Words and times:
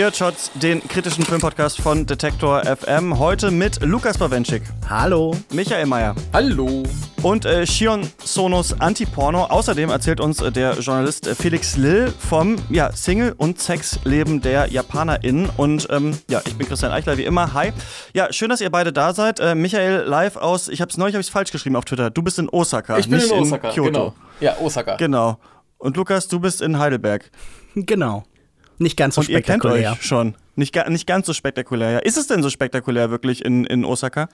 Earchots, 0.00 0.50
den 0.54 0.80
kritischen 0.88 1.24
Filmpodcast 1.24 1.78
von 1.78 2.06
Detektor 2.06 2.64
FM. 2.64 3.18
Heute 3.18 3.50
mit 3.50 3.84
Lukas 3.84 4.16
Bawenschik. 4.16 4.62
Hallo. 4.88 5.36
Michael 5.52 5.84
Mayer. 5.84 6.14
Hallo. 6.32 6.84
Und 7.20 7.44
äh, 7.44 7.66
Shion 7.66 8.10
Sonos 8.24 8.80
Anti-Porno. 8.80 9.44
Außerdem 9.44 9.90
erzählt 9.90 10.20
uns 10.20 10.40
äh, 10.40 10.50
der 10.50 10.78
Journalist 10.78 11.26
äh, 11.26 11.34
Felix 11.34 11.76
Lill 11.76 12.10
vom 12.18 12.56
ja, 12.70 12.90
Single- 12.92 13.34
und 13.36 13.60
Sexleben 13.60 14.40
der 14.40 14.68
JapanerInnen. 14.70 15.50
Und 15.58 15.86
ähm, 15.90 16.16
ja, 16.30 16.40
ich 16.46 16.56
bin 16.56 16.66
Christian 16.66 16.92
Eichler, 16.92 17.18
wie 17.18 17.24
immer. 17.24 17.52
Hi. 17.52 17.74
Ja, 18.14 18.32
schön, 18.32 18.48
dass 18.48 18.62
ihr 18.62 18.70
beide 18.70 18.94
da 18.94 19.12
seid. 19.12 19.38
Äh, 19.38 19.54
Michael 19.54 20.04
live 20.06 20.36
aus, 20.36 20.68
ich 20.68 20.80
hab's 20.80 20.96
neulich 20.96 21.14
hab 21.14 21.20
ich's 21.20 21.28
falsch 21.28 21.52
geschrieben 21.52 21.76
auf 21.76 21.84
Twitter. 21.84 22.08
Du 22.08 22.22
bist 22.22 22.38
in 22.38 22.48
Osaka. 22.48 22.96
Ich 22.96 23.06
bin 23.10 23.18
nicht 23.18 23.30
in 23.30 23.40
Osaka, 23.40 23.68
in 23.68 23.74
Kyoto. 23.74 23.90
genau. 23.90 24.14
Ja, 24.40 24.56
Osaka. 24.60 24.96
Genau. 24.96 25.38
Und 25.76 25.98
Lukas, 25.98 26.26
du 26.26 26.40
bist 26.40 26.62
in 26.62 26.78
Heidelberg. 26.78 27.30
Genau. 27.74 28.24
Nicht 28.80 28.96
ganz 28.96 29.14
so 29.14 29.20
Und 29.20 29.28
ihr 29.28 29.36
kennt 29.42 29.60
spektakulär. 29.62 29.92
euch 29.92 30.02
schon. 30.02 30.34
Nicht, 30.56 30.74
nicht 30.88 31.06
ganz 31.06 31.26
so 31.26 31.32
spektakulär. 31.34 31.90
Ja. 31.92 31.98
Ist 31.98 32.16
es 32.16 32.26
denn 32.26 32.42
so 32.42 32.50
spektakulär 32.50 33.10
wirklich 33.10 33.44
in, 33.44 33.64
in 33.66 33.84
Osaka? 33.84 34.28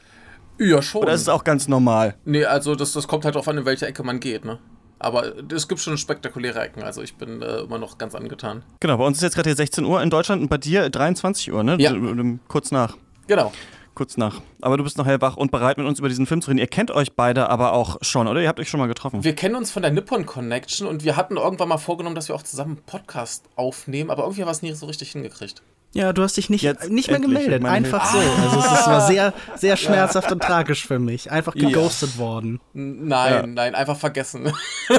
Ja, 0.59 0.81
schon. 0.81 1.03
Oder 1.03 1.13
ist 1.13 1.21
es 1.23 1.29
auch 1.29 1.45
ganz 1.45 1.69
normal? 1.69 2.15
nee, 2.25 2.45
also 2.45 2.75
das, 2.75 2.93
das 2.93 3.07
kommt 3.09 3.25
halt 3.25 3.35
drauf 3.35 3.49
an, 3.49 3.59
in 3.59 3.65
welche 3.67 3.87
Ecke 3.87 4.03
man 4.03 4.21
geht, 4.21 4.45
ne? 4.45 4.59
Aber 4.99 5.35
es 5.53 5.69
gibt 5.69 5.81
schon 5.83 5.99
spektakuläre 5.99 6.59
Ecken, 6.61 6.83
also 6.83 7.03
ich 7.03 7.17
bin 7.17 7.43
äh, 7.43 7.59
immer 7.59 7.77
noch 7.79 7.99
ganz 7.99 8.15
angetan. 8.15 8.63
Genau, 8.81 8.97
bei 8.97 9.05
uns 9.05 9.19
ist 9.19 9.23
jetzt 9.25 9.35
gerade 9.35 9.51
hier 9.51 9.57
16 9.57 9.85
Uhr 9.85 10.01
in 10.03 10.09
Deutschland 10.09 10.41
und 10.41 10.49
bei 10.49 10.57
dir 10.57 10.89
23 10.89 11.53
Uhr, 11.53 11.63
ne? 11.63 11.77
Ja. 11.79 11.93
D- 11.93 12.39
Kurz 12.49 12.71
nach. 12.71 12.97
Genau. 13.27 13.53
Kurz 13.97 14.17
nach. 14.17 14.41
Aber 14.61 14.77
du 14.77 14.85
bist 14.85 14.97
noch 14.99 15.07
hellwach 15.07 15.37
und 15.37 15.51
bereit, 15.51 15.79
mit 15.79 15.87
uns 15.87 15.99
über 15.99 16.09
diesen 16.09 16.27
Film 16.27 16.41
zu 16.43 16.51
reden. 16.51 16.59
Ihr 16.59 16.67
kennt 16.69 16.91
euch 16.91 17.15
beide 17.15 17.49
aber 17.51 17.73
auch 17.73 17.97
schon, 18.03 18.29
oder? 18.29 18.41
Ihr 18.43 18.47
habt 18.49 18.61
euch 18.61 18.69
schon 18.69 18.79
mal 18.79 18.87
getroffen. 18.87 19.25
Wir 19.25 19.35
kennen 19.35 19.55
uns 19.57 19.71
von 19.73 19.83
der 19.83 19.91
Nippon 19.91 20.27
Connection 20.27 20.87
und 20.87 21.03
wir 21.03 21.17
hatten 21.17 21.37
irgendwann 21.39 21.69
mal 21.71 21.79
vorgenommen, 21.79 22.15
dass 22.15 22.29
wir 22.29 22.35
auch 22.37 22.43
zusammen 22.43 22.77
einen 22.77 22.85
Podcast 22.85 23.45
aufnehmen, 23.57 24.11
aber 24.11 24.23
irgendwie 24.25 24.43
haben 24.43 24.49
wir 24.49 24.53
es 24.53 24.63
nie 24.63 24.73
so 24.75 24.87
richtig 24.87 25.13
hingekriegt. 25.13 25.63
Ja, 25.95 26.13
du 26.13 26.23
hast 26.23 26.37
dich 26.37 26.51
nicht, 26.51 26.61
Jetzt 26.61 26.91
nicht 26.91 27.11
mehr 27.11 27.21
gemeldet. 27.21 27.65
Einfach 27.65 28.05
so. 28.13 28.19
Hilfe. 28.21 28.43
Also 28.43 28.59
es 28.59 28.65
ist, 28.81 28.87
war 28.87 29.07
sehr, 29.07 29.33
sehr 29.55 29.77
schmerzhaft 29.79 30.31
und 30.31 30.43
tragisch 30.43 30.87
für 30.87 30.99
mich. 30.99 31.31
Einfach 31.31 31.55
geghostet 31.55 32.19
worden. 32.19 32.61
N- 32.75 33.09
Nein, 33.09 33.33
Ja. 33.33 33.47
nein, 33.47 33.75
einfach 33.75 33.97
vergessen. 33.97 34.53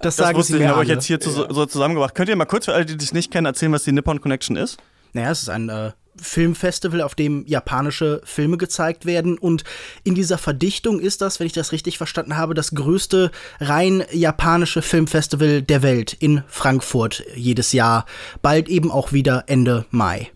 Das, 0.00 0.16
das 0.16 0.16
sagen 0.16 0.36
wusste 0.36 0.52
sie 0.54 0.58
ich, 0.58 0.64
mir 0.64 0.70
habe 0.70 0.80
euch 0.80 0.88
alle. 0.88 0.94
jetzt 0.94 1.06
hier 1.06 1.20
zu, 1.20 1.30
so 1.30 1.64
zusammengebracht. 1.66 2.14
Könnt 2.14 2.28
ihr 2.28 2.36
mal 2.36 2.44
kurz 2.44 2.64
für 2.66 2.74
alle, 2.74 2.84
die 2.84 2.96
dich 2.96 3.12
nicht 3.12 3.30
kennen, 3.30 3.46
erzählen, 3.46 3.72
was 3.72 3.84
die 3.84 3.92
Nippon 3.92 4.20
Connection 4.20 4.56
ist? 4.56 4.78
Naja, 5.12 5.30
es 5.30 5.42
ist 5.42 5.48
ein 5.48 5.68
äh, 5.68 5.92
Filmfestival, 6.20 7.00
auf 7.00 7.14
dem 7.14 7.44
japanische 7.46 8.20
Filme 8.24 8.58
gezeigt 8.58 9.06
werden. 9.06 9.38
Und 9.38 9.64
in 10.04 10.14
dieser 10.14 10.38
Verdichtung 10.38 11.00
ist 11.00 11.20
das, 11.20 11.40
wenn 11.40 11.46
ich 11.46 11.52
das 11.52 11.72
richtig 11.72 11.98
verstanden 11.98 12.36
habe, 12.36 12.54
das 12.54 12.72
größte 12.72 13.30
rein 13.60 14.04
japanische 14.12 14.82
Filmfestival 14.82 15.62
der 15.62 15.82
Welt 15.82 16.12
in 16.12 16.42
Frankfurt 16.48 17.24
jedes 17.34 17.72
Jahr. 17.72 18.06
Bald 18.42 18.68
eben 18.68 18.90
auch 18.90 19.12
wieder 19.12 19.44
Ende 19.46 19.86
Mai. 19.90 20.30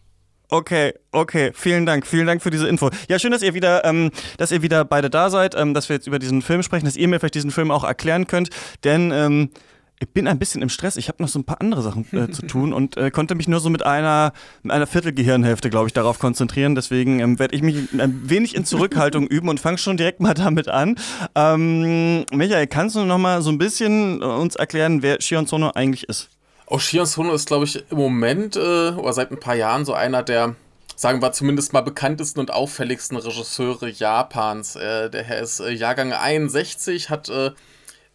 Okay, 0.49 0.95
okay, 1.11 1.51
vielen 1.55 1.87
Dank, 1.87 2.07
vielen 2.07 2.27
Dank 2.27 2.41
für 2.41 2.51
diese 2.51 2.69
Info. 2.69 2.91
Ja, 3.09 3.19
schön, 3.19 3.33
dass 3.33 3.43
ihr 3.43 3.55
wieder, 3.55 3.85
ähm, 3.85 4.13
dass 4.39 4.53
ihr 4.53 4.63
wieder 4.63 4.85
beide 4.85 5.11
da 5.11 5.29
seid, 5.29 5.57
ähm, 5.57 5.75
dass 5.75 5.89
wir 5.89 5.97
jetzt 5.97 6.07
über 6.07 6.21
diesen 6.21 6.41
Film 6.41 6.63
sprechen, 6.63 6.85
dass 6.85 6.97
ihr 6.97 7.09
mir 7.09 7.19
vielleicht 7.19 7.35
diesen 7.35 7.51
Film 7.51 7.73
auch 7.73 7.83
erklären 7.83 8.29
könnt, 8.29 8.51
denn 8.85 9.11
ähm, 9.11 9.51
ich 9.99 10.09
bin 10.11 10.29
ein 10.29 10.39
bisschen 10.39 10.63
im 10.63 10.69
Stress. 10.69 10.97
Ich 10.97 11.09
habe 11.09 11.23
noch 11.23 11.29
so 11.29 11.39
ein 11.39 11.45
paar 11.45 11.61
andere 11.61 11.83
Sachen 11.83 12.07
äh, 12.13 12.31
zu 12.31 12.43
tun 12.47 12.73
und 12.73 12.97
äh, 12.97 13.11
konnte 13.11 13.35
mich 13.35 13.49
nur 13.49 13.61
so 13.61 13.71
mit 13.71 13.85
einer, 13.85 14.33
mit 14.63 14.73
einer 14.73 14.87
Viertelgehirnhälfte, 14.87 15.71
glaube 15.71 15.87
ich, 15.87 15.93
darauf 15.93 16.19
konzentrieren. 16.19 16.75
Deswegen 16.75 17.21
ähm, 17.21 17.39
werde 17.39 17.55
ich 17.55 17.63
mich 17.63 17.77
ein 17.99 18.29
wenig 18.29 18.55
in 18.55 18.65
Zurückhaltung 18.65 19.27
üben 19.29 19.49
und 19.49 19.61
fange 19.61 19.79
schon 19.79 19.97
direkt 19.97 20.21
mal 20.21 20.35
damit 20.35 20.69
an. 20.69 20.97
Ähm, 21.35 22.27
Michael, 22.31 22.67
kannst 22.67 22.97
du 22.97 23.05
noch 23.05 23.19
mal 23.19 23.41
so 23.43 23.51
ein 23.51 23.59
bisschen 23.59 24.21
äh, 24.21 24.25
uns 24.25 24.57
erklären, 24.57 25.03
wer 25.03 25.21
Shion 25.21 25.47
Sono 25.47 25.71
eigentlich 25.75 26.09
ist? 26.09 26.29
Oh, 26.67 26.79
Shion 26.79 27.07
Sono 27.07 27.33
ist, 27.33 27.47
glaube 27.47 27.65
ich, 27.65 27.85
im 27.91 27.97
Moment 27.97 28.57
äh, 28.57 28.91
oder 28.91 29.13
seit 29.13 29.31
ein 29.31 29.41
paar 29.41 29.55
Jahren 29.55 29.85
so 29.87 29.95
einer 29.95 30.23
der, 30.23 30.57
sagen 30.95 31.23
wir 31.23 31.33
zumindest 31.33 31.73
mal 31.73 31.81
bekanntesten 31.81 32.41
und 32.41 32.53
auffälligsten 32.53 33.17
Regisseure 33.17 33.89
Japans. 33.89 34.77
Äh, 34.77 35.09
der 35.09 35.23
Herr 35.23 35.41
ist 35.41 35.61
äh, 35.61 35.71
Jahrgang 35.71 36.13
61, 36.13 37.09
hat 37.09 37.31
äh, 37.31 37.53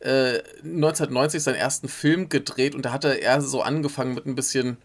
äh, 0.01 0.39
1990 0.63 1.44
seinen 1.44 1.56
ersten 1.56 1.88
Film 1.88 2.29
gedreht 2.29 2.75
und 2.75 2.85
da 2.85 2.91
hatte 2.91 3.22
er 3.22 3.41
so 3.41 3.62
angefangen 3.62 4.13
mit 4.13 4.25
ein 4.25 4.35
bisschen 4.35 4.78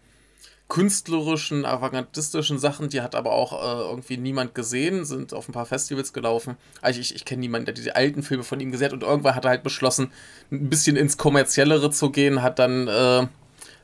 künstlerischen, 0.69 1.65
avantgardistischen 1.65 2.59
Sachen, 2.59 2.89
die 2.89 3.01
hat 3.01 3.15
aber 3.15 3.31
auch 3.31 3.53
äh, 3.53 3.89
irgendwie 3.89 4.17
niemand 4.17 4.53
gesehen, 4.53 5.05
sind 5.05 5.33
auf 5.33 5.47
ein 5.47 5.53
paar 5.53 5.65
Festivals 5.65 6.11
gelaufen. 6.11 6.57
Also 6.81 6.99
ich, 6.99 7.15
ich 7.15 7.23
kenne 7.23 7.39
niemanden, 7.39 7.65
der 7.65 7.73
diese 7.73 7.95
alten 7.95 8.21
Filme 8.21 8.43
von 8.43 8.59
ihm 8.59 8.71
gesehen 8.71 8.87
hat 8.87 8.93
und 8.93 9.03
irgendwann 9.03 9.35
hat 9.35 9.45
er 9.45 9.51
halt 9.51 9.63
beschlossen, 9.63 10.11
ein 10.51 10.69
bisschen 10.69 10.97
ins 10.97 11.17
Kommerziellere 11.17 11.89
zu 11.89 12.09
gehen, 12.11 12.41
hat 12.41 12.59
dann 12.59 12.87
äh, 12.87 13.27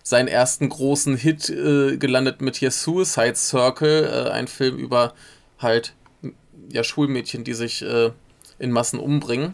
seinen 0.04 0.28
ersten 0.28 0.68
großen 0.68 1.16
Hit 1.16 1.50
äh, 1.50 1.98
gelandet 1.98 2.42
mit 2.42 2.58
hier 2.58 2.72
Suicide 2.72 3.36
Circle, 3.36 4.28
äh, 4.28 4.30
ein 4.32 4.48
Film 4.48 4.78
über 4.78 5.14
halt 5.60 5.94
ja 6.70 6.84
Schulmädchen, 6.84 7.46
die 7.46 7.54
sich 7.54 7.82
äh, 7.82 8.12
in 8.60 8.72
Massen 8.72 9.00
umbringen. 9.00 9.54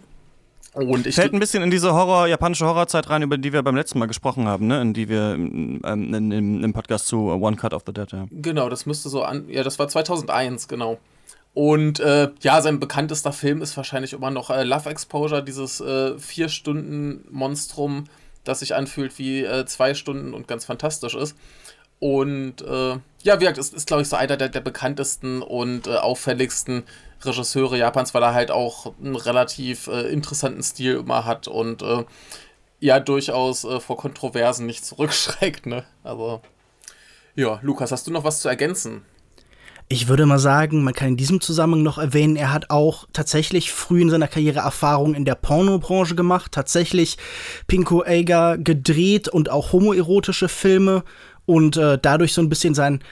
Und 0.74 1.08
ich 1.08 1.16
Fällt 1.16 1.34
ein 1.34 1.40
bisschen 1.40 1.64
in 1.64 1.72
diese 1.72 1.94
Horror, 1.94 2.28
japanische 2.28 2.66
Horrorzeit 2.66 3.10
rein, 3.10 3.24
über 3.24 3.38
die 3.38 3.52
wir 3.54 3.64
beim 3.64 3.76
letzten 3.76 3.98
Mal 4.00 4.06
gesprochen 4.06 4.48
haben, 4.48 4.68
ne? 4.68 4.82
In 4.82 4.94
die 4.94 5.10
wir 5.10 5.34
ähm, 5.34 5.82
in, 5.84 6.32
in, 6.32 6.64
im 6.64 6.74
Podcast 6.74 7.08
zu 7.08 7.30
One 7.30 7.56
Cut 7.56 7.74
of 7.74 7.84
the 7.86 7.94
Dead, 7.94 8.12
ja. 8.12 8.28
Genau, 8.32 8.70
das 8.70 8.86
müsste 8.86 9.10
so 9.10 9.24
an. 9.24 9.50
Ja, 9.50 9.64
das 9.64 9.80
war 9.80 9.88
2001, 9.88 10.68
genau. 10.68 11.00
Und 11.54 12.00
äh, 12.00 12.30
ja, 12.42 12.62
sein 12.62 12.80
bekanntester 12.80 13.34
Film 13.34 13.62
ist 13.62 13.76
wahrscheinlich 13.76 14.14
immer 14.14 14.30
noch 14.30 14.52
äh, 14.52 14.64
Love 14.64 14.90
Exposure, 14.90 15.44
dieses 15.44 15.82
äh, 15.82 16.18
vier 16.20 16.50
Stunden 16.50 17.26
Monstrum, 17.32 18.06
das 18.44 18.60
sich 18.60 18.76
anfühlt 18.76 19.18
wie 19.18 19.44
äh, 19.44 19.66
zwei 19.66 19.96
Stunden 19.96 20.34
und 20.34 20.48
ganz 20.48 20.66
fantastisch 20.66 21.16
ist. 21.16 21.36
Und 22.00 22.62
äh, 22.62 22.98
ja, 23.24 23.36
wie 23.36 23.40
gesagt, 23.40 23.58
ist, 23.58 23.74
ist 23.74 23.88
glaube 23.88 24.04
ich, 24.04 24.08
so 24.08 24.16
einer 24.16 24.38
der, 24.38 24.50
der 24.50 24.62
bekanntesten 24.62 25.42
und 25.42 25.88
äh, 25.88 25.96
auffälligsten 25.96 26.84
Regisseure 27.24 27.78
Japans, 27.78 28.14
weil 28.14 28.24
er 28.24 28.34
halt 28.34 28.52
auch 28.52 28.94
einen 29.04 29.16
relativ 29.16 29.88
äh, 29.88 30.10
interessanten 30.12 30.64
Stil 30.64 30.96
immer 30.96 31.26
hat 31.26 31.48
und 31.48 31.82
äh, 31.82 32.06
ja, 32.80 33.00
durchaus 33.00 33.64
äh, 33.66 33.80
vor 33.80 33.98
Kontroversen 33.98 34.66
nicht 34.66 34.86
zurückschreckt, 34.86 35.66
ne? 35.66 35.84
Also. 36.04 36.42
Ja, 37.36 37.60
Lukas, 37.62 37.92
hast 37.92 38.08
du 38.08 38.12
noch 38.12 38.24
was 38.24 38.42
zu 38.42 38.50
ergänzen? 38.50 39.04
Ich 39.92 40.08
würde 40.08 40.28
mal 40.28 40.38
sagen, 40.38 40.84
man 40.84 40.94
kann 40.94 41.10
in 41.10 41.18
diesem 41.18 41.42
Zusammenhang 41.42 41.82
noch 41.82 41.98
erwähnen, 41.98 42.36
er 42.36 42.54
hat 42.54 42.70
auch 42.70 43.08
tatsächlich 43.12 43.72
früh 43.72 44.02
in 44.02 44.12
seiner 44.12 44.28
Karriere 44.28 44.60
Erfahrungen 44.60 45.16
in 45.16 45.26
der 45.26 45.34
Pornobranche 45.34 46.14
gemacht, 46.14 46.52
tatsächlich 46.52 47.18
Pinko 47.66 48.04
Eiger 48.04 48.60
gedreht 48.60 49.30
und 49.30 49.50
auch 49.50 49.74
homoerotische 49.74 50.48
Filme 50.48 51.04
und 51.48 51.78
äh, 51.78 51.98
dadurch 52.00 52.34
so 52.34 52.42
ein 52.42 52.50
bisschen 52.50 52.76
sein 52.76 53.04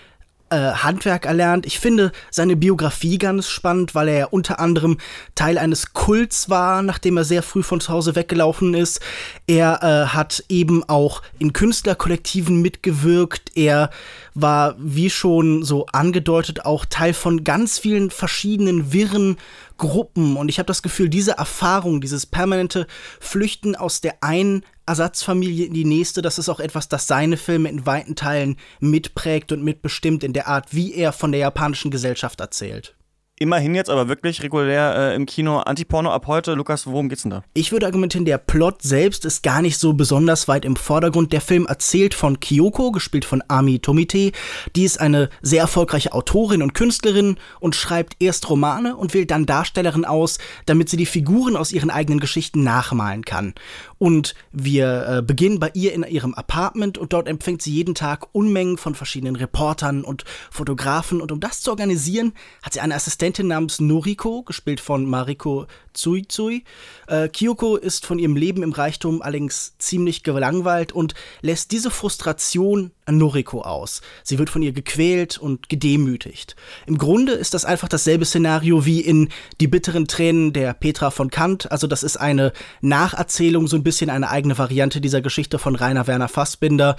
Handwerk 0.55 1.25
erlernt. 1.25 1.65
Ich 1.65 1.79
finde 1.79 2.11
seine 2.31 2.55
Biografie 2.55 3.17
ganz 3.17 3.49
spannend, 3.49 3.95
weil 3.95 4.07
er 4.07 4.17
ja 4.17 4.25
unter 4.25 4.59
anderem 4.59 4.97
Teil 5.35 5.57
eines 5.57 5.93
Kults 5.93 6.49
war, 6.49 6.81
nachdem 6.81 7.17
er 7.17 7.23
sehr 7.23 7.43
früh 7.43 7.63
von 7.63 7.79
zu 7.79 7.91
Hause 7.91 8.15
weggelaufen 8.15 8.73
ist. 8.73 9.01
Er 9.45 9.83
äh, 9.83 10.07
hat 10.13 10.43
eben 10.49 10.87
auch 10.87 11.21
in 11.39 11.53
Künstlerkollektiven 11.53 12.61
mitgewirkt. 12.61 13.51
Er 13.55 13.89
war, 14.33 14.75
wie 14.77 15.09
schon 15.09 15.63
so 15.63 15.85
angedeutet, 15.87 16.65
auch 16.65 16.85
Teil 16.85 17.13
von 17.13 17.43
ganz 17.43 17.79
vielen 17.79 18.11
verschiedenen 18.11 18.93
wirren 18.93 19.37
Gruppen. 19.77 20.37
Und 20.37 20.49
ich 20.49 20.59
habe 20.59 20.67
das 20.67 20.81
Gefühl, 20.81 21.09
diese 21.09 21.33
Erfahrung, 21.33 22.01
dieses 22.01 22.25
permanente 22.25 22.87
Flüchten 23.19 23.75
aus 23.75 24.01
der 24.01 24.15
einen 24.21 24.63
Ersatzfamilie 24.87 25.65
in 25.65 25.73
die 25.73 25.85
nächste, 25.85 26.21
das 26.21 26.39
ist 26.39 26.49
auch 26.49 26.59
etwas, 26.59 26.89
das 26.89 27.07
seine 27.07 27.37
Filme 27.37 27.69
in 27.69 27.85
weiten 27.85 28.15
Teilen 28.15 28.57
mitprägt 28.79 29.51
und 29.51 29.63
mitbestimmt 29.63 30.23
in 30.23 30.33
der 30.33 30.47
Art, 30.47 30.73
wie 30.73 30.93
er 30.93 31.11
von 31.11 31.31
der 31.31 31.41
japanischen 31.41 31.91
Gesellschaft 31.91 32.39
erzählt. 32.39 32.97
Immerhin 33.39 33.75
jetzt 33.75 33.91
aber 33.91 34.07
wirklich 34.07 34.41
regulär 34.41 34.95
äh, 34.95 35.15
im 35.15 35.27
Kino 35.27 35.59
Antiporno 35.59 36.09
ab 36.09 36.25
heute. 36.25 36.55
Lukas, 36.55 36.87
worum 36.87 37.07
geht's 37.07 37.21
denn 37.21 37.29
da? 37.29 37.43
Ich 37.53 37.71
würde 37.71 37.85
argumentieren, 37.85 38.25
der 38.25 38.39
Plot 38.39 38.81
selbst 38.81 39.25
ist 39.25 39.43
gar 39.43 39.61
nicht 39.61 39.77
so 39.77 39.93
besonders 39.93 40.47
weit 40.47 40.65
im 40.65 40.75
Vordergrund. 40.75 41.31
Der 41.33 41.41
Film 41.41 41.67
erzählt 41.67 42.15
von 42.15 42.39
Kyoko, 42.39 42.91
gespielt 42.91 43.25
von 43.25 43.43
Ami 43.47 43.77
Tomite. 43.77 44.31
Die 44.75 44.83
ist 44.83 44.99
eine 44.99 45.29
sehr 45.43 45.61
erfolgreiche 45.61 46.13
Autorin 46.13 46.63
und 46.63 46.73
Künstlerin 46.73 47.37
und 47.59 47.75
schreibt 47.75 48.15
erst 48.19 48.49
Romane 48.49 48.97
und 48.97 49.13
wählt 49.13 49.29
dann 49.29 49.45
Darstellerin 49.45 50.05
aus, 50.05 50.39
damit 50.65 50.89
sie 50.89 50.97
die 50.97 51.05
Figuren 51.05 51.55
aus 51.55 51.71
ihren 51.71 51.91
eigenen 51.91 52.19
Geschichten 52.19 52.63
nachmalen 52.63 53.23
kann. 53.23 53.53
Und 53.99 54.35
wir 54.51 55.07
äh, 55.07 55.21
beginnen 55.21 55.59
bei 55.59 55.71
ihr 55.73 55.93
in 55.93 56.03
ihrem 56.03 56.33
Apartment 56.33 56.97
und 56.97 57.13
dort 57.13 57.27
empfängt 57.27 57.61
sie 57.61 57.71
jeden 57.71 57.95
Tag 57.95 58.27
Unmengen 58.31 58.77
von 58.77 58.95
verschiedenen 58.95 59.35
Reportern 59.35 60.03
und 60.03 60.23
Fotografen. 60.51 61.21
Und 61.21 61.31
um 61.31 61.39
das 61.39 61.61
zu 61.61 61.71
organisieren, 61.71 62.33
hat 62.61 62.73
sie 62.73 62.79
eine 62.79 62.95
Assistentin 62.95 63.47
namens 63.47 63.79
Noriko, 63.79 64.43
gespielt 64.43 64.79
von 64.79 65.05
Mariko 65.05 65.65
Tsuitsui. 65.93 66.63
Äh, 67.07 67.29
Kyoko 67.29 67.75
ist 67.75 68.05
von 68.05 68.19
ihrem 68.19 68.35
Leben 68.35 68.63
im 68.63 68.71
Reichtum 68.71 69.21
allerdings 69.21 69.77
ziemlich 69.79 70.23
gelangweilt 70.23 70.91
und 70.91 71.13
lässt 71.41 71.71
diese 71.71 71.89
Frustration 71.91 72.91
an 73.07 73.17
Noriko 73.17 73.61
aus. 73.61 74.01
Sie 74.23 74.37
wird 74.37 74.49
von 74.49 74.61
ihr 74.61 74.73
gequält 74.73 75.37
und 75.37 75.69
gedemütigt. 75.69 76.55
Im 76.85 76.97
Grunde 76.97 77.33
ist 77.33 77.53
das 77.53 77.65
einfach 77.65 77.87
dasselbe 77.87 78.25
Szenario 78.25 78.85
wie 78.85 79.01
in 79.01 79.29
Die 79.59 79.67
bitteren 79.67 80.07
Tränen 80.07 80.53
der 80.53 80.73
Petra 80.73 81.09
von 81.09 81.29
Kant. 81.29 81.71
Also 81.71 81.87
das 81.87 82.03
ist 82.03 82.17
eine 82.17 82.53
Nacherzählung, 82.81 83.67
so 83.67 83.75
ein 83.75 83.83
bisschen 83.83 84.09
eine 84.09 84.29
eigene 84.29 84.57
Variante 84.57 85.01
dieser 85.01 85.21
Geschichte 85.21 85.59
von 85.59 85.75
Rainer 85.75 86.07
Werner 86.07 86.27
Fassbinder. 86.27 86.95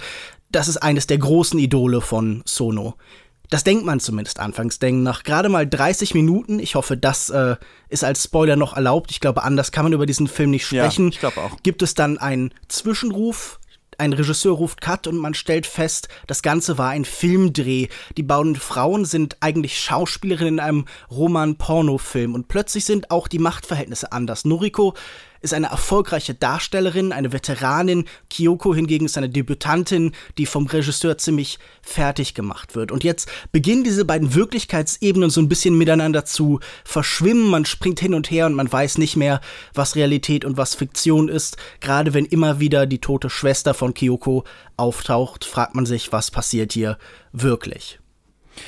das 0.51 0.67
ist 0.67 0.77
eines 0.77 1.05
der 1.05 1.19
großen 1.19 1.59
Idole 1.59 2.01
von 2.01 2.41
Sono. 2.45 2.95
Das 3.49 3.63
denkt 3.63 3.83
man 3.83 3.99
zumindest 3.99 4.39
anfangs, 4.39 4.77
denn 4.77 5.01
nach 5.01 5.23
gerade 5.23 5.49
mal 5.49 5.67
30 5.67 6.13
Minuten, 6.13 6.59
ich 6.59 6.75
hoffe, 6.75 6.97
das 6.97 7.31
äh, 7.31 7.55
ist 7.89 8.03
als 8.03 8.23
Spoiler 8.23 8.55
noch 8.55 8.75
erlaubt, 8.75 9.09
ich 9.09 9.19
glaube, 9.19 9.43
anders 9.43 9.71
kann 9.71 9.85
man 9.85 9.93
über 9.93 10.05
diesen 10.05 10.27
Film 10.27 10.51
nicht 10.51 10.67
sprechen, 10.67 11.05
ja, 11.05 11.09
ich 11.09 11.19
glaube 11.19 11.41
auch. 11.41 11.57
gibt 11.63 11.81
es 11.81 11.95
dann 11.95 12.19
einen 12.19 12.53
Zwischenruf, 12.67 13.58
ein 13.99 14.13
Regisseur 14.13 14.53
ruft 14.53 14.81
Cut 14.81 15.07
und 15.07 15.17
man 15.17 15.33
stellt 15.33 15.65
fest, 15.65 16.07
das 16.27 16.41
Ganze 16.41 16.77
war 16.77 16.89
ein 16.89 17.05
Filmdreh. 17.05 17.87
Die 18.17 18.23
beiden 18.23 18.55
Frauen 18.55 19.05
sind 19.05 19.37
eigentlich 19.41 19.79
Schauspielerinnen 19.79 20.55
in 20.55 20.59
einem 20.59 20.85
Roman-Porno-Film 21.11 22.33
und 22.33 22.47
plötzlich 22.47 22.85
sind 22.85 23.11
auch 23.11 23.27
die 23.27 23.39
Machtverhältnisse 23.39 24.11
anders. 24.11 24.45
Noriko 24.45 24.95
ist 25.41 25.53
eine 25.53 25.67
erfolgreiche 25.67 26.33
Darstellerin, 26.33 27.11
eine 27.11 27.31
Veteranin. 27.31 28.05
Kyoko 28.29 28.75
hingegen 28.75 29.05
ist 29.05 29.17
eine 29.17 29.29
Debütantin, 29.29 30.13
die 30.37 30.45
vom 30.45 30.67
Regisseur 30.67 31.17
ziemlich 31.17 31.59
fertig 31.81 32.33
gemacht 32.33 32.75
wird. 32.75 32.91
Und 32.91 33.03
jetzt 33.03 33.29
beginnen 33.51 33.83
diese 33.83 34.05
beiden 34.05 34.35
Wirklichkeitsebenen 34.35 35.29
so 35.29 35.41
ein 35.41 35.49
bisschen 35.49 35.77
miteinander 35.77 36.25
zu 36.25 36.59
verschwimmen. 36.83 37.49
Man 37.49 37.65
springt 37.65 37.99
hin 37.99 38.13
und 38.13 38.29
her 38.31 38.45
und 38.45 38.55
man 38.55 38.71
weiß 38.71 38.97
nicht 38.97 39.15
mehr, 39.15 39.41
was 39.73 39.95
Realität 39.95 40.45
und 40.45 40.57
was 40.57 40.75
Fiktion 40.75 41.29
ist. 41.29 41.57
Gerade 41.79 42.13
wenn 42.13 42.25
immer 42.25 42.59
wieder 42.59 42.85
die 42.85 42.99
tote 42.99 43.29
Schwester 43.29 43.73
von 43.73 43.93
Kyoko 43.93 44.43
auftaucht, 44.77 45.45
fragt 45.45 45.75
man 45.75 45.85
sich, 45.85 46.11
was 46.11 46.31
passiert 46.31 46.73
hier 46.73 46.97
wirklich. 47.31 47.99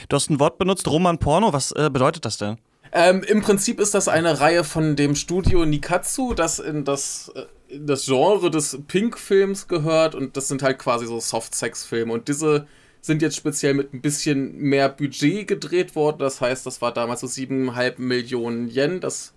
Du 0.10 0.16
hast 0.16 0.30
ein 0.30 0.40
Wort 0.40 0.58
benutzt, 0.58 0.88
Roman 0.88 1.18
Porno. 1.18 1.54
Was 1.54 1.72
äh, 1.74 1.90
bedeutet 1.92 2.26
das 2.26 2.38
denn? 2.38 2.58
Ähm, 2.94 3.24
Im 3.24 3.42
Prinzip 3.42 3.80
ist 3.80 3.94
das 3.94 4.08
eine 4.08 4.42
Reihe 4.42 4.64
von 4.64 4.96
dem 4.98 5.16
Studio 5.16 5.66
Nikatsu, 5.66 6.34
das 6.34 6.60
in 6.60 6.84
das, 6.84 7.32
äh, 7.36 7.46
in 7.74 7.88
das 7.88 8.06
Genre 8.06 8.52
des 8.52 8.80
Pink-Films 8.88 9.70
gehört 9.70 10.14
und 10.14 10.36
das 10.36 10.50
sind 10.50 10.62
halt 10.62 10.78
quasi 10.78 11.06
so 11.06 11.20
Soft-Sex-Filme 11.20 12.12
und 12.12 12.28
diese 12.28 12.68
sind 13.00 13.22
jetzt 13.22 13.38
speziell 13.38 13.74
mit 13.74 13.94
ein 13.94 14.02
bisschen 14.02 14.58
mehr 14.58 14.90
Budget 14.90 15.48
gedreht 15.48 15.96
worden. 15.96 16.20
Das 16.20 16.40
heißt, 16.42 16.66
das 16.66 16.82
war 16.82 16.94
damals 16.94 17.22
so 17.22 17.28
7,5 17.28 17.94
Millionen 17.98 18.70
Yen. 18.70 19.00
Das 19.00 19.34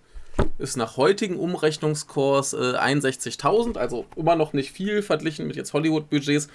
ist 0.59 0.77
nach 0.77 0.97
heutigen 0.97 1.37
Umrechnungskurs 1.37 2.53
äh, 2.53 2.77
61.000, 2.77 3.77
also 3.77 4.05
immer 4.15 4.35
noch 4.35 4.53
nicht 4.53 4.71
viel 4.71 5.01
verglichen 5.01 5.47
mit 5.47 5.55
jetzt 5.55 5.73
Hollywood-Budgets. 5.73 6.47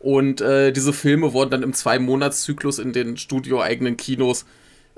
Und 0.00 0.40
äh, 0.40 0.72
diese 0.72 0.92
Filme 0.92 1.32
wurden 1.32 1.50
dann 1.50 1.62
im 1.62 1.72
Zwei-Monats-Zyklus 1.72 2.80
in 2.80 2.92
den 2.92 3.16
studioeigenen 3.16 3.96
Kinos 3.96 4.42
äh, 4.42 4.46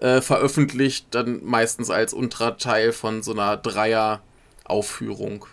veröffentlicht, 0.01 1.09
dann 1.11 1.45
meistens 1.45 1.91
als 1.91 2.15
Unterteil 2.15 2.93
von 2.93 3.23
so 3.25 3.33
einer 3.33 3.57
Dreier-Aufführung. 3.57 5.47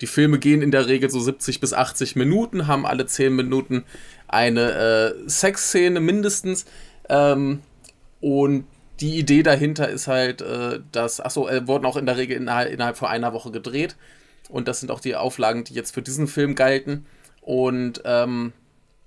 Die 0.00 0.06
Filme 0.06 0.38
gehen 0.38 0.62
in 0.62 0.70
der 0.70 0.86
Regel 0.86 1.10
so 1.10 1.20
70 1.20 1.60
bis 1.60 1.72
80 1.72 2.14
Minuten, 2.14 2.66
haben 2.66 2.86
alle 2.86 3.06
10 3.06 3.34
Minuten 3.34 3.84
eine 4.28 4.72
äh, 4.72 5.28
Sexszene 5.28 6.00
mindestens. 6.00 6.66
Ähm, 7.08 7.62
und 8.20 8.66
die 9.00 9.18
Idee 9.18 9.42
dahinter 9.42 9.88
ist 9.88 10.06
halt, 10.06 10.42
äh, 10.42 10.80
dass, 10.92 11.20
achso, 11.20 11.48
äh, 11.48 11.66
wurden 11.66 11.86
auch 11.86 11.96
in 11.96 12.06
der 12.06 12.16
Regel 12.16 12.36
innerhalb, 12.36 12.72
innerhalb 12.72 12.96
von 12.96 13.08
einer 13.08 13.32
Woche 13.32 13.50
gedreht. 13.50 13.96
Und 14.48 14.68
das 14.68 14.80
sind 14.80 14.90
auch 14.90 15.00
die 15.00 15.16
Auflagen, 15.16 15.64
die 15.64 15.74
jetzt 15.74 15.94
für 15.94 16.02
diesen 16.02 16.26
Film 16.26 16.54
galten. 16.54 17.06
Und 17.40 18.02
ähm, 18.04 18.52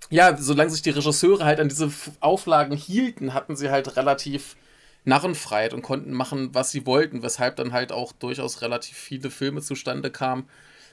ja, 0.09 0.37
solange 0.37 0.69
sich 0.69 0.81
die 0.81 0.89
Regisseure 0.89 1.45
halt 1.45 1.59
an 1.59 1.69
diese 1.69 1.91
Auflagen 2.19 2.75
hielten, 2.75 3.33
hatten 3.33 3.55
sie 3.55 3.69
halt 3.69 3.97
relativ 3.97 4.55
Narrenfreiheit 5.03 5.73
und 5.73 5.81
konnten 5.81 6.11
machen, 6.11 6.49
was 6.53 6.71
sie 6.71 6.85
wollten, 6.85 7.23
weshalb 7.23 7.55
dann 7.55 7.71
halt 7.71 7.91
auch 7.91 8.11
durchaus 8.11 8.61
relativ 8.61 8.97
viele 8.97 9.29
Filme 9.29 9.61
zustande 9.61 10.11
kamen, 10.11 10.49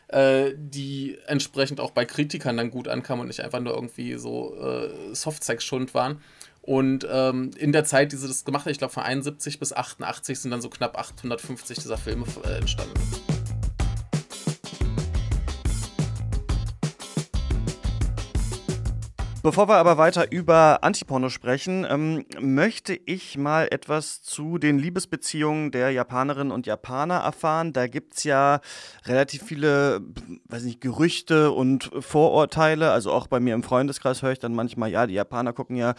äh, 0.09 0.53
die 0.57 1.19
entsprechend 1.27 1.81
auch 1.81 1.91
bei 1.91 2.05
Kritikern 2.05 2.57
dann 2.57 2.71
gut 2.71 2.89
ankamen 2.89 3.23
und 3.23 3.29
nicht 3.29 3.41
einfach 3.41 3.61
nur 3.61 3.75
irgendwie 3.75 4.15
so 4.15 4.57
äh, 4.57 5.15
Softsex-Schund 5.15 5.95
waren. 5.95 6.21
Und 6.63 7.07
ähm, 7.11 7.51
in 7.59 7.73
der 7.73 7.85
Zeit, 7.85 8.13
die 8.13 8.17
sie 8.17 8.27
das 8.27 8.45
gemacht 8.45 8.65
haben, 8.65 8.73
ich 8.73 8.79
glaube 8.79 8.95
von 8.95 9.03
71 9.03 9.59
bis 9.59 9.73
88 9.73 10.39
sind 10.39 10.51
dann 10.51 10.63
so 10.63 10.71
knapp 10.71 10.97
850 10.97 11.79
dieser 11.79 11.99
Filme 11.99 12.25
äh, 12.45 12.57
entstanden. 12.57 12.95
Bevor 19.44 19.69
wir 19.69 19.76
aber 19.76 19.99
weiter 19.99 20.32
über 20.32 20.79
Antiporno 20.85 21.29
sprechen, 21.29 21.87
ähm, 21.87 22.25
möchte 22.41 22.99
ich 23.05 23.37
mal 23.37 23.69
etwas 23.70 24.23
zu 24.23 24.56
den 24.56 24.79
Liebesbeziehungen 24.79 25.70
der 25.70 25.91
Japanerinnen 25.91 26.50
und 26.50 26.64
Japaner 26.64 27.17
erfahren. 27.17 27.75
Da 27.75 27.87
gibt 27.87 28.14
es 28.14 28.25
ja 28.25 28.62
relativ 29.05 29.43
viele, 29.43 30.00
weiß 30.49 30.62
nicht, 30.62 30.81
Gerüchte 30.81 31.50
und 31.50 31.91
Vorurteile. 31.99 32.91
Also 32.91 33.12
auch 33.12 33.26
bei 33.26 33.38
mir 33.38 33.52
im 33.52 33.62
Freundeskreis 33.62 34.23
höre 34.23 34.32
ich 34.32 34.38
dann 34.38 34.55
manchmal, 34.55 34.91
ja, 34.91 35.06
die 35.06 35.12
Japaner 35.12 35.52
gucken 35.52 35.76
ja 35.76 35.93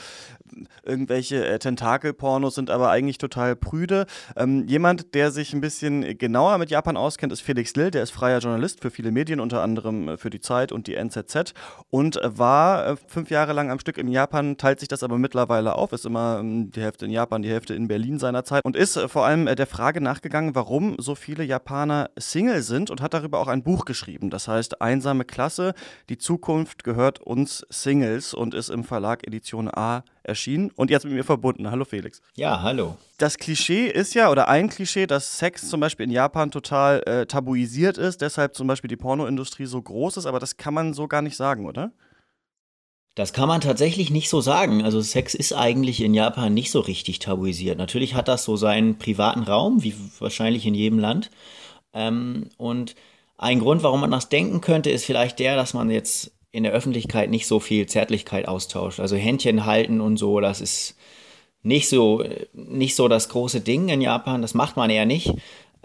irgendwelche 0.81 1.45
äh, 1.45 1.59
Tentakelpornos, 1.59 2.55
sind 2.55 2.71
aber 2.71 2.89
eigentlich 2.89 3.19
total 3.19 3.55
prüde. 3.55 4.07
Ähm, 4.35 4.65
jemand, 4.65 5.13
der 5.13 5.29
sich 5.29 5.53
ein 5.53 5.61
bisschen 5.61 6.17
genauer 6.17 6.57
mit 6.57 6.71
Japan 6.71 6.97
auskennt, 6.97 7.31
ist 7.31 7.41
Felix 7.41 7.75
Lill. 7.75 7.91
Der 7.91 8.01
ist 8.01 8.09
freier 8.09 8.39
Journalist 8.39 8.81
für 8.81 8.89
viele 8.89 9.11
Medien, 9.11 9.39
unter 9.39 9.61
anderem 9.61 10.17
für 10.17 10.31
die 10.31 10.39
Zeit 10.39 10.71
und 10.71 10.87
die 10.87 10.95
NZZ 10.95 11.53
und 11.91 12.19
war 12.23 12.87
äh, 12.87 12.95
fünf 13.05 13.29
Jahre 13.29 13.34
Jahre 13.35 13.53
lang 13.53 13.69
am 13.69 13.79
Stück 13.79 13.97
in 13.97 14.07
Japan, 14.07 14.57
teilt 14.57 14.79
sich 14.79 14.87
das 14.87 15.03
aber 15.03 15.17
mittlerweile 15.17 15.75
auf, 15.75 15.91
ist 15.93 16.05
immer 16.05 16.39
ähm, 16.39 16.71
die 16.71 16.81
Hälfte 16.81 17.05
in 17.05 17.11
Japan, 17.11 17.41
die 17.41 17.49
Hälfte 17.49 17.75
in 17.75 17.87
Berlin 17.87 18.17
seinerzeit 18.17 18.63
und 18.63 18.75
ist 18.75 18.95
äh, 18.95 19.07
vor 19.07 19.25
allem 19.25 19.47
äh, 19.47 19.55
der 19.55 19.67
Frage 19.67 20.01
nachgegangen, 20.01 20.55
warum 20.55 20.95
so 20.97 21.15
viele 21.15 21.43
Japaner 21.43 22.09
Single 22.17 22.61
sind 22.61 22.89
und 22.89 23.01
hat 23.01 23.13
darüber 23.13 23.39
auch 23.39 23.47
ein 23.47 23.63
Buch 23.63 23.85
geschrieben. 23.85 24.29
Das 24.29 24.47
heißt 24.47 24.81
Einsame 24.81 25.25
Klasse, 25.25 25.73
die 26.09 26.17
Zukunft 26.17 26.83
gehört 26.83 27.19
uns 27.19 27.65
Singles 27.69 28.33
und 28.33 28.53
ist 28.53 28.69
im 28.69 28.83
Verlag 28.83 29.27
Edition 29.27 29.69
A 29.71 30.03
erschienen 30.23 30.71
und 30.75 30.89
jetzt 30.89 31.05
mit 31.05 31.13
mir 31.13 31.23
verbunden. 31.23 31.69
Hallo 31.69 31.85
Felix. 31.85 32.21
Ja, 32.35 32.61
hallo. 32.61 32.97
Das 33.17 33.37
Klischee 33.37 33.87
ist 33.87 34.13
ja, 34.13 34.29
oder 34.29 34.47
ein 34.47 34.69
Klischee, 34.69 35.07
dass 35.07 35.37
Sex 35.37 35.69
zum 35.69 35.79
Beispiel 35.79 36.05
in 36.05 36.11
Japan 36.11 36.51
total 36.51 37.01
äh, 37.05 37.25
tabuisiert 37.25 37.97
ist, 37.97 38.21
deshalb 38.21 38.55
zum 38.55 38.67
Beispiel 38.67 38.87
die 38.87 38.97
Pornoindustrie 38.97 39.65
so 39.65 39.81
groß 39.81 40.17
ist, 40.17 40.25
aber 40.25 40.39
das 40.39 40.57
kann 40.57 40.73
man 40.73 40.93
so 40.93 41.07
gar 41.07 41.21
nicht 41.21 41.35
sagen, 41.35 41.65
oder? 41.65 41.91
Das 43.15 43.31
kann 43.31 43.47
man 43.47 43.61
tatsächlich 43.61 44.11
nicht 44.11 44.29
so 44.29 44.41
sagen. 44.41 44.83
Also 44.83 45.01
Sex 45.01 45.33
ist 45.35 45.53
eigentlich 45.53 46.01
in 46.01 46.13
Japan 46.13 46.53
nicht 46.53 46.69
so 46.69 46.81
richtig 46.81 47.19
tabuisiert. 47.19 47.77
Natürlich 47.77 48.13
hat 48.13 48.27
das 48.27 48.43
so 48.43 48.57
seinen 48.57 48.97
privaten 48.97 49.43
Raum, 49.43 49.83
wie 49.83 49.95
wahrscheinlich 50.19 50.65
in 50.65 50.75
jedem 50.75 50.99
Land. 50.99 51.31
Ähm, 51.93 52.49
und 52.57 52.95
ein 53.37 53.59
Grund, 53.59 53.83
warum 53.83 54.01
man 54.01 54.11
das 54.11 54.27
denken 54.27 54.59
könnte, 54.59 54.89
ist 54.89 55.05
vielleicht 55.05 55.39
der, 55.39 55.55
dass 55.55 55.73
man 55.73 55.89
jetzt 55.89 56.31
in 56.51 56.63
der 56.63 56.73
Öffentlichkeit 56.73 57.29
nicht 57.29 57.47
so 57.47 57.61
viel 57.61 57.85
Zärtlichkeit 57.85 58.47
austauscht. 58.49 58.99
Also 58.99 59.15
Händchen 59.15 59.65
halten 59.65 60.01
und 60.01 60.17
so, 60.17 60.41
das 60.41 60.59
ist 60.59 60.95
nicht 61.63 61.89
so, 61.89 62.23
nicht 62.53 62.95
so 62.95 63.07
das 63.07 63.29
große 63.29 63.61
Ding 63.61 63.89
in 63.89 64.01
Japan. 64.01 64.41
Das 64.41 64.53
macht 64.53 64.77
man 64.77 64.89
eher 64.89 65.05
nicht. 65.05 65.33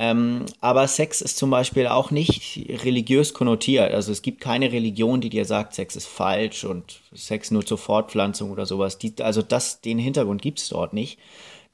Ähm, 0.03 0.47
aber 0.63 0.89
Sex 0.89 1.21
ist 1.21 1.37
zum 1.37 1.51
Beispiel 1.51 1.87
auch 1.87 2.11
nicht 2.11 2.67
religiös 2.83 3.35
konnotiert. 3.35 3.93
Also 3.93 4.13
es 4.13 4.23
gibt 4.23 4.41
keine 4.41 4.73
Religion, 4.73 5.21
die 5.21 5.29
dir 5.29 5.45
sagt, 5.45 5.75
Sex 5.75 5.95
ist 5.95 6.07
falsch 6.07 6.65
und 6.65 7.03
Sex 7.13 7.51
nur 7.51 7.67
zur 7.67 7.77
Fortpflanzung 7.77 8.51
oder 8.51 8.65
sowas. 8.65 8.97
Die, 8.97 9.13
also 9.21 9.43
das, 9.43 9.83
den 9.83 9.99
Hintergrund 9.99 10.41
gibt 10.41 10.59
es 10.59 10.71
dort 10.71 10.95
nicht. 10.95 11.19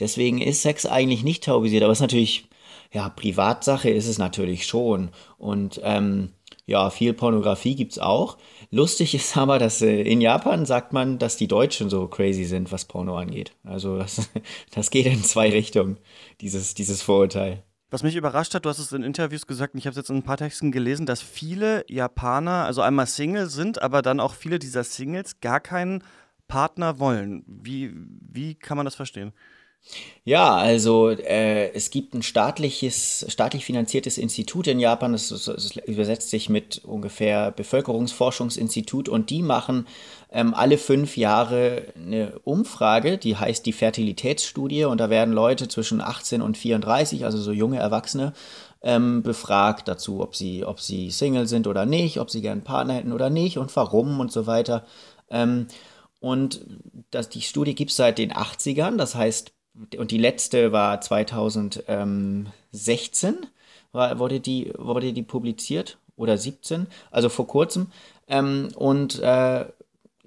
Deswegen 0.01 0.43
ist 0.43 0.63
Sex 0.63 0.87
eigentlich 0.87 1.23
nicht 1.23 1.45
taubisiert, 1.45 1.85
aber 1.85 1.93
es 1.93 1.99
ist 1.99 2.03
natürlich, 2.03 2.49
ja, 2.93 3.09
Privatsache 3.11 3.91
ist 3.91 4.09
es 4.09 4.19
natürlich 4.19 4.67
schon. 4.67 5.11
Und 5.39 5.81
ähm, 5.85 6.33
ja, 6.67 6.91
viel 6.91 7.13
Pornografie 7.15 7.77
gibt 7.77 7.93
es 7.93 8.01
auch. 8.01 8.39
Lustig 8.73 9.15
ist 9.15 9.37
aber, 9.37 9.61
dass 9.61 9.83
äh, 9.83 10.03
in 10.03 10.21
Japan 10.21 10.67
sagt 10.67 10.93
man, 10.93 11.21
dass 11.21 11.37
die 11.37 11.47
Deutschen 11.47 11.91
so 11.91 12.09
crazy 12.09 12.45
sind, 12.45 12.73
was 12.73 12.87
Porno 12.87 13.17
angeht. 13.17 13.53
Also 13.63 13.99
das, 13.99 14.29
das 14.75 14.91
geht 14.91 15.07
in 15.07 15.23
zwei 15.23 15.49
Richtungen, 15.51 15.99
dieses, 16.41 16.75
dieses 16.75 17.03
Vorurteil. 17.03 17.63
Was 17.97 18.03
mich 18.03 18.17
überrascht 18.17 18.55
hat, 18.55 18.67
du 18.67 18.69
hast 18.69 18.79
es 18.79 18.93
in 18.93 19.03
Interviews 19.03 19.47
gesagt, 19.47 19.73
und 19.73 19.79
ich 19.79 19.87
habe 19.87 19.93
es 19.93 19.97
jetzt 19.97 20.11
in 20.11 20.17
ein 20.17 20.23
paar 20.23 20.37
Texten 20.37 20.71
gelesen, 20.71 21.07
dass 21.07 21.23
viele 21.23 21.83
Japaner, 21.89 22.67
also 22.67 22.83
einmal 22.83 23.07
Single 23.07 23.47
sind, 23.47 23.81
aber 23.81 24.03
dann 24.03 24.21
auch 24.21 24.35
viele 24.35 24.59
dieser 24.59 24.85
Singles 24.85 25.41
gar 25.41 25.61
keinen 25.61 26.05
Partner 26.47 26.99
wollen. 26.99 27.43
Wie, 27.47 27.95
wie 27.95 28.55
kann 28.55 28.77
man 28.77 28.85
das 28.85 28.97
verstehen? 28.97 29.33
Ja, 30.25 30.57
also 30.57 31.09
äh, 31.09 31.73
es 31.73 31.89
gibt 31.89 32.13
ein 32.13 32.23
staatliches, 32.23 33.25
staatlich 33.31 33.65
finanziertes 33.65 34.19
Institut 34.19 34.67
in 34.67 34.79
Japan, 34.79 35.13
das, 35.13 35.29
das 35.29 35.77
übersetzt 35.87 36.29
sich 36.29 36.51
mit 36.51 36.85
ungefähr 36.85 37.51
Bevölkerungsforschungsinstitut 37.51 39.09
und 39.09 39.31
die 39.31 39.41
machen 39.41 39.87
ähm, 40.37 40.53
alle 40.53 40.77
fünf 40.77 41.17
Jahre 41.17 41.85
eine 41.97 42.39
Umfrage, 42.41 43.17
die 43.17 43.39
heißt 43.39 43.65
die 43.65 43.73
Fertilitätsstudie. 43.73 44.85
Und 44.85 44.99
da 44.99 45.09
werden 45.09 45.33
Leute 45.33 45.67
zwischen 45.67 46.03
18 46.03 46.43
und 46.43 46.59
34, 46.59 47.25
also 47.25 47.39
so 47.39 47.53
junge 47.53 47.79
Erwachsene, 47.79 48.35
ähm, 48.83 49.23
befragt 49.23 49.89
dazu, 49.89 50.21
ob 50.21 50.37
sie, 50.37 50.63
ob 50.63 50.81
sie 50.81 51.11
Single 51.11 51.47
sind 51.47 51.67
oder 51.67 51.87
nicht, 51.87 52.21
ob 52.21 52.31
sie 52.31 52.43
gern 52.43 52.59
einen 52.59 52.65
Partner 52.65 52.93
hätten 52.93 53.15
oder 53.15 53.31
nicht 53.31 53.57
und 53.57 53.75
warum 53.77 54.21
und 54.21 54.31
so 54.31 54.47
weiter. 54.47 54.85
Ähm, 55.31 55.69
und 56.21 56.61
das, 57.11 57.31
die 57.31 57.41
Studie 57.41 57.75
gibt 57.75 57.93
es 57.93 57.97
seit 57.97 58.19
den 58.19 58.35
80ern, 58.35 58.99
das 58.99 59.15
heißt 59.15 59.55
und 59.97 60.11
die 60.11 60.19
letzte 60.19 60.71
war 60.71 61.01
2016, 61.01 63.47
war, 63.93 64.19
wurde, 64.19 64.41
die, 64.41 64.71
wurde 64.77 65.15
die 65.15 65.23
publiziert? 65.23 65.97
Oder 66.19 66.39
17, 66.39 66.87
also 67.11 67.29
vor 67.29 67.47
kurzem. 67.47 67.89
Ähm, 68.27 68.71
und 68.75 69.19
äh, 69.19 69.67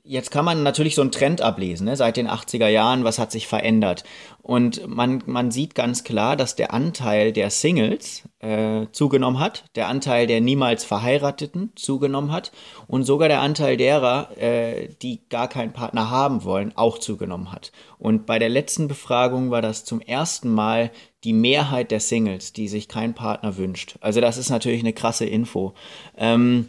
Jetzt 0.10 0.32
kann 0.32 0.44
man 0.44 0.64
natürlich 0.64 0.96
so 0.96 1.04
einen 1.04 1.12
Trend 1.12 1.42
ablesen, 1.42 1.86
ne? 1.86 1.96
seit 1.96 2.18
den 2.18 2.28
80er 2.28 2.68
Jahren, 2.68 3.04
was 3.04 3.20
hat 3.20 3.32
sich 3.32 3.46
verändert. 3.46 4.04
Und 4.42 4.88
man, 4.88 5.22
man 5.28 5.52
sieht 5.52 5.76
ganz 5.76 6.04
klar, 6.04 6.36
dass 6.36 6.56
der 6.56 6.74
Anteil 6.74 7.32
der 7.32 7.52
Singles 7.52 8.24
äh, 8.40 8.88
zugenommen 8.92 9.40
hat, 9.40 9.66
der 9.76 9.88
Anteil 9.88 10.26
der 10.26 10.42
niemals 10.42 10.84
Verheirateten 10.84 11.74
zugenommen 11.76 12.32
hat 12.32 12.52
und 12.88 13.04
sogar 13.04 13.28
der 13.28 13.42
Anteil 13.42 13.78
derer, 13.78 14.36
äh, 14.36 14.90
die 15.04 15.22
gar 15.30 15.48
keinen 15.48 15.74
Partner 15.74 16.10
haben 16.10 16.44
wollen, 16.44 16.76
auch 16.76 16.98
zugenommen 16.98 17.52
hat. 17.52 17.72
Und 18.00 18.26
bei 18.26 18.40
der 18.40 18.50
letzten 18.50 18.88
Befragung 18.88 19.52
war 19.52 19.62
das 19.62 19.86
zum 19.86 20.02
ersten 20.02 20.50
Mal 20.50 20.90
die 21.24 21.34
Mehrheit 21.34 21.92
der 21.92 22.00
Singles, 22.00 22.52
die 22.52 22.68
sich 22.68 22.88
keinen 22.88 23.14
Partner 23.14 23.58
wünscht. 23.58 23.98
Also 24.02 24.22
das 24.22 24.40
ist 24.40 24.50
natürlich 24.50 24.80
eine 24.80 24.94
krasse 24.94 25.26
Info. 25.26 25.76
Ähm, 26.18 26.66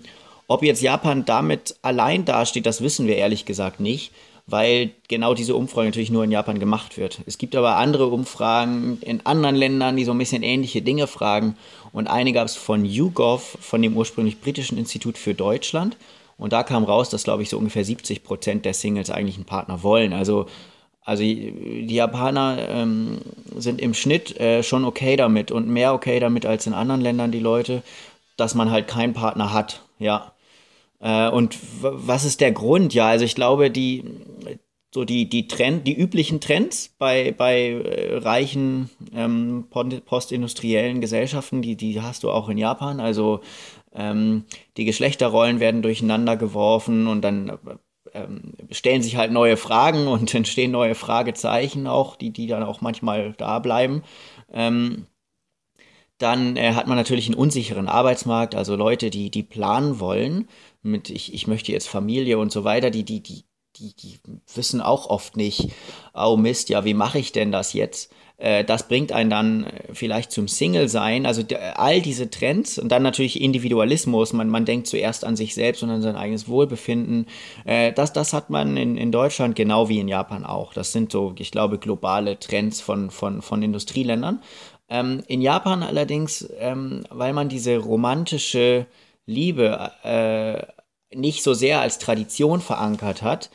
ob 0.50 0.64
jetzt 0.64 0.82
Japan 0.82 1.24
damit 1.24 1.76
allein 1.80 2.24
dasteht, 2.24 2.66
das 2.66 2.80
wissen 2.80 3.06
wir 3.06 3.14
ehrlich 3.14 3.44
gesagt 3.44 3.78
nicht, 3.78 4.10
weil 4.48 4.90
genau 5.06 5.32
diese 5.32 5.54
Umfrage 5.54 5.86
natürlich 5.86 6.10
nur 6.10 6.24
in 6.24 6.32
Japan 6.32 6.58
gemacht 6.58 6.98
wird. 6.98 7.20
Es 7.26 7.38
gibt 7.38 7.54
aber 7.54 7.76
andere 7.76 8.08
Umfragen 8.08 8.98
in 9.00 9.24
anderen 9.24 9.54
Ländern, 9.54 9.96
die 9.96 10.04
so 10.04 10.10
ein 10.10 10.18
bisschen 10.18 10.42
ähnliche 10.42 10.82
Dinge 10.82 11.06
fragen. 11.06 11.56
Und 11.92 12.08
eine 12.08 12.32
gab 12.32 12.46
es 12.46 12.56
von 12.56 12.84
YouGov, 12.84 13.58
von 13.60 13.80
dem 13.80 13.96
ursprünglich 13.96 14.40
britischen 14.40 14.76
Institut 14.76 15.18
für 15.18 15.34
Deutschland. 15.34 15.96
Und 16.36 16.52
da 16.52 16.64
kam 16.64 16.82
raus, 16.82 17.10
dass, 17.10 17.22
glaube 17.22 17.44
ich, 17.44 17.48
so 17.48 17.56
ungefähr 17.56 17.84
70 17.84 18.24
Prozent 18.24 18.64
der 18.64 18.74
Singles 18.74 19.10
eigentlich 19.10 19.36
einen 19.36 19.44
Partner 19.44 19.84
wollen. 19.84 20.12
Also, 20.12 20.46
also 21.04 21.22
die 21.22 21.94
Japaner 21.94 22.68
ähm, 22.70 23.18
sind 23.56 23.80
im 23.80 23.94
Schnitt 23.94 24.36
äh, 24.40 24.64
schon 24.64 24.84
okay 24.84 25.14
damit 25.14 25.52
und 25.52 25.68
mehr 25.68 25.94
okay 25.94 26.18
damit 26.18 26.44
als 26.44 26.66
in 26.66 26.74
anderen 26.74 27.02
Ländern 27.02 27.30
die 27.30 27.38
Leute, 27.38 27.84
dass 28.36 28.56
man 28.56 28.72
halt 28.72 28.88
keinen 28.88 29.12
Partner 29.12 29.52
hat. 29.52 29.82
Ja. 30.00 30.32
Äh, 31.00 31.28
und 31.30 31.58
was 31.80 32.24
ist 32.24 32.40
der 32.40 32.52
Grund? 32.52 32.94
Ja, 32.94 33.08
also 33.08 33.24
ich 33.24 33.34
glaube, 33.34 33.70
die, 33.70 34.04
so 34.94 35.04
die, 35.04 35.28
die 35.28 35.48
Trend, 35.48 35.86
die 35.86 35.96
üblichen 35.96 36.40
Trends 36.40 36.94
bei, 36.98 37.32
bei 37.36 37.70
äh, 37.70 38.16
reichen 38.18 38.90
ähm, 39.14 39.66
postindustriellen 39.70 41.00
Gesellschaften, 41.00 41.62
die, 41.62 41.76
die 41.76 42.00
hast 42.00 42.22
du 42.22 42.30
auch 42.30 42.48
in 42.48 42.58
Japan. 42.58 43.00
Also 43.00 43.40
ähm, 43.92 44.44
die 44.76 44.84
Geschlechterrollen 44.84 45.60
werden 45.60 45.82
durcheinander 45.82 46.36
geworfen 46.36 47.06
und 47.06 47.22
dann 47.22 47.58
ähm, 48.14 48.54
stellen 48.70 49.02
sich 49.02 49.16
halt 49.16 49.32
neue 49.32 49.56
Fragen 49.56 50.06
und 50.08 50.34
entstehen 50.34 50.72
neue 50.72 50.94
Fragezeichen 50.94 51.86
auch, 51.86 52.16
die, 52.16 52.30
die 52.30 52.46
dann 52.46 52.62
auch 52.62 52.80
manchmal 52.80 53.32
da 53.38 53.58
bleiben. 53.60 54.02
Ähm, 54.52 55.06
dann 56.18 56.56
äh, 56.56 56.74
hat 56.74 56.86
man 56.86 56.98
natürlich 56.98 57.26
einen 57.28 57.38
unsicheren 57.38 57.88
Arbeitsmarkt, 57.88 58.54
also 58.54 58.76
Leute, 58.76 59.08
die, 59.08 59.30
die 59.30 59.42
planen 59.42 60.00
wollen 60.00 60.48
mit 60.82 61.10
ich, 61.10 61.34
ich 61.34 61.46
möchte 61.46 61.72
jetzt 61.72 61.88
Familie 61.88 62.38
und 62.38 62.52
so 62.52 62.64
weiter, 62.64 62.90
die, 62.90 63.04
die, 63.04 63.22
die, 63.22 63.44
die, 63.76 63.94
die 63.94 64.18
wissen 64.54 64.80
auch 64.80 65.08
oft 65.08 65.36
nicht, 65.36 65.68
oh 66.14 66.36
Mist, 66.36 66.68
ja, 66.68 66.84
wie 66.84 66.94
mache 66.94 67.18
ich 67.18 67.32
denn 67.32 67.52
das 67.52 67.72
jetzt? 67.72 68.12
Äh, 68.40 68.64
das 68.64 68.88
bringt 68.88 69.12
einen 69.12 69.30
dann 69.30 69.64
äh, 69.64 69.92
vielleicht 69.92 70.32
zum 70.32 70.48
Single-Sein. 70.48 71.26
Also 71.26 71.42
all 71.74 72.00
diese 72.00 72.30
Trends 72.30 72.78
und 72.78 72.90
dann 72.90 73.02
natürlich 73.02 73.40
Individualismus. 73.40 74.32
Man, 74.32 74.48
man 74.48 74.64
denkt 74.64 74.86
zuerst 74.86 75.24
an 75.24 75.36
sich 75.36 75.54
selbst 75.54 75.82
und 75.82 75.90
an 75.90 76.02
sein 76.02 76.16
eigenes 76.16 76.48
Wohlbefinden. 76.48 77.26
Äh, 77.64 77.92
das, 77.92 78.12
das 78.12 78.32
hat 78.32 78.50
man 78.50 78.76
in, 78.76 78.96
in 78.96 79.12
Deutschland 79.12 79.56
genau 79.56 79.88
wie 79.88 80.00
in 80.00 80.08
Japan 80.08 80.44
auch. 80.44 80.72
Das 80.72 80.92
sind 80.92 81.12
so, 81.12 81.34
ich 81.38 81.50
glaube, 81.50 81.78
globale 81.78 82.38
Trends 82.38 82.80
von, 82.80 83.10
von, 83.10 83.42
von 83.42 83.62
Industrieländern. 83.62 84.42
Ähm, 84.88 85.22
in 85.28 85.42
Japan 85.42 85.82
allerdings, 85.82 86.48
ähm, 86.58 87.04
weil 87.10 87.32
man 87.34 87.48
diese 87.48 87.76
romantische 87.76 88.86
Liebe 89.26 89.90
äh, 90.02 91.16
nicht 91.16 91.42
so 91.42 91.54
sehr 91.54 91.80
als 91.80 91.98
Tradition 91.98 92.60
verankert 92.60 93.22
hat, 93.22 93.50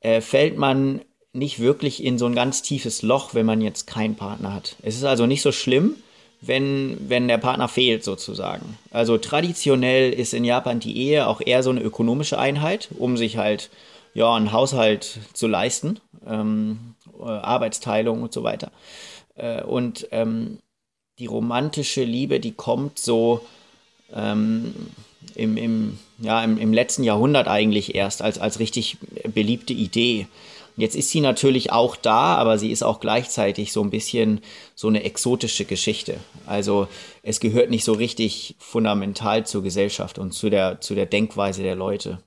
äh, 0.00 0.20
fällt 0.20 0.56
man 0.58 1.00
nicht 1.32 1.58
wirklich 1.58 2.02
in 2.02 2.18
so 2.18 2.26
ein 2.26 2.34
ganz 2.34 2.62
tiefes 2.62 3.02
Loch, 3.02 3.34
wenn 3.34 3.46
man 3.46 3.60
jetzt 3.60 3.86
keinen 3.86 4.14
Partner 4.14 4.54
hat. 4.54 4.76
Es 4.82 4.96
ist 4.96 5.04
also 5.04 5.26
nicht 5.26 5.42
so 5.42 5.52
schlimm, 5.52 5.96
wenn, 6.40 6.96
wenn 7.08 7.28
der 7.28 7.38
Partner 7.38 7.68
fehlt 7.68 8.04
sozusagen. 8.04 8.78
Also 8.90 9.18
traditionell 9.18 10.12
ist 10.12 10.34
in 10.34 10.44
Japan 10.44 10.80
die 10.80 10.96
Ehe 10.96 11.26
auch 11.26 11.40
eher 11.40 11.62
so 11.62 11.70
eine 11.70 11.80
ökonomische 11.80 12.38
Einheit, 12.38 12.88
um 12.98 13.16
sich 13.16 13.36
halt 13.36 13.70
ja 14.14 14.32
einen 14.32 14.52
Haushalt 14.52 15.18
zu 15.32 15.46
leisten, 15.48 16.00
ähm, 16.26 16.94
äh, 17.18 17.24
Arbeitsteilung 17.24 18.22
und 18.22 18.32
so 18.32 18.44
weiter. 18.44 18.70
Äh, 19.34 19.62
und 19.62 20.06
ähm, 20.12 20.58
die 21.18 21.26
romantische 21.26 22.04
Liebe, 22.04 22.40
die 22.40 22.52
kommt 22.52 22.98
so 22.98 23.44
ähm, 24.12 24.74
im, 25.34 25.56
im, 25.56 25.98
ja, 26.18 26.42
im, 26.42 26.58
im 26.58 26.72
letzten 26.72 27.04
Jahrhundert 27.04 27.48
eigentlich 27.48 27.94
erst 27.94 28.22
als, 28.22 28.38
als 28.38 28.58
richtig 28.58 28.98
beliebte 29.32 29.72
Idee. 29.72 30.26
Jetzt 30.76 30.96
ist 30.96 31.10
sie 31.10 31.20
natürlich 31.20 31.70
auch 31.70 31.94
da, 31.94 32.34
aber 32.34 32.58
sie 32.58 32.72
ist 32.72 32.82
auch 32.82 32.98
gleichzeitig 32.98 33.72
so 33.72 33.80
ein 33.82 33.90
bisschen 33.90 34.40
so 34.74 34.88
eine 34.88 35.04
exotische 35.04 35.64
Geschichte. 35.64 36.16
Also 36.46 36.88
es 37.22 37.38
gehört 37.38 37.70
nicht 37.70 37.84
so 37.84 37.92
richtig 37.92 38.56
fundamental 38.58 39.46
zur 39.46 39.62
Gesellschaft 39.62 40.18
und 40.18 40.32
zu 40.32 40.50
der, 40.50 40.80
zu 40.80 40.96
der 40.96 41.06
Denkweise 41.06 41.62
der 41.62 41.76
Leute. 41.76 42.18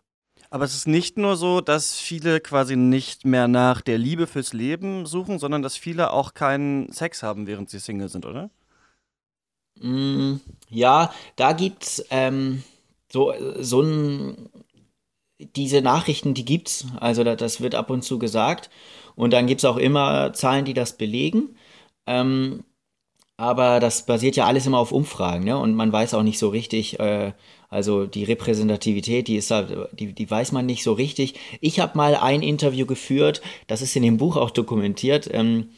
Aber 0.50 0.64
es 0.64 0.74
ist 0.74 0.88
nicht 0.88 1.18
nur 1.18 1.36
so, 1.36 1.60
dass 1.60 2.00
viele 2.00 2.40
quasi 2.40 2.78
nicht 2.78 3.26
mehr 3.26 3.50
nach 3.50 3.82
der 3.82 3.98
Liebe 3.98 4.28
fürs 4.28 4.54
Leben 4.54 5.06
suchen, 5.06 5.40
sondern 5.40 5.62
dass 5.62 5.76
viele 5.76 6.14
auch 6.14 6.34
keinen 6.34 6.90
Sex 6.94 7.22
haben, 7.22 7.48
während 7.48 7.70
sie 7.70 7.80
Single 7.80 8.08
sind, 8.08 8.26
oder? 8.26 8.50
Mm, 9.82 10.36
ja, 10.70 11.12
da 11.36 11.54
gibt's 11.54 12.04
ähm, 12.10 12.64
so, 13.12 13.34
so 13.60 13.82
ein, 13.82 14.50
diese 15.56 15.82
Nachrichten, 15.82 16.34
die 16.34 16.46
gibt's. 16.46 16.86
Also 17.00 17.24
das 17.24 17.62
wird 17.62 17.76
ab 17.76 17.90
und 17.90 18.04
zu 18.04 18.20
gesagt. 18.20 18.70
Und 19.16 19.34
dann 19.34 19.48
gibt 19.48 19.62
es 19.62 19.66
auch 19.66 19.78
immer 19.78 20.34
Zahlen, 20.34 20.66
die 20.66 20.74
das 20.74 20.98
belegen. 20.98 21.56
Ähm, 22.06 22.64
aber 23.38 23.80
das 23.80 24.06
basiert 24.06 24.36
ja 24.36 24.46
alles 24.48 24.66
immer 24.66 24.80
auf 24.80 24.92
Umfragen, 24.92 25.44
ne? 25.46 25.58
Und 25.58 25.76
man 25.76 25.92
weiß 25.92 26.16
auch 26.16 26.24
nicht 26.24 26.40
so 26.40 26.50
richtig, 26.50 27.00
äh, 27.00 27.34
also 27.70 28.08
die 28.08 28.24
Repräsentativität, 28.24 29.28
die 29.28 29.36
ist 29.36 29.52
da, 29.52 29.64
die, 29.92 30.14
die 30.14 30.30
weiß 30.30 30.52
man 30.54 30.66
nicht 30.66 30.84
so 30.84 30.94
richtig. 30.94 31.36
Ich 31.62 31.80
habe 31.80 31.98
mal 31.98 32.16
ein 32.16 32.42
Interview 32.42 32.88
geführt, 32.88 33.42
das 33.68 33.84
ist 33.84 33.96
in 33.96 34.04
dem 34.04 34.18
Buch 34.18 34.38
auch 34.38 34.50
dokumentiert. 34.50 35.30
Ähm, 35.32 35.70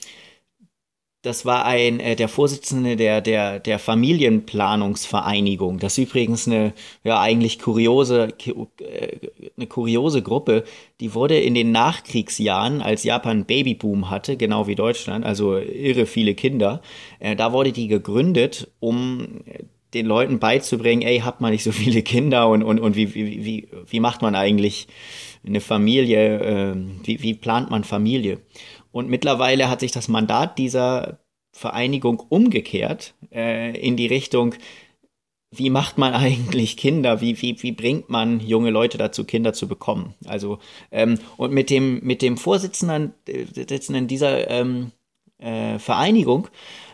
das 1.22 1.46
war 1.46 1.66
ein, 1.66 2.00
äh, 2.00 2.16
der 2.16 2.30
Vorsitzende 2.30 2.96
der, 2.96 3.20
der, 3.20 3.60
der 3.60 3.78
Familienplanungsvereinigung. 3.78 5.80
Das 5.80 5.98
ist 5.98 6.10
übrigens 6.10 6.48
eine, 6.48 6.74
ja, 7.04 7.20
eigentlich 7.20 7.60
kuriose, 7.60 8.30
äh, 8.46 9.18
eine 9.58 9.68
kuriose 9.68 10.22
Gruppe. 10.22 10.64
Die 11.02 11.14
wurde 11.14 11.38
in 11.38 11.56
den 11.56 11.74
Nachkriegsjahren, 11.74 12.82
als 12.82 13.04
Japan 13.04 13.44
Babyboom 13.44 14.10
hatte, 14.10 14.38
genau 14.38 14.68
wie 14.68 14.76
Deutschland, 14.76 15.26
also 15.26 15.58
irre 15.58 16.06
viele 16.06 16.36
Kinder, 16.36 16.82
äh, 17.20 17.36
da 17.36 17.52
wurde 17.52 17.74
die 17.74 17.88
gegründet, 17.88 18.72
um 18.80 19.42
den 19.94 20.06
Leuten 20.06 20.40
beizubringen, 20.40 21.02
ey, 21.02 21.20
habt 21.20 21.42
man 21.42 21.52
nicht 21.52 21.64
so 21.64 21.72
viele 21.72 22.02
Kinder 22.02 22.48
und, 22.48 22.64
und, 22.64 22.80
und 22.80 22.96
wie, 22.96 23.14
wie, 23.14 23.44
wie, 23.44 23.68
wie 23.88 24.00
macht 24.00 24.22
man 24.22 24.36
eigentlich 24.36 24.88
eine 25.46 25.62
Familie, 25.62 26.40
äh, 26.40 26.76
wie, 27.04 27.22
wie 27.22 27.34
plant 27.34 27.72
man 27.72 27.84
Familie? 27.84 28.40
Und 28.92 29.10
mittlerweile 29.10 29.70
hat 29.70 29.80
sich 29.80 29.92
das 29.92 30.08
Mandat 30.08 30.58
dieser 30.58 31.20
Vereinigung 31.52 32.20
umgekehrt 32.20 33.14
äh, 33.32 33.78
in 33.80 33.98
die 33.98 34.08
Richtung, 34.08 34.56
wie 35.52 35.70
macht 35.70 35.98
man 35.98 36.14
eigentlich 36.16 36.78
Kinder? 36.78 37.22
Wie, 37.22 37.42
wie, 37.42 37.62
wie 37.62 37.72
bringt 37.72 38.10
man 38.10 38.40
junge 38.40 38.70
Leute 38.70 38.98
dazu, 38.98 39.24
Kinder 39.24 39.54
zu 39.54 39.68
bekommen? 39.68 40.14
Also, 40.26 40.60
ähm, 40.92 41.20
und 41.38 41.52
mit 41.52 41.70
dem, 41.70 42.00
mit 42.04 42.22
dem 42.22 42.38
Vorsitzenden, 42.38 43.14
Vorsitzenden 43.54 44.08
dieser 44.08 44.50
ähm, 44.50 44.92
äh, 45.40 45.80
Vereinigung 45.80 46.48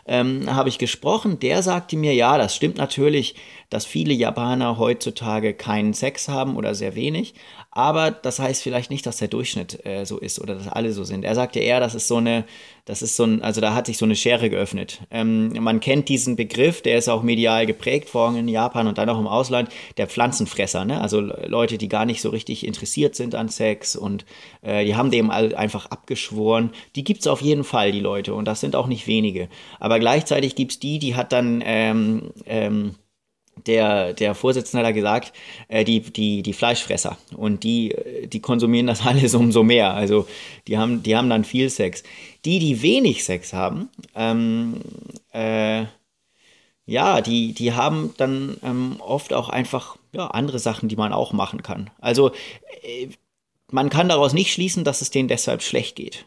ähm, 0.06 0.54
habe 0.54 0.68
ich 0.68 0.78
gesprochen. 0.78 1.38
Der 1.38 1.62
sagte 1.62 1.96
mir, 1.96 2.14
ja, 2.14 2.38
das 2.38 2.54
stimmt 2.54 2.78
natürlich, 2.78 3.34
dass 3.70 3.84
viele 3.84 4.14
Japaner 4.14 4.78
heutzutage 4.78 5.54
keinen 5.54 5.92
Sex 5.92 6.28
haben 6.28 6.56
oder 6.56 6.74
sehr 6.74 6.94
wenig. 6.94 7.34
Aber 7.70 8.10
das 8.10 8.38
heißt 8.38 8.62
vielleicht 8.62 8.90
nicht, 8.90 9.04
dass 9.04 9.18
der 9.18 9.28
Durchschnitt 9.28 9.84
äh, 9.84 10.04
so 10.06 10.18
ist 10.18 10.40
oder 10.40 10.54
dass 10.54 10.68
alle 10.68 10.92
so 10.92 11.04
sind. 11.04 11.24
Er 11.24 11.34
sagte 11.34 11.58
eher, 11.58 11.78
das 11.78 11.94
ist 11.94 12.08
so 12.08 12.16
eine, 12.16 12.44
das 12.86 13.02
ist 13.02 13.16
so 13.16 13.24
ein, 13.24 13.42
also 13.42 13.60
da 13.60 13.74
hat 13.74 13.86
sich 13.86 13.98
so 13.98 14.04
eine 14.04 14.16
Schere 14.16 14.48
geöffnet. 14.48 15.00
Ähm, 15.10 15.52
man 15.62 15.80
kennt 15.80 16.08
diesen 16.08 16.36
Begriff, 16.36 16.80
der 16.80 16.96
ist 16.96 17.08
auch 17.08 17.22
medial 17.22 17.66
geprägt 17.66 18.14
worden 18.14 18.36
in 18.36 18.48
Japan 18.48 18.86
und 18.86 18.96
dann 18.96 19.10
auch 19.10 19.18
im 19.18 19.26
Ausland, 19.26 19.68
der 19.96 20.06
Pflanzenfresser, 20.06 20.84
ne? 20.84 21.00
Also 21.00 21.20
Leute, 21.20 21.76
die 21.76 21.88
gar 21.88 22.06
nicht 22.06 22.22
so 22.22 22.30
richtig 22.30 22.66
interessiert 22.66 23.14
sind 23.14 23.34
an 23.34 23.48
Sex 23.48 23.96
und 23.96 24.24
äh, 24.62 24.84
die 24.84 24.94
haben 24.94 25.10
dem 25.10 25.30
einfach 25.30 25.86
abgeschworen. 25.86 26.70
Die 26.94 27.04
gibt 27.04 27.20
es 27.20 27.26
auf 27.26 27.42
jeden 27.42 27.64
Fall, 27.64 27.92
die 27.92 28.00
Leute, 28.00 28.34
und 28.34 28.46
das 28.46 28.60
sind 28.60 28.76
auch 28.76 28.86
nicht 28.86 29.06
wenige. 29.06 29.48
Aber 29.80 29.98
gleichzeitig 29.98 30.54
gibt 30.54 30.72
es 30.72 30.78
die, 30.78 30.98
die 30.98 31.14
hat 31.14 31.32
dann 31.32 31.62
ähm, 31.64 32.30
ähm, 32.46 32.94
der, 33.66 34.12
der 34.12 34.34
Vorsitzende 34.34 34.86
hat 34.86 34.94
gesagt, 34.94 35.32
äh, 35.68 35.84
die, 35.84 36.00
die, 36.00 36.42
die 36.42 36.52
Fleischfresser. 36.52 37.18
Und 37.36 37.64
die, 37.64 37.94
die 38.26 38.40
konsumieren 38.40 38.86
das 38.86 39.04
alles 39.06 39.34
umso 39.34 39.62
mehr. 39.62 39.94
Also 39.94 40.26
die 40.68 40.78
haben, 40.78 41.02
die 41.02 41.16
haben 41.16 41.30
dann 41.30 41.44
viel 41.44 41.70
Sex. 41.70 42.02
Die, 42.44 42.58
die 42.58 42.82
wenig 42.82 43.24
Sex 43.24 43.52
haben, 43.52 43.88
ähm, 44.14 44.80
äh, 45.32 45.84
ja, 46.86 47.20
die, 47.20 47.52
die 47.52 47.72
haben 47.72 48.14
dann 48.16 48.58
ähm, 48.62 48.96
oft 49.00 49.32
auch 49.32 49.48
einfach 49.48 49.96
ja, 50.12 50.28
andere 50.28 50.60
Sachen, 50.60 50.88
die 50.88 50.96
man 50.96 51.12
auch 51.12 51.32
machen 51.32 51.62
kann. 51.62 51.90
Also 52.00 52.30
äh, 52.82 53.08
man 53.70 53.90
kann 53.90 54.08
daraus 54.08 54.32
nicht 54.32 54.52
schließen, 54.52 54.84
dass 54.84 55.02
es 55.02 55.10
denen 55.10 55.28
deshalb 55.28 55.62
schlecht 55.62 55.96
geht. 55.96 56.26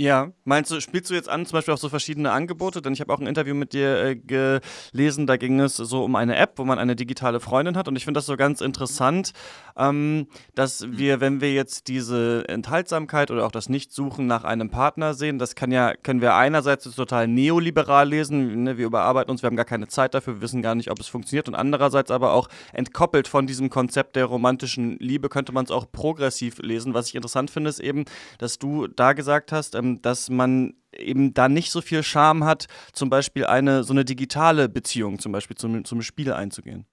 Ja, 0.00 0.30
meinst 0.44 0.70
du, 0.70 0.80
spielst 0.80 1.10
du 1.10 1.14
jetzt 1.14 1.28
an, 1.28 1.44
zum 1.44 1.56
Beispiel 1.56 1.74
auch 1.74 1.78
so 1.78 1.88
verschiedene 1.88 2.30
Angebote? 2.30 2.80
Denn 2.80 2.92
ich 2.92 3.00
habe 3.00 3.12
auch 3.12 3.18
ein 3.18 3.26
Interview 3.26 3.56
mit 3.56 3.72
dir 3.72 3.98
äh, 3.98 4.14
gelesen, 4.14 5.26
da 5.26 5.36
ging 5.36 5.58
es 5.58 5.74
so 5.74 6.04
um 6.04 6.14
eine 6.14 6.36
App, 6.36 6.52
wo 6.54 6.64
man 6.64 6.78
eine 6.78 6.94
digitale 6.94 7.40
Freundin 7.40 7.76
hat. 7.76 7.88
Und 7.88 7.96
ich 7.96 8.04
finde 8.04 8.18
das 8.18 8.26
so 8.26 8.36
ganz 8.36 8.60
interessant, 8.60 9.32
ähm, 9.78 10.26
dass 10.54 10.84
wir, 10.90 11.20
wenn 11.20 11.40
wir 11.40 11.52
jetzt 11.52 11.88
diese 11.88 12.46
Enthaltsamkeit 12.48 13.30
oder 13.30 13.46
auch 13.46 13.52
das 13.52 13.68
Nichtsuchen 13.68 14.26
nach 14.26 14.44
einem 14.44 14.70
Partner 14.70 15.14
sehen, 15.14 15.38
das 15.38 15.54
kann 15.54 15.70
ja, 15.70 15.94
können 15.94 16.20
wir 16.20 16.34
einerseits 16.34 16.84
total 16.84 17.28
neoliberal 17.28 18.08
lesen, 18.08 18.64
ne? 18.64 18.76
wir 18.76 18.86
überarbeiten 18.86 19.30
uns, 19.30 19.42
wir 19.42 19.46
haben 19.46 19.56
gar 19.56 19.64
keine 19.64 19.88
Zeit 19.88 20.14
dafür, 20.14 20.34
wir 20.34 20.40
wissen 20.42 20.62
gar 20.62 20.74
nicht, 20.74 20.90
ob 20.90 20.98
es 21.00 21.08
funktioniert. 21.08 21.48
Und 21.48 21.54
andererseits 21.54 22.10
aber 22.10 22.32
auch 22.32 22.48
entkoppelt 22.72 23.28
von 23.28 23.46
diesem 23.46 23.70
Konzept 23.70 24.16
der 24.16 24.26
romantischen 24.26 24.98
Liebe 24.98 25.28
könnte 25.28 25.52
man 25.52 25.64
es 25.64 25.70
auch 25.70 25.90
progressiv 25.90 26.58
lesen. 26.58 26.94
Was 26.94 27.08
ich 27.08 27.14
interessant 27.14 27.50
finde, 27.50 27.70
ist 27.70 27.80
eben, 27.80 28.04
dass 28.38 28.58
du 28.58 28.88
da 28.88 29.12
gesagt 29.12 29.52
hast, 29.52 29.74
ähm, 29.74 30.02
dass 30.02 30.28
man 30.28 30.74
eben 30.96 31.34
da 31.34 31.48
nicht 31.48 31.70
so 31.70 31.80
viel 31.80 32.02
Charme 32.02 32.44
hat, 32.44 32.66
zum 32.92 33.10
Beispiel 33.10 33.46
eine 33.46 33.84
so 33.84 33.92
eine 33.92 34.04
digitale 34.04 34.68
Beziehung 34.68 35.18
zum 35.18 35.32
Beispiel 35.32 35.56
zum, 35.56 35.84
zum 35.84 36.02
Spiel 36.02 36.32
einzugehen. 36.32 36.86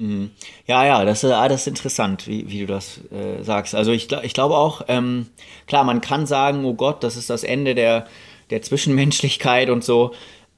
Mhm. 0.00 0.30
Ja, 0.66 0.86
ja, 0.86 1.04
das, 1.04 1.22
ah, 1.26 1.46
das 1.46 1.62
ist 1.62 1.66
interessant, 1.66 2.26
wie, 2.26 2.48
wie 2.50 2.60
du 2.60 2.66
das 2.66 3.02
äh, 3.12 3.42
sagst. 3.42 3.74
Also 3.74 3.92
ich, 3.92 4.10
ich 4.22 4.32
glaube 4.32 4.56
auch, 4.56 4.80
ähm, 4.88 5.26
klar, 5.66 5.84
man 5.84 6.00
kann 6.00 6.26
sagen, 6.26 6.64
oh 6.64 6.72
Gott, 6.72 7.04
das 7.04 7.16
ist 7.16 7.28
das 7.28 7.44
Ende 7.44 7.74
der, 7.74 8.06
der 8.48 8.62
Zwischenmenschlichkeit 8.62 9.68
und 9.68 9.84
so. 9.84 10.12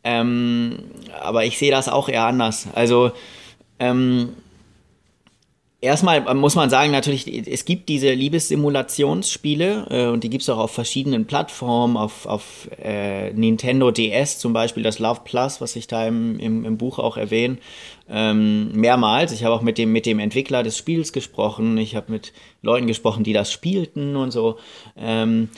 Ähm, 0.05 0.79
aber 1.21 1.45
ich 1.45 1.59
sehe 1.59 1.73
das 1.73 1.89
auch 1.89 2.09
eher 2.09 2.25
anders. 2.25 2.69
Also 2.75 3.11
ähm, 3.81 4.37
Erstmal 5.83 6.33
muss 6.37 6.55
man 6.55 6.71
sagen, 6.71 6.93
natürlich, 6.93 7.27
es 7.49 7.65
gibt 7.65 7.89
diese 7.89 8.12
Liebessimulationsspiele 8.12 9.87
äh, 9.91 10.07
und 10.07 10.23
die 10.23 10.31
gibt 10.31 10.43
es 10.43 10.49
auch 10.49 10.59
auf 10.59 10.71
verschiedenen 10.71 11.27
Plattformen, 11.27 11.97
auf, 11.97 12.25
auf 12.25 12.69
äh, 12.81 13.33
Nintendo 13.33 13.91
DS 13.91 14.39
zum 14.39 14.53
Beispiel, 14.53 14.85
das 14.85 15.01
Love 15.01 15.23
Plus, 15.25 15.61
was 15.61 15.75
ich 15.75 15.89
da 15.89 16.07
im, 16.07 16.39
im, 16.39 16.65
im 16.65 16.79
Buch 16.79 17.01
auch 17.01 17.17
erwähne, 17.17 17.59
ähm, 18.09 18.71
mehrmals. 18.71 19.33
Ich 19.33 19.43
habe 19.43 19.57
auch 19.57 19.62
mit 19.62 19.77
dem, 19.77 19.91
mit 19.91 20.07
dem 20.07 20.21
Entwickler 20.21 20.62
des 20.62 20.79
Spiels 20.79 21.12
gesprochen, 21.12 21.77
ich 21.79 21.97
habe 21.97 22.12
mit 22.12 22.33
Leuten 22.62 22.87
gesprochen, 22.87 23.25
die 23.25 23.33
das 23.33 23.51
spielten 23.51 24.15
und 24.15 24.31
so. 24.31 24.59
Ähm, 24.97 25.49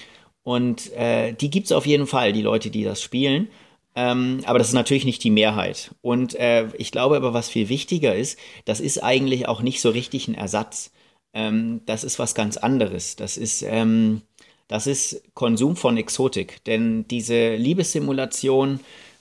und 0.42 0.90
äh, 0.94 1.34
die 1.34 1.50
gibt 1.50 1.66
es 1.66 1.72
auf 1.72 1.84
jeden 1.84 2.06
Fall, 2.06 2.32
die 2.32 2.40
Leute, 2.40 2.70
die 2.70 2.84
das 2.84 3.02
spielen. 3.02 3.48
Ähm, 3.96 4.40
aber 4.44 4.58
das 4.58 4.68
ist 4.68 4.74
natürlich 4.74 5.04
nicht 5.04 5.22
die 5.22 5.30
Mehrheit. 5.30 5.94
Und 6.02 6.34
äh, 6.34 6.68
ich 6.78 6.90
glaube 6.90 7.16
aber, 7.16 7.32
was 7.32 7.48
viel 7.48 7.68
wichtiger 7.68 8.14
ist, 8.14 8.38
das 8.64 8.80
ist 8.80 9.02
eigentlich 9.02 9.46
auch 9.48 9.62
nicht 9.62 9.80
so 9.80 9.90
richtig 9.90 10.28
ein 10.28 10.34
Ersatz. 10.34 10.90
Ähm, 11.32 11.80
das 11.86 12.04
ist 12.04 12.18
was 12.18 12.34
ganz 12.34 12.56
anderes. 12.56 13.16
Das 13.16 13.36
ist, 13.36 13.62
ähm, 13.62 14.22
das 14.68 14.86
ist 14.86 15.22
Konsum 15.34 15.76
von 15.76 15.96
Exotik. 15.96 16.64
Denn 16.64 17.06
diese 17.08 17.54
Liebessimulation, 17.54 18.80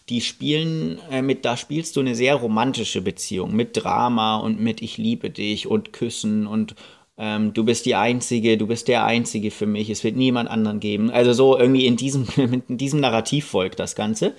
die 0.10 0.22
spielen 0.22 1.00
äh, 1.12 1.22
mit, 1.22 1.46
da 1.46 1.56
spielst 1.56 1.96
du 1.96 2.00
eine 2.00 2.16
sehr 2.16 2.36
romantische 2.36 3.02
Beziehung 3.02 3.56
mit 3.56 3.84
Drama 3.84 4.38
und 4.38 4.60
mit 4.60 4.82
Ich 4.82 4.98
liebe 4.98 5.30
dich 5.30 5.68
und 5.68 5.94
Küssen 5.94 6.48
und 6.48 6.76
ähm, 7.18 7.54
du 7.54 7.64
bist 7.64 7.86
die 7.86 7.96
Einzige, 7.96 8.58
du 8.58 8.68
bist 8.68 8.88
der 8.88 9.06
Einzige 9.06 9.52
für 9.52 9.66
mich, 9.66 9.90
es 9.90 10.04
wird 10.04 10.16
niemand 10.16 10.50
anderen 10.50 10.80
geben. 10.80 11.12
Also 11.12 11.34
so 11.34 11.58
irgendwie 11.58 11.86
in 11.86 11.96
diesem, 11.96 12.28
in 12.68 12.78
diesem 12.78 13.00
Narrativ 13.00 13.46
folgt 13.46 13.80
das 13.80 13.96
Ganze. 13.96 14.34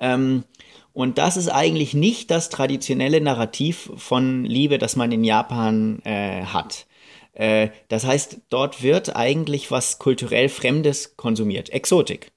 Ähm, 0.00 0.44
und 0.92 1.18
das 1.18 1.36
ist 1.36 1.48
eigentlich 1.48 1.94
nicht 1.94 2.30
das 2.30 2.48
traditionelle 2.48 3.20
Narrativ 3.20 3.90
von 3.96 4.44
Liebe, 4.44 4.78
das 4.78 4.96
man 4.96 5.12
in 5.12 5.24
Japan 5.24 6.00
äh, 6.04 6.42
hat. 6.44 6.86
Äh, 7.34 7.68
das 7.88 8.06
heißt, 8.06 8.38
dort 8.48 8.82
wird 8.82 9.14
eigentlich 9.14 9.70
was 9.70 9.98
kulturell 9.98 10.48
Fremdes 10.48 11.16
konsumiert, 11.16 11.70
Exotik. 11.70 12.32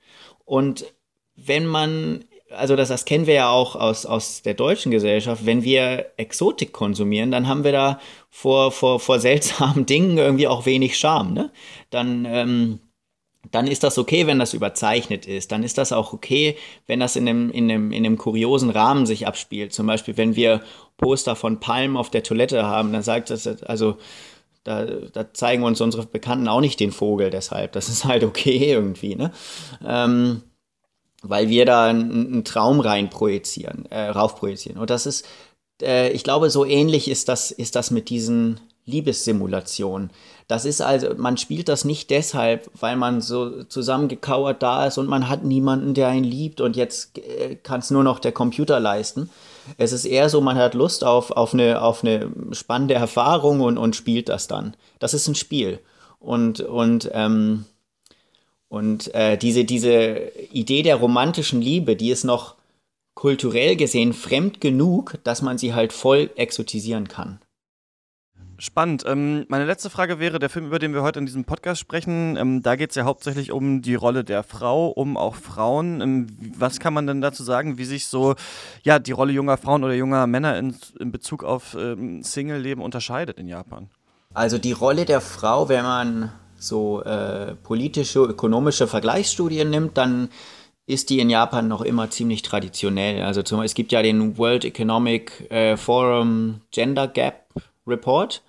Und 0.45 0.85
wenn 1.35 1.65
man 1.65 2.25
also 2.51 2.75
das, 2.75 2.89
das 2.89 3.05
kennen 3.05 3.27
wir 3.27 3.35
ja 3.35 3.49
auch 3.49 3.75
aus, 3.75 4.05
aus 4.05 4.41
der 4.41 4.53
deutschen 4.53 4.91
Gesellschaft, 4.91 5.45
wenn 5.45 5.63
wir 5.63 6.07
Exotik 6.17 6.73
konsumieren, 6.73 7.31
dann 7.31 7.47
haben 7.47 7.63
wir 7.63 7.71
da 7.71 7.99
vor, 8.29 8.71
vor, 8.71 8.99
vor 8.99 9.19
seltsamen 9.19 9.85
Dingen 9.87 10.17
irgendwie 10.17 10.47
auch 10.47 10.65
wenig 10.65 10.97
Charme. 10.97 11.33
Ne? 11.33 11.51
Dann, 11.89 12.25
ähm, 12.25 12.79
dann 13.51 13.67
ist 13.67 13.83
das 13.83 13.97
okay, 13.97 14.27
wenn 14.27 14.39
das 14.39 14.53
überzeichnet 14.53 15.25
ist. 15.25 15.51
Dann 15.51 15.63
ist 15.63 15.77
das 15.77 15.91
auch 15.91 16.13
okay, 16.13 16.55
wenn 16.87 16.99
das 16.99 17.15
in 17.15 17.27
einem, 17.27 17.49
in 17.49 17.69
einem, 17.69 17.91
in 17.91 18.05
einem 18.05 18.17
kuriosen 18.17 18.69
Rahmen 18.69 19.05
sich 19.05 19.27
abspielt. 19.27 19.73
Zum 19.73 19.87
Beispiel, 19.87 20.17
wenn 20.17 20.35
wir 20.35 20.61
Poster 20.97 21.35
von 21.35 21.59
Palmen 21.59 21.97
auf 21.97 22.09
der 22.09 22.23
Toilette 22.23 22.65
haben, 22.65 22.91
dann 22.93 23.03
sagt 23.03 23.29
das, 23.29 23.47
also 23.63 23.97
da, 24.63 24.85
da 24.85 25.33
zeigen 25.33 25.63
uns 25.63 25.81
unsere 25.81 26.05
Bekannten 26.05 26.47
auch 26.47 26.61
nicht 26.61 26.79
den 26.79 26.91
Vogel 26.91 27.29
deshalb. 27.29 27.71
Das 27.71 27.89
ist 27.89 28.05
halt 28.05 28.23
okay 28.23 28.71
irgendwie. 28.71 29.15
Ne? 29.15 29.31
Ähm, 29.85 30.43
weil 31.21 31.49
wir 31.49 31.65
da 31.65 31.87
einen, 31.87 32.33
einen 32.33 32.43
Traum 32.43 32.79
rein 32.79 33.09
projizieren, 33.09 33.85
äh, 33.89 34.09
rauf 34.09 34.35
projizieren. 34.35 34.77
Und 34.77 34.89
das 34.89 35.05
ist, 35.05 35.27
äh, 35.81 36.09
ich 36.09 36.23
glaube, 36.23 36.49
so 36.49 36.65
ähnlich 36.65 37.09
ist 37.09 37.29
das, 37.29 37.51
ist 37.51 37.75
das 37.75 37.91
mit 37.91 38.09
diesen 38.09 38.59
Liebessimulationen. 38.85 40.09
Das 40.47 40.65
ist 40.65 40.81
also, 40.81 41.09
man 41.15 41.37
spielt 41.37 41.69
das 41.69 41.85
nicht 41.85 42.09
deshalb, 42.09 42.69
weil 42.79 42.95
man 42.95 43.21
so 43.21 43.63
zusammengekauert 43.63 44.63
da 44.63 44.87
ist 44.87 44.97
und 44.97 45.07
man 45.07 45.29
hat 45.29 45.43
niemanden, 45.43 45.93
der 45.93 46.07
einen 46.07 46.23
liebt 46.23 46.59
und 46.59 46.75
jetzt 46.75 47.17
äh, 47.19 47.55
kann 47.55 47.81
es 47.81 47.91
nur 47.91 48.03
noch 48.03 48.19
der 48.19 48.31
Computer 48.31 48.79
leisten. 48.79 49.29
Es 49.77 49.91
ist 49.91 50.05
eher 50.05 50.29
so, 50.29 50.41
man 50.41 50.57
hat 50.57 50.73
Lust 50.73 51.03
auf, 51.03 51.31
auf, 51.31 51.53
eine, 51.53 51.81
auf 51.81 52.03
eine 52.03 52.31
spannende 52.51 52.95
Erfahrung 52.95 53.61
und, 53.61 53.77
und 53.77 53.95
spielt 53.95 54.29
das 54.29 54.47
dann. 54.47 54.75
Das 54.97 55.13
ist 55.13 55.27
ein 55.27 55.35
Spiel. 55.35 55.79
Und, 56.19 56.61
und 56.61 57.09
ähm, 57.13 57.65
und 58.69 59.13
äh, 59.15 59.35
diese, 59.35 59.65
diese 59.65 60.31
Idee 60.51 60.83
der 60.83 60.97
romantischen 60.97 61.59
Liebe, 61.59 61.95
die 61.95 62.11
ist 62.11 62.23
noch 62.23 62.55
kulturell 63.19 63.75
gesehen 63.75 64.13
fremd 64.13 64.61
genug, 64.61 65.15
dass 65.25 65.41
man 65.41 65.57
sie 65.57 65.73
halt 65.73 65.91
voll 65.91 66.29
exotisieren 66.37 67.09
kann. 67.09 67.41
Spannend. 68.57 69.03
Ähm, 69.05 69.45
meine 69.49 69.65
letzte 69.65 69.89
Frage 69.89 70.19
wäre, 70.19 70.39
der 70.39 70.49
Film, 70.49 70.67
über 70.67 70.79
den 70.79 70.93
wir 70.93 71.01
heute 71.01 71.19
in 71.19 71.25
diesem 71.25 71.43
Podcast 71.43 71.81
sprechen, 71.81 72.37
ähm, 72.37 72.63
da 72.63 72.77
geht 72.77 72.91
es 72.91 72.95
ja 72.95 73.03
hauptsächlich 73.03 73.51
um 73.51 73.81
die 73.81 73.95
Rolle 73.95 74.23
der 74.23 74.43
Frau, 74.43 74.87
um 74.87 75.17
auch 75.17 75.35
Frauen. 75.35 75.99
Ähm, 75.99 76.27
was 76.57 76.79
kann 76.79 76.93
man 76.93 77.07
denn 77.07 77.19
dazu 77.19 77.43
sagen, 77.43 77.77
wie 77.77 77.83
sich 77.83 78.07
so 78.07 78.35
ja, 78.83 78.99
die 78.99 79.11
Rolle 79.11 79.33
junger 79.33 79.57
Frauen 79.57 79.83
oder 79.83 79.95
junger 79.95 80.25
Männer 80.25 80.57
in, 80.57 80.77
in 80.97 81.11
Bezug 81.11 81.43
auf 81.43 81.75
ähm, 81.77 82.23
Single-Leben 82.23 82.81
unterscheidet 82.81 83.37
in 83.37 83.49
Japan? 83.49 83.89
Also 84.33 84.57
die 84.57 84.71
Rolle 84.71 85.03
der 85.03 85.19
Frau, 85.19 85.67
wenn 85.67 85.83
man 85.83 86.31
so 86.57 87.01
äh, 87.03 87.55
politische, 87.55 88.19
ökonomische 88.19 88.87
Vergleichsstudien 88.87 89.69
nimmt, 89.69 89.97
dann 89.97 90.29
ist 90.89 91.11
die 91.11 91.19
in 91.19 91.29
Japan 91.29 91.67
noch 91.67 91.81
immer 91.81 92.09
ziemlich 92.09 92.41
traditionell. 92.41 93.21
Also 93.21 93.43
zum, 93.43 93.61
es 93.61 93.75
gibt 93.75 93.91
ja 93.91 94.01
den 94.01 94.39
World 94.39 94.65
Economic 94.65 95.49
äh, 95.51 95.77
Forum 95.77 96.61
Gender 96.71 97.07
Gap 97.07 97.45
Report. 97.85 98.41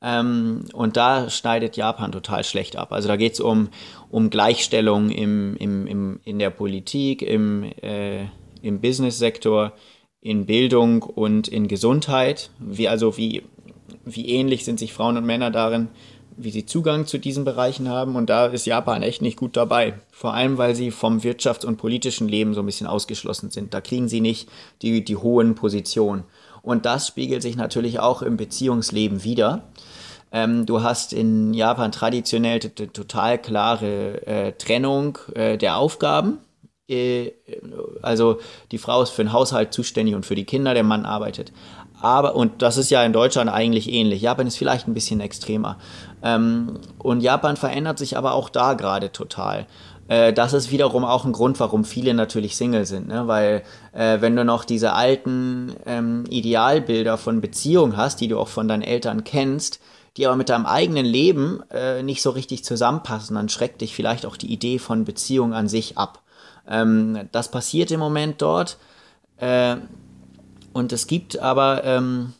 Ähm, 0.00 0.66
und 0.74 0.96
da 0.96 1.28
schneidet 1.28 1.76
Japan 1.76 2.12
total 2.12 2.44
schlecht 2.44 2.76
ab. 2.76 2.92
Also 2.92 3.08
da 3.08 3.16
geht 3.16 3.32
es 3.32 3.40
um, 3.40 3.68
um 4.10 4.30
Gleichstellung 4.30 5.10
im, 5.10 5.56
im, 5.56 5.88
im, 5.88 6.20
in 6.24 6.38
der 6.38 6.50
Politik, 6.50 7.20
im, 7.20 7.64
äh, 7.82 8.26
im 8.62 8.80
Business-Sektor, 8.80 9.72
in 10.20 10.46
Bildung 10.46 11.02
und 11.02 11.48
in 11.48 11.66
Gesundheit. 11.66 12.50
Wie, 12.60 12.86
also 12.86 13.16
wie, 13.16 13.42
wie 14.04 14.28
ähnlich 14.28 14.64
sind 14.64 14.78
sich 14.78 14.92
Frauen 14.92 15.16
und 15.16 15.26
Männer 15.26 15.50
darin, 15.50 15.88
wie 16.36 16.50
sie 16.50 16.66
Zugang 16.66 17.06
zu 17.06 17.18
diesen 17.18 17.44
Bereichen 17.44 17.88
haben. 17.88 18.16
Und 18.16 18.30
da 18.30 18.46
ist 18.46 18.66
Japan 18.66 19.02
echt 19.02 19.22
nicht 19.22 19.36
gut 19.36 19.56
dabei. 19.56 19.94
Vor 20.10 20.34
allem, 20.34 20.58
weil 20.58 20.74
sie 20.74 20.90
vom 20.90 21.20
wirtschafts- 21.20 21.66
und 21.66 21.76
politischen 21.76 22.28
Leben 22.28 22.54
so 22.54 22.60
ein 22.60 22.66
bisschen 22.66 22.86
ausgeschlossen 22.86 23.50
sind. 23.50 23.74
Da 23.74 23.80
kriegen 23.80 24.08
sie 24.08 24.20
nicht 24.20 24.48
die, 24.82 25.04
die 25.04 25.16
hohen 25.16 25.54
Positionen. 25.54 26.24
Und 26.62 26.86
das 26.86 27.08
spiegelt 27.08 27.42
sich 27.42 27.56
natürlich 27.56 27.98
auch 27.98 28.22
im 28.22 28.36
Beziehungsleben 28.36 29.24
wieder. 29.24 29.64
Ähm, 30.32 30.64
du 30.64 30.82
hast 30.82 31.12
in 31.12 31.52
Japan 31.52 31.92
traditionell 31.92 32.60
total 32.60 33.38
klare 33.38 34.26
äh, 34.26 34.52
Trennung 34.52 35.18
äh, 35.34 35.58
der 35.58 35.76
Aufgaben. 35.76 36.38
Äh, 36.88 37.32
also 38.00 38.40
die 38.70 38.78
Frau 38.78 39.02
ist 39.02 39.10
für 39.10 39.24
den 39.24 39.32
Haushalt 39.32 39.74
zuständig 39.74 40.14
und 40.14 40.24
für 40.24 40.34
die 40.34 40.44
Kinder, 40.44 40.74
der 40.74 40.84
Mann 40.84 41.04
arbeitet. 41.04 41.52
Aber, 42.02 42.34
und 42.34 42.62
das 42.62 42.78
ist 42.78 42.90
ja 42.90 43.04
in 43.04 43.12
Deutschland 43.12 43.48
eigentlich 43.48 43.90
ähnlich. 43.90 44.22
Japan 44.22 44.48
ist 44.48 44.56
vielleicht 44.56 44.88
ein 44.88 44.94
bisschen 44.94 45.20
extremer. 45.20 45.78
Ähm, 46.20 46.80
und 46.98 47.20
Japan 47.20 47.56
verändert 47.56 47.98
sich 47.98 48.16
aber 48.16 48.32
auch 48.32 48.48
da 48.48 48.74
gerade 48.74 49.12
total. 49.12 49.66
Äh, 50.08 50.32
das 50.32 50.52
ist 50.52 50.72
wiederum 50.72 51.04
auch 51.04 51.24
ein 51.24 51.30
Grund, 51.30 51.60
warum 51.60 51.84
viele 51.84 52.12
natürlich 52.12 52.56
Single 52.56 52.86
sind, 52.86 53.06
ne? 53.06 53.28
weil 53.28 53.62
äh, 53.92 54.20
wenn 54.20 54.34
du 54.34 54.44
noch 54.44 54.64
diese 54.64 54.94
alten 54.94 55.76
ähm, 55.86 56.24
Idealbilder 56.28 57.18
von 57.18 57.40
Beziehungen 57.40 57.96
hast, 57.96 58.20
die 58.20 58.26
du 58.26 58.40
auch 58.40 58.48
von 58.48 58.66
deinen 58.66 58.82
Eltern 58.82 59.22
kennst, 59.22 59.78
die 60.16 60.26
aber 60.26 60.34
mit 60.34 60.48
deinem 60.48 60.66
eigenen 60.66 61.06
Leben 61.06 61.62
äh, 61.70 62.02
nicht 62.02 62.20
so 62.20 62.30
richtig 62.30 62.64
zusammenpassen, 62.64 63.36
dann 63.36 63.48
schreckt 63.48 63.80
dich 63.80 63.94
vielleicht 63.94 64.26
auch 64.26 64.36
die 64.36 64.52
Idee 64.52 64.80
von 64.80 65.04
Beziehung 65.04 65.54
an 65.54 65.68
sich 65.68 65.96
ab. 65.96 66.20
Ähm, 66.68 67.28
das 67.30 67.48
passiert 67.48 67.92
im 67.92 68.00
Moment 68.00 68.42
dort. 68.42 68.78
Äh, 69.36 69.76
und 70.72 70.92
es 70.92 71.06
gibt 71.06 71.38
aber 71.38 71.84
ähm, 71.84 72.34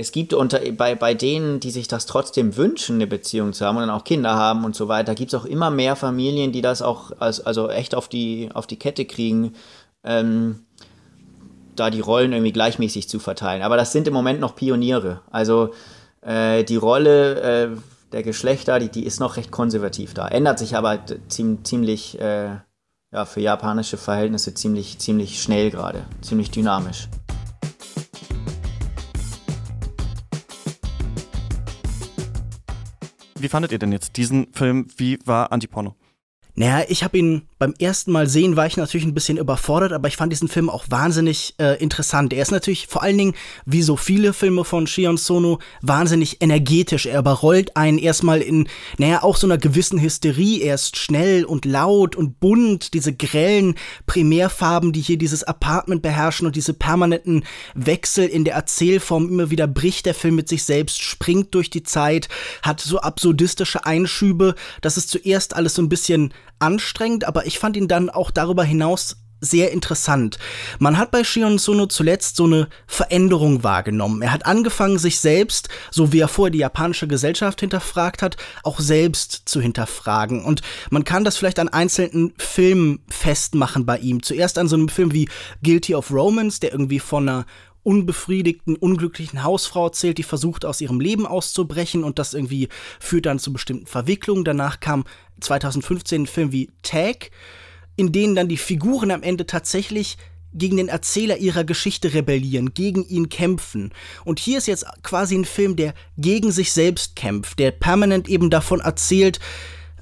es 0.00 0.12
gibt 0.12 0.32
unter, 0.32 0.60
bei, 0.72 0.94
bei 0.94 1.12
denen, 1.12 1.60
die 1.60 1.70
sich 1.70 1.86
das 1.86 2.06
trotzdem 2.06 2.56
wünschen, 2.56 2.96
eine 2.96 3.06
Beziehung 3.06 3.52
zu 3.52 3.66
haben 3.66 3.76
und 3.76 3.82
dann 3.82 3.90
auch 3.90 4.04
Kinder 4.04 4.34
haben 4.34 4.64
und 4.64 4.74
so 4.74 4.88
weiter, 4.88 5.14
gibt 5.14 5.34
es 5.34 5.38
auch 5.38 5.44
immer 5.44 5.70
mehr 5.70 5.94
Familien, 5.94 6.52
die 6.52 6.62
das 6.62 6.80
auch 6.80 7.12
als, 7.20 7.44
also 7.44 7.68
echt 7.68 7.94
auf 7.94 8.08
die, 8.08 8.48
auf 8.54 8.66
die 8.66 8.78
Kette 8.78 9.04
kriegen, 9.04 9.52
ähm, 10.02 10.64
da 11.76 11.90
die 11.90 12.00
Rollen 12.00 12.32
irgendwie 12.32 12.52
gleichmäßig 12.52 13.10
zu 13.10 13.18
verteilen. 13.18 13.60
Aber 13.62 13.76
das 13.76 13.92
sind 13.92 14.08
im 14.08 14.14
Moment 14.14 14.40
noch 14.40 14.56
Pioniere. 14.56 15.20
Also 15.30 15.74
äh, 16.22 16.64
die 16.64 16.76
Rolle 16.76 17.40
äh, 17.40 17.68
der 18.12 18.22
Geschlechter, 18.22 18.78
die, 18.78 18.88
die 18.88 19.04
ist 19.04 19.20
noch 19.20 19.36
recht 19.36 19.50
konservativ 19.50 20.14
da. 20.14 20.26
Ändert 20.28 20.58
sich 20.58 20.76
aber 20.76 21.00
ziemlich, 21.28 22.18
äh, 22.18 22.56
ja, 23.12 23.24
für 23.24 23.40
japanische 23.40 23.96
Verhältnisse 23.96 24.54
ziemlich, 24.54 24.98
ziemlich 24.98 25.42
schnell 25.42 25.70
gerade, 25.70 26.06
ziemlich 26.20 26.50
dynamisch. 26.50 27.08
Wie 33.34 33.48
fandet 33.48 33.72
ihr 33.72 33.78
denn 33.78 33.92
jetzt 33.92 34.16
diesen 34.16 34.52
Film? 34.52 34.86
Wie 34.96 35.18
war 35.24 35.50
Antiporno? 35.50 35.96
Naja, 36.54 36.84
ich 36.88 37.02
habe 37.02 37.16
ihn 37.16 37.48
beim 37.60 37.74
ersten 37.78 38.10
Mal 38.10 38.26
sehen, 38.26 38.56
war 38.56 38.66
ich 38.66 38.78
natürlich 38.78 39.06
ein 39.06 39.12
bisschen 39.12 39.36
überfordert, 39.36 39.92
aber 39.92 40.08
ich 40.08 40.16
fand 40.16 40.32
diesen 40.32 40.48
Film 40.48 40.70
auch 40.70 40.86
wahnsinnig 40.88 41.54
äh, 41.58 41.78
interessant. 41.78 42.32
Er 42.32 42.40
ist 42.40 42.52
natürlich 42.52 42.86
vor 42.86 43.02
allen 43.02 43.18
Dingen, 43.18 43.34
wie 43.66 43.82
so 43.82 43.98
viele 43.98 44.32
Filme 44.32 44.64
von 44.64 44.86
Shion 44.86 45.18
Sono, 45.18 45.58
wahnsinnig 45.82 46.40
energetisch. 46.40 47.04
Er 47.04 47.18
überrollt 47.18 47.76
einen 47.76 47.98
erstmal 47.98 48.40
in, 48.40 48.66
naja, 48.96 49.22
auch 49.22 49.36
so 49.36 49.46
einer 49.46 49.58
gewissen 49.58 50.00
Hysterie. 50.00 50.62
Er 50.62 50.74
ist 50.74 50.96
schnell 50.96 51.44
und 51.44 51.66
laut 51.66 52.16
und 52.16 52.40
bunt, 52.40 52.94
diese 52.94 53.12
grellen 53.12 53.74
Primärfarben, 54.06 54.94
die 54.94 55.02
hier 55.02 55.18
dieses 55.18 55.44
Apartment 55.44 56.00
beherrschen 56.00 56.46
und 56.46 56.56
diese 56.56 56.72
permanenten 56.72 57.44
Wechsel 57.74 58.26
in 58.26 58.46
der 58.46 58.54
Erzählform. 58.54 59.28
Immer 59.28 59.50
wieder 59.50 59.66
bricht 59.66 60.06
der 60.06 60.14
Film 60.14 60.36
mit 60.36 60.48
sich 60.48 60.64
selbst, 60.64 61.02
springt 61.02 61.54
durch 61.54 61.68
die 61.68 61.82
Zeit, 61.82 62.30
hat 62.62 62.80
so 62.80 63.00
absurdistische 63.00 63.84
Einschübe. 63.84 64.54
Das 64.80 64.96
ist 64.96 65.10
zuerst 65.10 65.54
alles 65.54 65.74
so 65.74 65.82
ein 65.82 65.90
bisschen 65.90 66.32
anstrengend, 66.60 67.24
aber 67.24 67.46
ich 67.50 67.58
fand 67.58 67.76
ihn 67.76 67.88
dann 67.88 68.10
auch 68.10 68.30
darüber 68.30 68.62
hinaus 68.62 69.16
sehr 69.40 69.72
interessant. 69.72 70.38
Man 70.78 70.98
hat 70.98 71.10
bei 71.10 71.24
Shion 71.24 71.58
Sono 71.58 71.86
zuletzt 71.86 72.36
so 72.36 72.44
eine 72.44 72.68
Veränderung 72.86 73.64
wahrgenommen. 73.64 74.22
Er 74.22 74.32
hat 74.32 74.46
angefangen, 74.46 74.98
sich 74.98 75.18
selbst, 75.18 75.68
so 75.90 76.12
wie 76.12 76.20
er 76.20 76.28
vorher 76.28 76.50
die 76.50 76.58
japanische 76.58 77.08
Gesellschaft 77.08 77.60
hinterfragt 77.60 78.22
hat, 78.22 78.36
auch 78.62 78.78
selbst 78.78 79.42
zu 79.46 79.60
hinterfragen. 79.60 80.44
Und 80.44 80.60
man 80.90 81.04
kann 81.04 81.24
das 81.24 81.36
vielleicht 81.38 81.58
an 81.58 81.68
einzelnen 81.68 82.34
Filmen 82.38 83.00
festmachen 83.08 83.86
bei 83.86 83.98
ihm. 83.98 84.22
Zuerst 84.22 84.58
an 84.58 84.68
so 84.68 84.76
einem 84.76 84.88
Film 84.88 85.12
wie 85.12 85.28
Guilty 85.62 85.94
of 85.94 86.12
Romance, 86.12 86.60
der 86.60 86.72
irgendwie 86.72 87.00
von 87.00 87.28
einer 87.28 87.46
unbefriedigten, 87.82 88.76
unglücklichen 88.76 89.42
Hausfrau 89.42 89.86
erzählt, 89.86 90.18
die 90.18 90.22
versucht, 90.22 90.64
aus 90.64 90.80
ihrem 90.80 91.00
Leben 91.00 91.26
auszubrechen 91.26 92.04
und 92.04 92.18
das 92.18 92.34
irgendwie 92.34 92.68
führt 92.98 93.26
dann 93.26 93.38
zu 93.38 93.52
bestimmten 93.52 93.86
Verwicklungen. 93.86 94.44
Danach 94.44 94.80
kam 94.80 95.04
2015 95.40 96.22
ein 96.22 96.26
Film 96.26 96.52
wie 96.52 96.70
Tag, 96.82 97.30
in 97.96 98.12
denen 98.12 98.34
dann 98.34 98.48
die 98.48 98.56
Figuren 98.56 99.10
am 99.10 99.22
Ende 99.22 99.46
tatsächlich 99.46 100.16
gegen 100.52 100.76
den 100.76 100.88
Erzähler 100.88 101.36
ihrer 101.38 101.64
Geschichte 101.64 102.12
rebellieren, 102.12 102.74
gegen 102.74 103.04
ihn 103.06 103.28
kämpfen. 103.28 103.92
Und 104.24 104.40
hier 104.40 104.58
ist 104.58 104.66
jetzt 104.66 104.84
quasi 105.02 105.36
ein 105.36 105.44
Film, 105.44 105.76
der 105.76 105.94
gegen 106.18 106.50
sich 106.50 106.72
selbst 106.72 107.14
kämpft, 107.16 107.58
der 107.58 107.70
permanent 107.70 108.28
eben 108.28 108.50
davon 108.50 108.80
erzählt, 108.80 109.38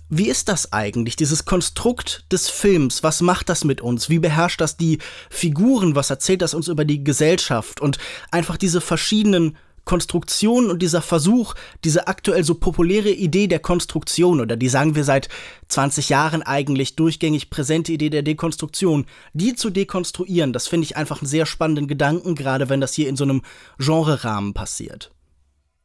wie 0.08 0.28
ist 0.28 0.48
das 0.48 0.72
eigentlich, 0.72 1.16
dieses 1.16 1.44
Konstrukt 1.44 2.24
des 2.32 2.48
Films? 2.48 3.02
Was 3.02 3.20
macht 3.20 3.48
das 3.48 3.64
mit 3.64 3.80
uns? 3.80 4.08
Wie 4.08 4.18
beherrscht 4.18 4.60
das 4.60 4.76
die 4.76 4.98
Figuren? 5.30 5.94
Was 5.94 6.10
erzählt 6.10 6.42
das 6.42 6.54
uns 6.54 6.68
über 6.68 6.84
die 6.84 7.04
Gesellschaft? 7.04 7.80
Und 7.80 7.98
einfach 8.30 8.56
diese 8.56 8.80
verschiedenen 8.80 9.56
Konstruktionen 9.88 10.70
und 10.70 10.82
dieser 10.82 11.00
Versuch, 11.00 11.54
diese 11.82 12.08
aktuell 12.08 12.44
so 12.44 12.54
populäre 12.54 13.08
Idee 13.08 13.46
der 13.46 13.58
Konstruktion 13.58 14.38
oder 14.38 14.54
die 14.54 14.68
sagen 14.68 14.94
wir 14.94 15.02
seit 15.02 15.30
20 15.68 16.10
Jahren 16.10 16.42
eigentlich 16.42 16.94
durchgängig 16.94 17.48
präsente 17.48 17.92
Idee 17.92 18.10
der 18.10 18.22
Dekonstruktion, 18.22 19.06
die 19.32 19.54
zu 19.54 19.70
dekonstruieren, 19.70 20.52
das 20.52 20.68
finde 20.68 20.84
ich 20.84 20.98
einfach 20.98 21.22
einen 21.22 21.28
sehr 21.28 21.46
spannenden 21.46 21.88
Gedanken, 21.88 22.34
gerade 22.34 22.68
wenn 22.68 22.82
das 22.82 22.92
hier 22.92 23.08
in 23.08 23.16
so 23.16 23.24
einem 23.24 23.40
Genrerahmen 23.78 24.52
passiert. 24.52 25.10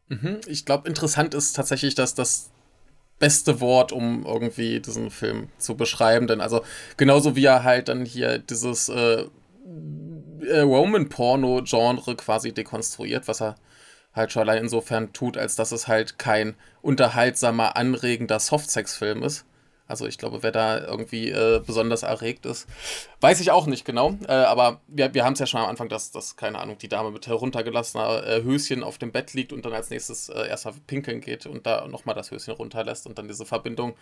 Mhm. 0.10 0.42
Ich 0.48 0.66
glaube, 0.66 0.90
interessant 0.90 1.34
ist 1.34 1.54
tatsächlich, 1.56 1.96
dass 1.96 2.14
das 2.14 2.52
beste 3.24 3.62
Wort, 3.62 3.94
um 3.94 4.26
irgendwie 4.26 4.82
diesen 4.82 5.10
Film 5.10 5.48
zu 5.58 5.78
beschreiben. 5.78 6.28
Denn 6.28 6.42
also 6.42 6.62
genauso 6.98 7.38
wie 7.38 7.46
er 7.46 7.64
halt 7.64 7.88
dann 7.88 8.04
hier 8.04 8.38
dieses 8.38 8.90
äh, 8.90 9.24
äh, 10.46 10.60
Roman-Porno-Genre 10.60 12.18
quasi 12.18 12.52
dekonstruiert, 12.52 13.30
was 13.30 13.42
er 13.42 13.56
halt 14.14 14.34
schon 14.34 14.42
allein 14.42 14.64
insofern 14.64 15.14
tut, 15.14 15.38
als 15.38 15.56
dass 15.56 15.72
es 15.72 15.88
halt 15.88 16.20
kein 16.20 16.56
unterhaltsamer, 16.82 17.78
anregender 17.78 18.42
Softsex-Film 18.42 19.24
ist. 19.24 19.46
Also 19.94 20.08
ich 20.08 20.18
glaube, 20.18 20.42
wer 20.42 20.52
da 20.52 20.80
irgendwie 20.80 21.30
äh, 21.30 21.62
besonders 21.64 22.02
erregt 22.02 22.48
ist, 22.48 22.68
weiß 23.22 23.40
ich 23.42 23.52
auch 23.52 23.68
nicht 23.68 23.86
genau. 23.86 24.18
Äh, 24.28 24.32
aber 24.32 24.82
wir, 24.88 25.14
wir 25.14 25.24
haben 25.24 25.34
es 25.34 25.40
ja 25.40 25.46
schon 25.46 25.62
am 25.62 25.70
Anfang, 25.70 25.88
dass, 25.88 26.10
dass, 26.10 26.36
keine 26.36 26.58
Ahnung, 26.58 26.80
die 26.80 26.88
Dame 26.88 27.12
mit 27.12 27.28
heruntergelassener 27.28 28.26
äh, 28.26 28.42
Höschen 28.42 28.82
auf 28.82 28.98
dem 28.98 29.12
Bett 29.12 29.36
liegt 29.36 29.54
und 29.54 29.64
dann 29.66 29.74
als 29.74 29.92
nächstes 29.92 30.30
äh, 30.30 30.48
erstmal 30.48 30.74
pinkeln 30.88 31.22
geht 31.22 31.46
und 31.46 31.68
da 31.68 31.88
nochmal 31.88 32.16
das 32.16 32.32
Höschen 32.32 32.56
runterlässt 32.56 33.06
und 33.06 33.20
dann 33.20 33.28
diese 33.28 33.46
Verbindung. 33.46 33.94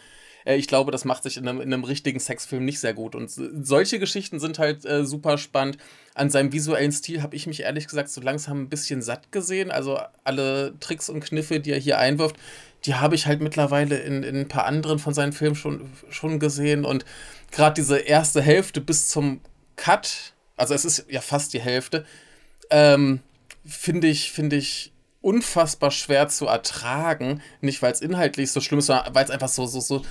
Äh, 0.46 0.56
ich 0.56 0.68
glaube, 0.68 0.92
das 0.92 1.04
macht 1.04 1.24
sich 1.24 1.36
in 1.36 1.46
einem, 1.46 1.60
in 1.60 1.74
einem 1.74 1.84
richtigen 1.84 2.22
Sexfilm 2.22 2.64
nicht 2.64 2.80
sehr 2.80 2.94
gut. 2.94 3.14
Und 3.14 3.30
solche 3.30 4.00
Geschichten 4.00 4.40
sind 4.40 4.60
halt 4.60 4.86
äh, 4.86 5.06
super 5.06 5.38
spannend. 5.38 5.78
An 6.16 6.30
seinem 6.30 6.54
visuellen 6.54 6.94
Stil 6.94 7.22
habe 7.22 7.36
ich 7.36 7.48
mich 7.48 7.64
ehrlich 7.64 7.88
gesagt 7.88 8.08
so 8.08 8.22
langsam 8.22 8.62
ein 8.62 8.70
bisschen 8.70 9.02
satt 9.02 9.34
gesehen. 9.34 9.72
Also 9.72 10.00
alle 10.24 10.74
Tricks 10.80 11.10
und 11.10 11.20
Kniffe, 11.20 11.60
die 11.60 11.72
er 11.72 11.80
hier 11.80 11.98
einwirft, 11.98 12.38
die 12.86 12.96
habe 12.96 13.16
ich 13.16 13.28
halt 13.28 13.42
mittlerweile 13.42 13.98
in, 13.98 14.24
in 14.24 14.36
ein 14.36 14.48
paar 14.48 14.66
anderen 14.66 15.00
von 15.00 15.14
seinen 15.14 15.34
Filmen 15.34 15.56
schon, 15.56 15.92
schon 16.10 16.40
gesehen. 16.40 16.86
Und 16.86 17.06
gerade 17.52 17.76
diese 17.76 17.98
erste 17.98 18.42
Hälfte 18.42 18.82
bis 18.82 19.10
zum 19.10 19.42
Cut, 19.76 20.34
also 20.58 20.74
es 20.74 20.86
ist 20.86 21.06
ja 21.10 21.22
fast 21.22 21.54
die 21.54 21.62
Hälfte, 21.62 22.06
ähm, 22.70 23.20
finde 23.66 24.08
ich, 24.08 24.32
finde 24.32 24.56
ich 24.56 24.92
unfassbar 25.22 25.92
schwer 25.92 26.28
zu 26.28 26.48
ertragen. 26.48 27.42
Nicht, 27.62 27.82
weil 27.82 27.92
es 27.92 28.02
inhaltlich 28.02 28.52
so 28.52 28.62
schlimm 28.62 28.80
ist, 28.80 28.88
sondern 28.88 29.14
weil 29.14 29.26
es 29.26 29.32
einfach 29.32 29.50
so, 29.50 29.66
so, 29.68 29.80
so 29.80 30.04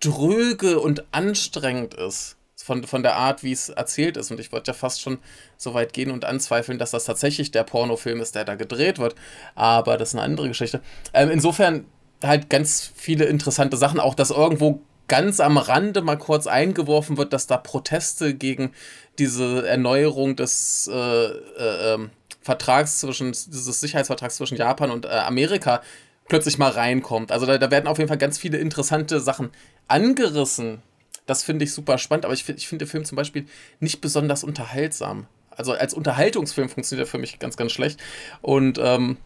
dröge 0.00 0.80
und 0.80 1.04
anstrengend 1.12 1.94
ist. 1.94 2.36
Von, 2.64 2.82
von 2.82 3.04
der 3.04 3.14
Art, 3.14 3.44
wie 3.44 3.52
es 3.52 3.68
erzählt 3.68 4.16
ist. 4.16 4.32
Und 4.32 4.40
ich 4.40 4.50
wollte 4.50 4.72
ja 4.72 4.74
fast 4.74 5.00
schon 5.00 5.18
so 5.56 5.74
weit 5.74 5.92
gehen 5.92 6.10
und 6.10 6.24
anzweifeln, 6.24 6.78
dass 6.78 6.90
das 6.90 7.04
tatsächlich 7.04 7.52
der 7.52 7.62
Pornofilm 7.62 8.20
ist, 8.20 8.34
der 8.34 8.44
da 8.44 8.56
gedreht 8.56 8.98
wird. 8.98 9.14
Aber 9.54 9.96
das 9.96 10.08
ist 10.08 10.14
eine 10.16 10.24
andere 10.24 10.48
Geschichte. 10.48 10.80
Ähm, 11.12 11.30
insofern 11.30 11.84
halt 12.22 12.50
ganz 12.50 12.90
viele 12.94 13.24
interessante 13.26 13.76
Sachen. 13.76 14.00
Auch, 14.00 14.14
dass 14.14 14.30
irgendwo 14.30 14.80
ganz 15.08 15.40
am 15.40 15.58
Rande 15.58 16.02
mal 16.02 16.16
kurz 16.16 16.46
eingeworfen 16.46 17.16
wird, 17.16 17.32
dass 17.32 17.46
da 17.46 17.56
Proteste 17.56 18.34
gegen 18.34 18.72
diese 19.18 19.66
Erneuerung 19.66 20.36
des 20.36 20.90
äh, 20.92 20.96
äh, 20.96 21.94
ähm, 21.94 22.10
Vertrags 22.42 23.00
zwischen, 23.00 23.32
dieses 23.32 23.80
Sicherheitsvertrags 23.80 24.36
zwischen 24.36 24.56
Japan 24.56 24.90
und 24.90 25.04
äh, 25.04 25.08
Amerika 25.08 25.82
plötzlich 26.28 26.58
mal 26.58 26.70
reinkommt. 26.70 27.32
Also 27.32 27.46
da, 27.46 27.58
da, 27.58 27.70
werden 27.70 27.86
auf 27.86 27.98
jeden 27.98 28.08
Fall 28.08 28.18
ganz 28.18 28.38
viele 28.38 28.58
interessante 28.58 29.20
Sachen 29.20 29.50
angerissen. 29.88 30.82
Das 31.26 31.42
finde 31.42 31.64
ich 31.64 31.72
super 31.72 31.98
spannend, 31.98 32.24
aber 32.24 32.34
ich, 32.34 32.48
ich 32.48 32.68
finde 32.68 32.84
den 32.84 32.90
Film 32.90 33.04
zum 33.04 33.16
Beispiel 33.16 33.46
nicht 33.80 34.00
besonders 34.00 34.44
unterhaltsam. 34.44 35.26
Also 35.50 35.72
als 35.72 35.94
Unterhaltungsfilm 35.94 36.68
funktioniert 36.68 37.08
er 37.08 37.10
für 37.10 37.18
mich 37.18 37.38
ganz, 37.38 37.56
ganz 37.56 37.72
schlecht. 37.72 38.00
Und 38.42 38.78
ähm, 38.80 39.16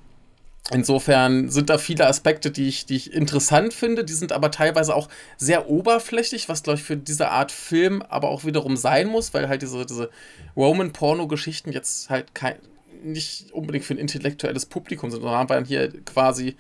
Insofern 0.73 1.49
sind 1.49 1.69
da 1.69 1.79
viele 1.79 2.07
Aspekte, 2.07 2.51
die 2.51 2.69
ich, 2.69 2.87
die 2.87 2.95
ich 2.95 3.13
interessant 3.13 3.75
finde. 3.75 4.05
Die 4.05 4.13
sind 4.13 4.31
aber 4.31 4.51
teilweise 4.53 4.95
auch 4.95 5.09
sehr 5.37 5.69
oberflächlich, 5.69 6.49
was, 6.49 6.63
glaube 6.63 6.79
ich, 6.79 6.85
für 6.85 6.97
diese 6.97 7.31
Art 7.31 7.51
Film 7.51 8.03
aber 8.03 8.29
auch 8.29 8.45
wiederum 8.45 8.77
sein 8.77 9.09
muss, 9.09 9.35
weil 9.35 9.49
halt 9.49 9.63
diese, 9.63 9.85
diese 9.85 10.11
Roman-Porno-Geschichten 10.57 11.73
jetzt 11.73 12.09
halt 12.09 12.35
kein, 12.35 12.57
nicht 13.03 13.51
unbedingt 13.53 13.85
für 13.85 13.95
ein 13.95 13.99
intellektuelles 13.99 14.67
Publikum 14.67 15.11
sind, 15.11 15.23
sondern 15.23 15.41
haben 15.41 15.49
wir 15.49 15.67
hier 15.67 16.05
quasi 16.05 16.57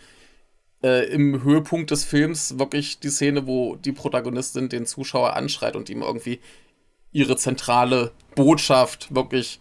äh, 0.82 1.06
im 1.12 1.44
Höhepunkt 1.44 1.92
des 1.92 2.04
Films 2.04 2.58
wirklich 2.58 2.98
die 2.98 3.10
Szene, 3.10 3.46
wo 3.46 3.76
die 3.76 3.92
Protagonistin 3.92 4.68
den 4.68 4.86
Zuschauer 4.86 5.36
anschreit 5.36 5.76
und 5.76 5.88
ihm 5.88 6.02
irgendwie 6.02 6.40
ihre 7.12 7.36
zentrale 7.36 8.12
Botschaft 8.34 9.14
wirklich 9.14 9.60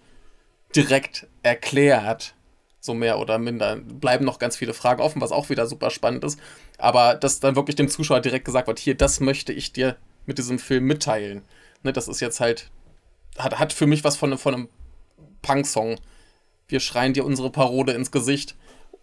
direkt 0.75 1.27
erklärt 1.43 2.35
so 2.79 2.93
mehr 2.93 3.19
oder 3.19 3.37
minder. 3.37 3.77
Bleiben 3.77 4.25
noch 4.25 4.39
ganz 4.39 4.55
viele 4.55 4.73
Fragen 4.73 5.01
offen, 5.01 5.21
was 5.21 5.31
auch 5.31 5.49
wieder 5.49 5.67
super 5.67 5.89
spannend 5.89 6.23
ist. 6.23 6.39
Aber 6.77 7.15
dass 7.15 7.39
dann 7.39 7.55
wirklich 7.55 7.75
dem 7.75 7.89
Zuschauer 7.89 8.21
direkt 8.21 8.45
gesagt 8.45 8.67
wird, 8.67 8.79
hier, 8.79 8.95
das 8.95 9.19
möchte 9.19 9.53
ich 9.53 9.73
dir 9.73 9.97
mit 10.25 10.37
diesem 10.37 10.59
Film 10.59 10.85
mitteilen. 10.85 11.43
Ne, 11.83 11.93
das 11.93 12.07
ist 12.07 12.19
jetzt 12.19 12.39
halt, 12.39 12.69
hat, 13.37 13.59
hat 13.59 13.73
für 13.73 13.87
mich 13.87 14.03
was 14.03 14.17
von, 14.17 14.37
von 14.37 14.53
einem 14.53 14.69
Punk-Song. 15.41 15.99
Wir 16.67 16.79
schreien 16.79 17.13
dir 17.13 17.25
unsere 17.25 17.49
Parole 17.49 17.93
ins 17.93 18.11
Gesicht, 18.11 18.55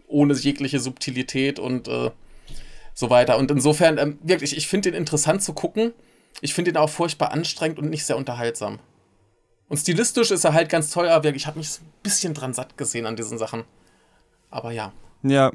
ohne 0.07 0.35
jegliche 0.35 0.81
Subtilität 0.81 1.59
und 1.59 1.89
äh, 1.89 2.11
so 2.95 3.11
weiter. 3.11 3.37
Und 3.39 3.51
insofern, 3.51 3.99
ähm, 3.99 4.19
wirklich, 4.23 4.57
ich 4.57 4.69
finde 4.69 4.91
den 4.91 4.99
interessant 4.99 5.43
zu 5.43 5.53
gucken. 5.53 5.93
Ich 6.41 6.55
finde 6.55 6.71
ihn 6.71 6.77
auch 6.77 6.91
furchtbar 6.91 7.33
anstrengend 7.33 7.79
und 7.79 7.91
nicht 7.91 8.05
sehr 8.05 8.17
unterhaltsam. 8.17 8.79
Und 9.69 9.79
stilistisch 9.79 10.31
ist 10.31 10.45
er 10.45 10.53
halt 10.53 10.69
ganz 10.69 10.91
toll, 10.91 11.09
aber 11.09 11.29
ich 11.31 11.47
habe 11.47 11.59
mich 11.59 11.81
ein 11.81 11.93
bisschen 12.03 12.35
dran 12.35 12.55
satt 12.55 12.77
gesehen 12.77 13.07
an 13.07 13.17
diesen 13.17 13.39
Sachen. 13.39 13.65
Aber 14.51 14.71
ja. 14.71 14.93
Ja, 15.23 15.51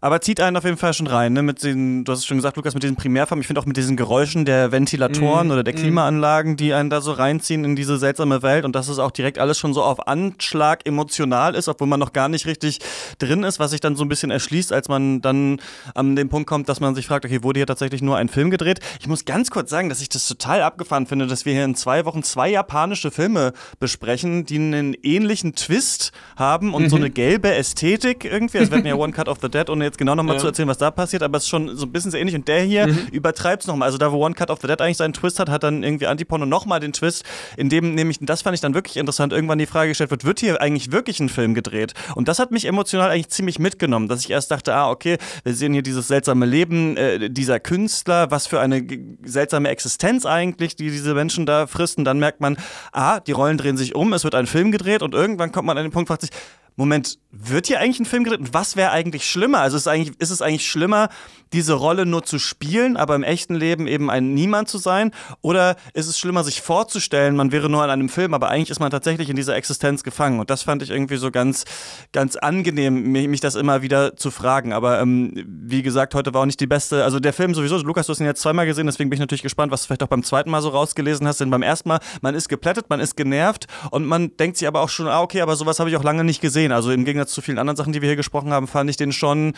aber 0.00 0.20
zieht 0.20 0.40
einen 0.40 0.56
auf 0.56 0.64
jeden 0.64 0.76
Fall 0.76 0.94
schon 0.94 1.06
rein, 1.06 1.32
ne? 1.32 1.42
Mit 1.42 1.62
den, 1.62 2.04
du 2.04 2.12
hast 2.12 2.20
es 2.20 2.26
schon 2.26 2.38
gesagt, 2.38 2.56
Lukas, 2.56 2.74
mit 2.74 2.82
diesen 2.82 2.96
Primärfarben. 2.96 3.40
Ich 3.40 3.46
finde 3.46 3.60
auch 3.60 3.66
mit 3.66 3.76
diesen 3.76 3.96
Geräuschen 3.96 4.44
der 4.44 4.72
Ventilatoren 4.72 5.48
mm, 5.48 5.50
oder 5.50 5.64
der 5.64 5.74
mhm. 5.74 5.78
Klimaanlagen, 5.78 6.56
die 6.56 6.74
einen 6.74 6.90
da 6.90 7.00
so 7.00 7.12
reinziehen 7.12 7.64
in 7.64 7.76
diese 7.76 7.98
seltsame 7.98 8.42
Welt 8.42 8.64
und 8.64 8.76
dass 8.76 8.88
es 8.88 8.98
auch 8.98 9.10
direkt 9.10 9.38
alles 9.38 9.58
schon 9.58 9.74
so 9.74 9.82
auf 9.82 10.06
Anschlag 10.06 10.86
emotional 10.86 11.54
ist, 11.54 11.68
obwohl 11.68 11.88
man 11.88 12.00
noch 12.00 12.12
gar 12.12 12.28
nicht 12.28 12.46
richtig 12.46 12.80
drin 13.18 13.42
ist, 13.42 13.58
was 13.58 13.70
sich 13.70 13.80
dann 13.80 13.96
so 13.96 14.04
ein 14.04 14.08
bisschen 14.08 14.30
erschließt, 14.30 14.72
als 14.72 14.88
man 14.88 15.20
dann 15.22 15.60
an 15.94 16.16
den 16.16 16.28
Punkt 16.28 16.48
kommt, 16.48 16.68
dass 16.68 16.80
man 16.80 16.94
sich 16.94 17.06
fragt, 17.06 17.24
okay, 17.24 17.42
wurde 17.42 17.60
hier 17.60 17.66
tatsächlich 17.66 18.02
nur 18.02 18.16
ein 18.16 18.28
Film 18.28 18.50
gedreht? 18.50 18.80
Ich 19.00 19.08
muss 19.08 19.24
ganz 19.24 19.50
kurz 19.50 19.70
sagen, 19.70 19.88
dass 19.88 20.00
ich 20.00 20.08
das 20.08 20.26
total 20.26 20.62
abgefahren 20.62 21.06
finde, 21.06 21.26
dass 21.26 21.44
wir 21.44 21.52
hier 21.52 21.64
in 21.64 21.74
zwei 21.74 22.04
Wochen 22.04 22.22
zwei 22.22 22.50
japanische 22.50 23.10
Filme 23.10 23.52
besprechen, 23.80 24.44
die 24.44 24.56
einen 24.56 24.94
ähnlichen 25.02 25.54
Twist 25.54 26.12
haben 26.36 26.74
und 26.74 26.84
mhm. 26.84 26.88
so 26.90 26.96
eine 26.96 27.10
gelbe 27.10 27.54
Ästhetik 27.54 28.24
irgendwie. 28.24 28.58
Es 28.58 28.70
wird 28.70 28.84
mir 28.84 28.98
One 28.98 29.12
Cut 29.12 29.28
of 29.28 29.38
the 29.40 29.48
Dead, 29.48 29.68
ohne 29.70 29.85
jetzt 29.86 29.98
genau 29.98 30.14
nochmal 30.14 30.36
ja. 30.36 30.40
zu 30.40 30.46
erzählen, 30.48 30.68
was 30.68 30.78
da 30.78 30.90
passiert, 30.90 31.22
aber 31.22 31.38
es 31.38 31.44
ist 31.44 31.48
schon 31.48 31.76
so 31.76 31.86
ein 31.86 31.92
bisschen 31.92 32.10
sehr 32.10 32.20
ähnlich. 32.20 32.36
Und 32.36 32.46
der 32.48 32.62
hier 32.62 32.86
mhm. 32.86 33.08
übertreibt 33.12 33.62
es 33.62 33.66
nochmal. 33.66 33.86
Also 33.86 33.98
da, 33.98 34.12
wo 34.12 34.24
One 34.24 34.34
Cut 34.34 34.50
of 34.50 34.60
the 34.60 34.66
Dead 34.66 34.80
eigentlich 34.80 34.96
seinen 34.96 35.12
Twist 35.12 35.38
hat, 35.38 35.48
hat 35.48 35.62
dann 35.62 35.82
irgendwie 35.82 36.06
Antiporno 36.06 36.46
nochmal 36.46 36.80
den 36.80 36.92
Twist, 36.92 37.24
in 37.56 37.68
dem 37.68 37.94
nämlich, 37.94 38.18
das 38.20 38.42
fand 38.42 38.54
ich 38.54 38.60
dann 38.60 38.74
wirklich 38.74 38.96
interessant, 38.96 39.32
irgendwann 39.32 39.58
die 39.58 39.66
Frage 39.66 39.88
gestellt 39.88 40.10
wird, 40.10 40.24
wird 40.24 40.40
hier 40.40 40.60
eigentlich 40.60 40.92
wirklich 40.92 41.20
ein 41.20 41.28
Film 41.28 41.54
gedreht? 41.54 41.94
Und 42.14 42.28
das 42.28 42.38
hat 42.38 42.50
mich 42.50 42.64
emotional 42.66 43.10
eigentlich 43.10 43.28
ziemlich 43.28 43.58
mitgenommen, 43.58 44.08
dass 44.08 44.20
ich 44.20 44.30
erst 44.30 44.50
dachte, 44.50 44.74
ah, 44.74 44.90
okay, 44.90 45.18
wir 45.44 45.54
sehen 45.54 45.72
hier 45.72 45.82
dieses 45.82 46.08
seltsame 46.08 46.46
Leben 46.46 46.96
äh, 46.96 47.30
dieser 47.30 47.60
Künstler, 47.60 48.30
was 48.30 48.46
für 48.46 48.60
eine 48.60 48.86
seltsame 49.24 49.68
Existenz 49.68 50.26
eigentlich, 50.26 50.76
die 50.76 50.90
diese 50.90 51.14
Menschen 51.14 51.46
da 51.46 51.66
fristen. 51.66 52.04
Dann 52.04 52.18
merkt 52.18 52.40
man, 52.40 52.56
ah, 52.92 53.20
die 53.20 53.32
Rollen 53.32 53.58
drehen 53.58 53.76
sich 53.76 53.94
um, 53.94 54.12
es 54.12 54.24
wird 54.24 54.34
ein 54.34 54.46
Film 54.46 54.72
gedreht 54.72 55.02
und 55.02 55.14
irgendwann 55.14 55.52
kommt 55.52 55.66
man 55.66 55.76
an 55.78 55.84
den 55.84 55.92
Punkt, 55.92 56.08
fragt 56.08 56.22
sich, 56.22 56.30
Moment, 56.76 57.18
wird 57.30 57.66
hier 57.66 57.80
eigentlich 57.80 58.00
ein 58.00 58.06
Film 58.06 58.24
gedreht? 58.24 58.40
Und 58.40 58.54
was 58.54 58.76
wäre 58.76 58.90
eigentlich 58.90 59.28
schlimmer? 59.28 59.60
Also 59.60 59.76
ist, 59.76 59.88
eigentlich, 59.88 60.18
ist 60.20 60.30
es 60.30 60.42
eigentlich 60.42 60.68
schlimmer, 60.68 61.08
diese 61.52 61.74
Rolle 61.74 62.06
nur 62.06 62.24
zu 62.24 62.38
spielen, 62.38 62.96
aber 62.96 63.14
im 63.14 63.22
echten 63.22 63.54
Leben 63.54 63.86
eben 63.86 64.10
ein 64.10 64.34
Niemand 64.34 64.68
zu 64.68 64.78
sein? 64.78 65.12
Oder 65.42 65.76
ist 65.94 66.06
es 66.06 66.18
schlimmer, 66.18 66.44
sich 66.44 66.60
vorzustellen, 66.60 67.36
man 67.36 67.52
wäre 67.52 67.68
nur 67.68 67.84
in 67.84 67.90
einem 67.90 68.08
Film, 68.08 68.34
aber 68.34 68.48
eigentlich 68.48 68.70
ist 68.70 68.80
man 68.80 68.90
tatsächlich 68.90 69.30
in 69.30 69.36
dieser 69.36 69.54
Existenz 69.56 70.02
gefangen? 70.02 70.40
Und 70.40 70.50
das 70.50 70.62
fand 70.62 70.82
ich 70.82 70.90
irgendwie 70.90 71.16
so 71.16 71.30
ganz, 71.30 71.64
ganz 72.12 72.36
angenehm, 72.36 73.12
mich, 73.12 73.28
mich 73.28 73.40
das 73.40 73.54
immer 73.54 73.82
wieder 73.82 74.16
zu 74.16 74.30
fragen. 74.30 74.72
Aber 74.72 75.00
ähm, 75.00 75.32
wie 75.46 75.82
gesagt, 75.82 76.14
heute 76.14 76.34
war 76.34 76.42
auch 76.42 76.46
nicht 76.46 76.60
die 76.60 76.66
beste, 76.66 77.04
also 77.04 77.20
der 77.20 77.32
Film 77.32 77.54
sowieso, 77.54 77.76
Lukas, 77.78 78.06
du 78.06 78.12
hast 78.12 78.20
ihn 78.20 78.26
jetzt 78.26 78.42
zweimal 78.42 78.66
gesehen, 78.66 78.86
deswegen 78.86 79.10
bin 79.10 79.16
ich 79.16 79.20
natürlich 79.20 79.42
gespannt, 79.42 79.72
was 79.72 79.82
du 79.82 79.86
vielleicht 79.86 80.02
auch 80.02 80.08
beim 80.08 80.24
zweiten 80.24 80.50
Mal 80.50 80.62
so 80.62 80.70
rausgelesen 80.70 81.26
hast. 81.26 81.40
Denn 81.40 81.50
beim 81.50 81.62
ersten 81.62 81.88
Mal, 81.88 82.00
man 82.22 82.34
ist 82.34 82.48
geplättet, 82.48 82.86
man 82.88 83.00
ist 83.00 83.16
genervt 83.16 83.66
und 83.90 84.04
man 84.04 84.36
denkt 84.36 84.56
sich 84.56 84.66
aber 84.66 84.80
auch 84.80 84.88
schon, 84.88 85.06
ah, 85.06 85.20
okay, 85.20 85.40
aber 85.40 85.56
sowas 85.56 85.78
habe 85.78 85.90
ich 85.90 85.96
auch 85.96 86.04
lange 86.04 86.24
nicht 86.24 86.40
gesehen. 86.40 86.65
Also 86.72 86.90
im 86.90 87.04
Gegensatz 87.04 87.32
zu 87.32 87.42
vielen 87.42 87.58
anderen 87.58 87.76
Sachen, 87.76 87.92
die 87.92 88.02
wir 88.02 88.08
hier 88.08 88.16
gesprochen 88.16 88.52
haben, 88.52 88.66
fand 88.66 88.90
ich 88.90 88.96
den 88.96 89.12
schon 89.12 89.54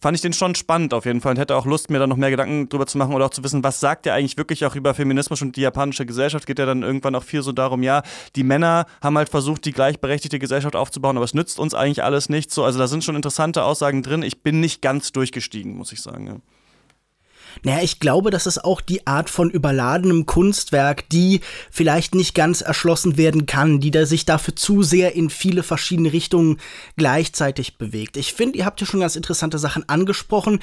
fand 0.00 0.16
ich 0.16 0.20
den 0.20 0.32
schon 0.32 0.54
spannend 0.54 0.94
auf 0.94 1.06
jeden 1.06 1.20
Fall 1.20 1.32
und 1.32 1.38
hätte 1.38 1.56
auch 1.56 1.66
Lust, 1.66 1.90
mir 1.90 1.98
da 1.98 2.06
noch 2.06 2.16
mehr 2.16 2.30
Gedanken 2.30 2.68
drüber 2.68 2.86
zu 2.86 2.98
machen 2.98 3.14
oder 3.14 3.26
auch 3.26 3.30
zu 3.30 3.42
wissen, 3.42 3.64
was 3.64 3.80
sagt 3.80 4.06
er 4.06 4.14
eigentlich 4.14 4.36
wirklich 4.36 4.64
auch 4.64 4.74
über 4.74 4.94
Feminismus 4.94 5.42
und 5.42 5.56
die 5.56 5.62
japanische 5.62 6.06
Gesellschaft. 6.06 6.46
Geht 6.46 6.58
ja 6.58 6.66
dann 6.66 6.82
irgendwann 6.82 7.14
auch 7.14 7.24
viel 7.24 7.42
so 7.42 7.52
darum, 7.52 7.82
ja, 7.82 8.02
die 8.36 8.44
Männer 8.44 8.86
haben 9.02 9.18
halt 9.18 9.28
versucht, 9.28 9.64
die 9.64 9.72
gleichberechtigte 9.72 10.38
Gesellschaft 10.38 10.76
aufzubauen, 10.76 11.16
aber 11.16 11.24
es 11.24 11.34
nützt 11.34 11.58
uns 11.58 11.74
eigentlich 11.74 12.04
alles 12.04 12.28
nichts 12.28 12.54
so. 12.54 12.64
Also 12.64 12.78
da 12.78 12.86
sind 12.86 13.02
schon 13.02 13.16
interessante 13.16 13.64
Aussagen 13.64 14.02
drin. 14.02 14.22
Ich 14.22 14.42
bin 14.42 14.60
nicht 14.60 14.82
ganz 14.82 15.12
durchgestiegen, 15.12 15.76
muss 15.76 15.92
ich 15.92 16.00
sagen. 16.00 16.26
Ja. 16.26 16.36
Naja, 17.62 17.82
ich 17.82 18.00
glaube, 18.00 18.30
das 18.30 18.46
ist 18.46 18.64
auch 18.64 18.80
die 18.80 19.06
Art 19.06 19.30
von 19.30 19.50
überladenem 19.50 20.26
Kunstwerk, 20.26 21.08
die 21.10 21.40
vielleicht 21.70 22.14
nicht 22.14 22.34
ganz 22.34 22.60
erschlossen 22.60 23.16
werden 23.16 23.46
kann, 23.46 23.80
die 23.80 23.90
da 23.90 24.06
sich 24.06 24.24
dafür 24.24 24.56
zu 24.56 24.82
sehr 24.82 25.14
in 25.14 25.30
viele 25.30 25.62
verschiedene 25.62 26.12
Richtungen 26.12 26.58
gleichzeitig 26.96 27.78
bewegt. 27.78 28.16
Ich 28.16 28.32
finde, 28.32 28.58
ihr 28.58 28.66
habt 28.66 28.80
ja 28.80 28.86
schon 28.86 29.00
ganz 29.00 29.16
interessante 29.16 29.58
Sachen 29.58 29.88
angesprochen 29.88 30.60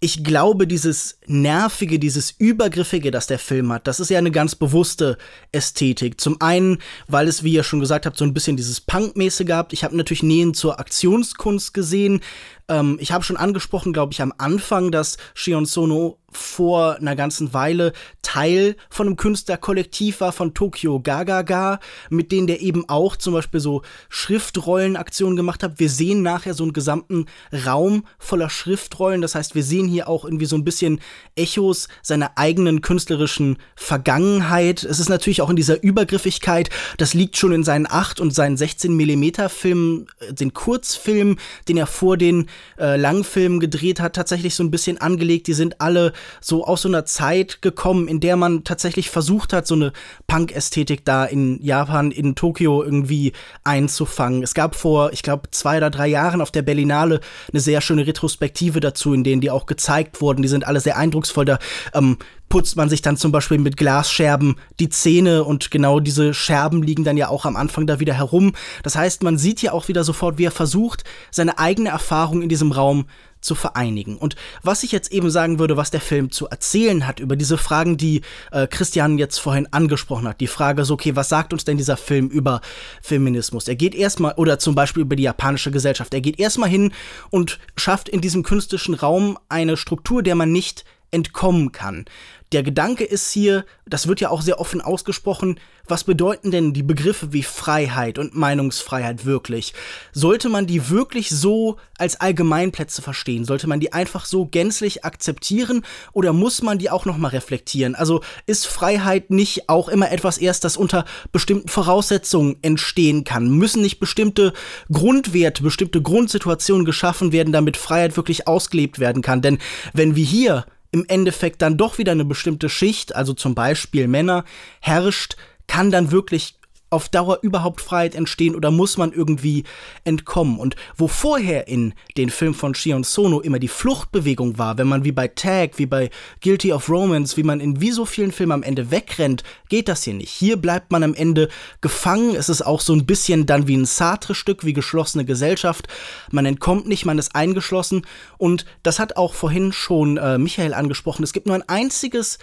ich 0.00 0.22
glaube, 0.22 0.68
dieses 0.68 1.18
Nervige, 1.26 1.98
dieses 1.98 2.30
Übergriffige, 2.30 3.10
das 3.10 3.26
der 3.26 3.40
Film 3.40 3.72
hat, 3.72 3.88
das 3.88 3.98
ist 3.98 4.10
ja 4.10 4.18
eine 4.18 4.30
ganz 4.30 4.54
bewusste 4.54 5.18
Ästhetik. 5.50 6.20
Zum 6.20 6.40
einen, 6.40 6.78
weil 7.08 7.26
es, 7.26 7.42
wie 7.42 7.52
ihr 7.52 7.64
schon 7.64 7.80
gesagt 7.80 8.06
habt, 8.06 8.16
so 8.16 8.24
ein 8.24 8.34
bisschen 8.34 8.56
dieses 8.56 8.80
Punk-mäßige 8.80 9.46
gehabt. 9.46 9.72
Ich 9.72 9.82
habe 9.82 9.96
natürlich 9.96 10.22
Nähen 10.22 10.54
zur 10.54 10.78
Aktionskunst 10.78 11.74
gesehen. 11.74 12.20
Ähm, 12.68 12.98
ich 13.00 13.12
habe 13.12 13.24
schon 13.24 13.36
angesprochen, 13.36 13.92
glaube 13.92 14.12
ich, 14.12 14.22
am 14.22 14.32
Anfang, 14.36 14.90
dass 14.90 15.16
Shion 15.34 15.66
Sono 15.66 16.18
vor 16.30 16.96
einer 16.96 17.16
ganzen 17.16 17.54
Weile 17.54 17.92
Teil 18.20 18.76
von 18.90 19.06
einem 19.06 19.16
Künstlerkollektiv 19.16 20.20
war 20.20 20.32
von 20.32 20.52
Tokyo 20.52 21.00
Gagaga, 21.00 21.80
mit 22.10 22.32
denen 22.32 22.46
der 22.46 22.60
eben 22.60 22.86
auch 22.88 23.16
zum 23.16 23.32
Beispiel 23.32 23.60
so 23.60 23.82
Schriftrollenaktionen 24.10 25.36
gemacht 25.36 25.62
hat. 25.62 25.78
Wir 25.78 25.88
sehen 25.88 26.22
nachher 26.22 26.52
so 26.52 26.64
einen 26.64 26.74
gesamten 26.74 27.26
Raum 27.64 28.04
voller 28.18 28.50
Schriftrollen. 28.50 29.22
Das 29.22 29.34
heißt, 29.34 29.54
wir 29.54 29.62
sehen 29.62 29.88
hier 29.88 30.08
auch 30.08 30.24
irgendwie 30.26 30.44
so 30.44 30.56
ein 30.56 30.64
bisschen 30.64 31.00
Echos 31.34 31.88
seiner 32.02 32.32
eigenen 32.36 32.82
künstlerischen 32.82 33.56
Vergangenheit. 33.74 34.84
Es 34.84 35.00
ist 35.00 35.08
natürlich 35.08 35.40
auch 35.40 35.50
in 35.50 35.56
dieser 35.56 35.82
Übergriffigkeit. 35.82 36.68
Das 36.98 37.14
liegt 37.14 37.38
schon 37.38 37.52
in 37.52 37.64
seinen 37.64 37.86
8 37.90 38.20
und 38.20 38.34
seinen 38.34 38.58
16 38.58 38.94
Millimeter 38.94 39.48
Filmen, 39.48 40.08
äh, 40.20 40.34
den 40.34 40.52
Kurzfilm, 40.52 41.38
den 41.68 41.78
er 41.78 41.86
vor 41.86 42.18
den 42.18 42.48
äh, 42.78 42.96
Langfilmen 42.96 43.60
gedreht 43.60 44.00
hat, 44.00 44.14
tatsächlich 44.14 44.54
so 44.54 44.62
ein 44.62 44.70
bisschen 44.70 44.98
angelegt. 44.98 45.46
Die 45.46 45.54
sind 45.54 45.80
alle 45.80 46.12
so 46.40 46.64
aus 46.64 46.82
so 46.82 46.88
einer 46.88 47.04
Zeit 47.04 47.62
gekommen, 47.62 48.08
in 48.08 48.20
der 48.20 48.36
man 48.36 48.64
tatsächlich 48.64 49.10
versucht 49.10 49.52
hat, 49.52 49.66
so 49.66 49.74
eine 49.74 49.92
Punk-Ästhetik 50.26 51.04
da 51.04 51.24
in 51.24 51.62
Japan, 51.62 52.10
in 52.10 52.34
Tokio 52.34 52.82
irgendwie 52.82 53.32
einzufangen. 53.64 54.42
Es 54.42 54.54
gab 54.54 54.74
vor, 54.74 55.12
ich 55.12 55.22
glaube, 55.22 55.50
zwei 55.50 55.78
oder 55.78 55.90
drei 55.90 56.08
Jahren 56.08 56.40
auf 56.40 56.50
der 56.50 56.62
Berlinale 56.62 57.20
eine 57.52 57.60
sehr 57.60 57.80
schöne 57.80 58.06
Retrospektive 58.06 58.80
dazu, 58.80 59.12
in 59.12 59.24
denen 59.24 59.40
die 59.40 59.50
auch 59.50 59.66
gezeigt 59.66 60.20
wurden. 60.20 60.42
Die 60.42 60.48
sind 60.48 60.66
alle 60.66 60.80
sehr 60.80 60.96
eindrucksvoll. 60.96 61.44
Da 61.44 61.58
ähm, 61.94 62.18
putzt 62.48 62.76
man 62.76 62.88
sich 62.88 63.02
dann 63.02 63.16
zum 63.16 63.32
Beispiel 63.32 63.58
mit 63.58 63.76
Glasscherben 63.76 64.56
die 64.80 64.88
Zähne 64.88 65.44
und 65.44 65.70
genau 65.70 66.00
diese 66.00 66.34
Scherben 66.34 66.82
liegen 66.82 67.04
dann 67.04 67.16
ja 67.16 67.28
auch 67.28 67.44
am 67.44 67.56
Anfang 67.56 67.86
da 67.86 68.00
wieder 68.00 68.14
herum. 68.14 68.52
Das 68.82 68.96
heißt, 68.96 69.22
man 69.22 69.38
sieht 69.38 69.62
ja 69.62 69.72
auch 69.72 69.88
wieder 69.88 70.04
sofort, 70.04 70.38
wie 70.38 70.44
er 70.44 70.50
versucht, 70.50 71.04
seine 71.30 71.58
eigene 71.58 71.90
Erfahrung 71.90 72.42
in 72.42 72.48
diesem 72.48 72.72
Raum 72.72 73.06
zu 73.40 73.54
vereinigen. 73.54 74.16
Und 74.16 74.36
was 74.62 74.82
ich 74.82 74.92
jetzt 74.92 75.12
eben 75.12 75.30
sagen 75.30 75.58
würde, 75.58 75.76
was 75.76 75.90
der 75.90 76.00
Film 76.00 76.30
zu 76.30 76.48
erzählen 76.48 77.06
hat 77.06 77.20
über 77.20 77.36
diese 77.36 77.56
Fragen, 77.56 77.96
die 77.96 78.22
äh, 78.50 78.66
Christian 78.66 79.18
jetzt 79.18 79.38
vorhin 79.38 79.68
angesprochen 79.72 80.26
hat. 80.26 80.40
Die 80.40 80.46
Frage 80.46 80.84
so, 80.84 80.94
okay, 80.94 81.14
was 81.14 81.28
sagt 81.28 81.52
uns 81.52 81.64
denn 81.64 81.76
dieser 81.76 81.96
Film 81.96 82.28
über 82.28 82.60
Feminismus? 83.00 83.68
Er 83.68 83.76
geht 83.76 83.94
erstmal, 83.94 84.34
oder 84.34 84.58
zum 84.58 84.74
Beispiel 84.74 85.02
über 85.02 85.16
die 85.16 85.22
japanische 85.22 85.70
Gesellschaft, 85.70 86.14
er 86.14 86.20
geht 86.20 86.40
erstmal 86.40 86.68
hin 86.68 86.92
und 87.30 87.58
schafft 87.76 88.08
in 88.08 88.20
diesem 88.20 88.42
künstlichen 88.42 88.94
Raum 88.94 89.38
eine 89.48 89.76
Struktur, 89.76 90.22
der 90.22 90.34
man 90.34 90.50
nicht 90.50 90.84
entkommen 91.10 91.72
kann. 91.72 92.04
Der 92.52 92.62
Gedanke 92.62 93.04
ist 93.04 93.30
hier, 93.30 93.66
das 93.86 94.08
wird 94.08 94.20
ja 94.20 94.30
auch 94.30 94.40
sehr 94.40 94.58
offen 94.58 94.80
ausgesprochen, 94.80 95.60
was 95.86 96.04
bedeuten 96.04 96.50
denn 96.50 96.72
die 96.72 96.82
Begriffe 96.82 97.32
wie 97.32 97.42
Freiheit 97.42 98.18
und 98.18 98.34
Meinungsfreiheit 98.34 99.26
wirklich? 99.26 99.74
Sollte 100.12 100.48
man 100.48 100.66
die 100.66 100.88
wirklich 100.88 101.28
so 101.28 101.76
als 101.98 102.20
Allgemeinplätze 102.20 103.02
verstehen? 103.02 103.44
Sollte 103.44 103.66
man 103.66 103.80
die 103.80 103.92
einfach 103.92 104.24
so 104.24 104.46
gänzlich 104.46 105.04
akzeptieren 105.04 105.84
oder 106.12 106.32
muss 106.32 106.62
man 106.62 106.78
die 106.78 106.88
auch 106.88 107.04
noch 107.04 107.18
mal 107.18 107.28
reflektieren? 107.28 107.94
Also 107.94 108.22
ist 108.46 108.66
Freiheit 108.66 109.30
nicht 109.30 109.68
auch 109.68 109.88
immer 109.88 110.10
etwas 110.10 110.38
erst, 110.38 110.64
das 110.64 110.78
unter 110.78 111.04
bestimmten 111.32 111.68
Voraussetzungen 111.68 112.56
entstehen 112.62 113.24
kann? 113.24 113.50
Müssen 113.50 113.82
nicht 113.82 113.98
bestimmte 113.98 114.54
Grundwerte, 114.90 115.62
bestimmte 115.62 116.00
Grundsituationen 116.00 116.86
geschaffen 116.86 117.32
werden, 117.32 117.52
damit 117.52 117.76
Freiheit 117.76 118.16
wirklich 118.16 118.46
ausgelebt 118.48 118.98
werden 118.98 119.20
kann? 119.20 119.42
Denn 119.42 119.58
wenn 119.92 120.16
wir 120.16 120.24
hier 120.24 120.64
im 120.90 121.04
Endeffekt 121.08 121.62
dann 121.62 121.76
doch 121.76 121.98
wieder 121.98 122.12
eine 122.12 122.24
bestimmte 122.24 122.68
Schicht, 122.68 123.14
also 123.14 123.34
zum 123.34 123.54
Beispiel 123.54 124.08
Männer, 124.08 124.44
herrscht, 124.80 125.36
kann 125.66 125.90
dann 125.90 126.10
wirklich 126.10 126.57
auf 126.90 127.08
Dauer 127.08 127.38
überhaupt 127.42 127.80
Freiheit 127.80 128.14
entstehen 128.14 128.54
oder 128.54 128.70
muss 128.70 128.96
man 128.96 129.12
irgendwie 129.12 129.64
entkommen? 130.04 130.58
Und 130.58 130.76
wo 130.96 131.08
vorher 131.08 131.68
in 131.68 131.94
den 132.16 132.30
Film 132.30 132.54
von 132.54 132.74
Shion 132.74 133.04
Sono 133.04 133.40
immer 133.40 133.58
die 133.58 133.68
Fluchtbewegung 133.68 134.58
war, 134.58 134.78
wenn 134.78 134.88
man 134.88 135.04
wie 135.04 135.12
bei 135.12 135.28
Tag, 135.28 135.78
wie 135.78 135.86
bei 135.86 136.10
Guilty 136.42 136.72
of 136.72 136.88
Romance, 136.88 137.36
wie 137.36 137.42
man 137.42 137.60
in 137.60 137.80
wie 137.80 137.90
so 137.90 138.04
vielen 138.04 138.32
Filmen 138.32 138.52
am 138.52 138.62
Ende 138.62 138.90
wegrennt, 138.90 139.42
geht 139.68 139.88
das 139.88 140.04
hier 140.04 140.14
nicht. 140.14 140.30
Hier 140.30 140.56
bleibt 140.56 140.90
man 140.90 141.02
am 141.02 141.14
Ende 141.14 141.48
gefangen. 141.80 142.34
Es 142.34 142.48
ist 142.48 142.62
auch 142.62 142.80
so 142.80 142.92
ein 142.92 143.06
bisschen 143.06 143.46
dann 143.46 143.68
wie 143.68 143.76
ein 143.76 143.86
Sartre-Stück, 143.86 144.64
wie 144.64 144.72
geschlossene 144.72 145.24
Gesellschaft. 145.24 145.88
Man 146.30 146.46
entkommt 146.46 146.86
nicht, 146.86 147.04
man 147.04 147.18
ist 147.18 147.34
eingeschlossen. 147.34 148.06
Und 148.38 148.64
das 148.82 148.98
hat 148.98 149.16
auch 149.16 149.34
vorhin 149.34 149.72
schon 149.72 150.16
äh, 150.16 150.38
Michael 150.38 150.74
angesprochen. 150.74 151.22
Es 151.22 151.32
gibt 151.32 151.46
nur 151.46 151.56
ein 151.56 151.68
einziges 151.68 152.38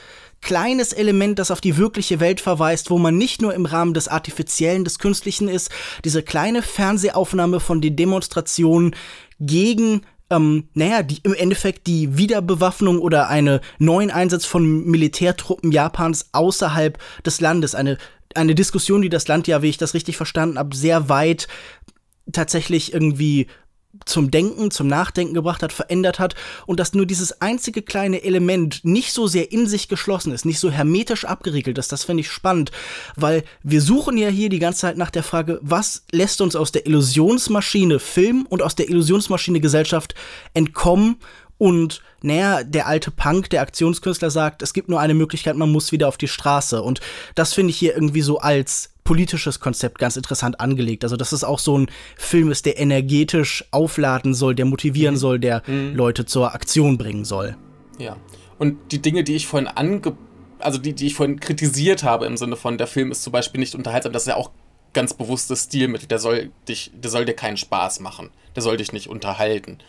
kleines 0.45 0.93
Element, 0.93 1.39
das 1.39 1.49
auf 1.49 1.59
die 1.59 1.75
wirkliche 1.75 2.19
Welt 2.19 2.39
verweist, 2.39 2.91
wo 2.91 2.99
man 2.99 3.17
nicht 3.17 3.41
nur 3.41 3.55
im 3.55 3.65
Rahmen 3.65 3.95
des 3.95 4.07
Artifiziellen, 4.07 4.83
des 4.83 4.99
Künstlichen 4.99 5.47
ist. 5.47 5.71
Diese 6.05 6.21
kleine 6.21 6.61
Fernsehaufnahme 6.61 7.59
von 7.59 7.81
den 7.81 7.95
Demonstrationen 7.95 8.95
gegen 9.39 10.01
ähm, 10.29 10.69
naja, 10.73 11.01
die, 11.01 11.19
im 11.23 11.33
Endeffekt 11.33 11.87
die 11.87 12.15
Wiederbewaffnung 12.17 12.99
oder 12.99 13.27
einen 13.27 13.59
neuen 13.79 14.11
Einsatz 14.11 14.45
von 14.45 14.85
Militärtruppen 14.85 15.71
Japans 15.71 16.29
außerhalb 16.31 16.99
des 17.25 17.41
Landes. 17.41 17.73
Eine, 17.73 17.97
eine 18.35 18.53
Diskussion, 18.53 19.01
die 19.01 19.09
das 19.09 19.27
Land 19.27 19.47
ja, 19.47 19.63
wie 19.63 19.69
ich 19.69 19.77
das 19.77 19.95
richtig 19.95 20.15
verstanden 20.15 20.59
habe, 20.59 20.75
sehr 20.75 21.09
weit 21.09 21.47
tatsächlich 22.31 22.93
irgendwie 22.93 23.47
zum 24.05 24.31
Denken, 24.31 24.71
zum 24.71 24.87
Nachdenken 24.87 25.33
gebracht 25.33 25.63
hat, 25.63 25.73
verändert 25.73 26.19
hat 26.19 26.35
und 26.65 26.79
dass 26.79 26.93
nur 26.93 27.05
dieses 27.05 27.41
einzige 27.41 27.81
kleine 27.81 28.23
Element 28.23 28.83
nicht 28.83 29.13
so 29.13 29.27
sehr 29.27 29.51
in 29.51 29.67
sich 29.67 29.87
geschlossen 29.87 30.31
ist, 30.31 30.45
nicht 30.45 30.59
so 30.59 30.69
hermetisch 30.69 31.25
abgeriegelt 31.25 31.77
ist, 31.77 31.91
das 31.91 32.03
finde 32.03 32.21
ich 32.21 32.31
spannend, 32.31 32.71
weil 33.15 33.43
wir 33.63 33.81
suchen 33.81 34.17
ja 34.17 34.29
hier 34.29 34.49
die 34.49 34.59
ganze 34.59 34.81
Zeit 34.81 34.97
nach 34.97 35.11
der 35.11 35.23
Frage, 35.23 35.59
was 35.61 36.03
lässt 36.11 36.41
uns 36.41 36.55
aus 36.55 36.71
der 36.71 36.85
Illusionsmaschine 36.85 37.99
Film 37.99 38.45
und 38.49 38.61
aus 38.61 38.75
der 38.75 38.89
Illusionsmaschine 38.89 39.59
Gesellschaft 39.59 40.15
entkommen 40.53 41.17
und 41.57 42.01
naja, 42.21 42.63
der 42.63 42.87
alte 42.87 43.11
Punk, 43.11 43.49
der 43.49 43.61
Aktionskünstler 43.61 44.29
sagt, 44.29 44.61
es 44.61 44.73
gibt 44.73 44.89
nur 44.89 44.99
eine 44.99 45.13
Möglichkeit, 45.13 45.55
man 45.55 45.71
muss 45.71 45.91
wieder 45.91 46.07
auf 46.07 46.17
die 46.17 46.27
Straße. 46.27 46.81
Und 46.81 46.99
das 47.35 47.53
finde 47.53 47.69
ich 47.69 47.77
hier 47.77 47.93
irgendwie 47.93 48.21
so 48.21 48.39
als 48.39 48.94
politisches 49.05 49.61
Konzept 49.61 49.99
ganz 49.99 50.17
interessant 50.17 50.59
angelegt. 50.59 51.05
Also, 51.05 51.15
dass 51.15 51.31
es 51.31 51.45
auch 51.45 51.59
so 51.59 51.77
ein 51.77 51.87
Film 52.17 52.51
ist, 52.51 52.65
der 52.65 52.77
energetisch 52.77 53.63
aufladen 53.71 54.33
soll, 54.33 54.53
der 54.55 54.65
motivieren 54.65 55.15
mhm. 55.15 55.19
soll, 55.19 55.39
der 55.39 55.63
mhm. 55.65 55.95
Leute 55.95 56.25
zur 56.25 56.53
Aktion 56.53 56.97
bringen 56.97 57.23
soll. 57.23 57.55
Ja. 57.97 58.17
Und 58.59 58.91
die 58.91 59.01
Dinge, 59.01 59.23
die 59.23 59.35
ich 59.35 59.47
vorhin 59.47 59.69
ange 59.69 60.17
also 60.59 60.79
die, 60.79 60.93
die 60.93 61.07
ich 61.07 61.15
vorhin 61.15 61.39
kritisiert 61.39 62.03
habe 62.03 62.25
im 62.25 62.37
Sinne 62.37 62.55
von, 62.55 62.77
der 62.77 62.87
Film 62.87 63.11
ist 63.11 63.23
zum 63.23 63.33
Beispiel 63.33 63.59
nicht 63.59 63.75
unterhaltsam, 63.75 64.13
das 64.13 64.23
ist 64.23 64.29
ja 64.29 64.35
auch 64.35 64.51
ganz 64.93 65.13
bewusstes 65.13 65.65
Stilmittel, 65.65 66.07
der 66.07 66.19
soll 66.19 66.51
dich, 66.67 66.91
der 66.95 67.11
soll 67.11 67.25
dir 67.25 67.35
keinen 67.35 67.57
Spaß 67.57 67.99
machen. 67.99 68.31
Der 68.55 68.63
soll 68.63 68.77
dich 68.77 68.93
nicht 68.93 69.09
unterhalten. 69.09 69.79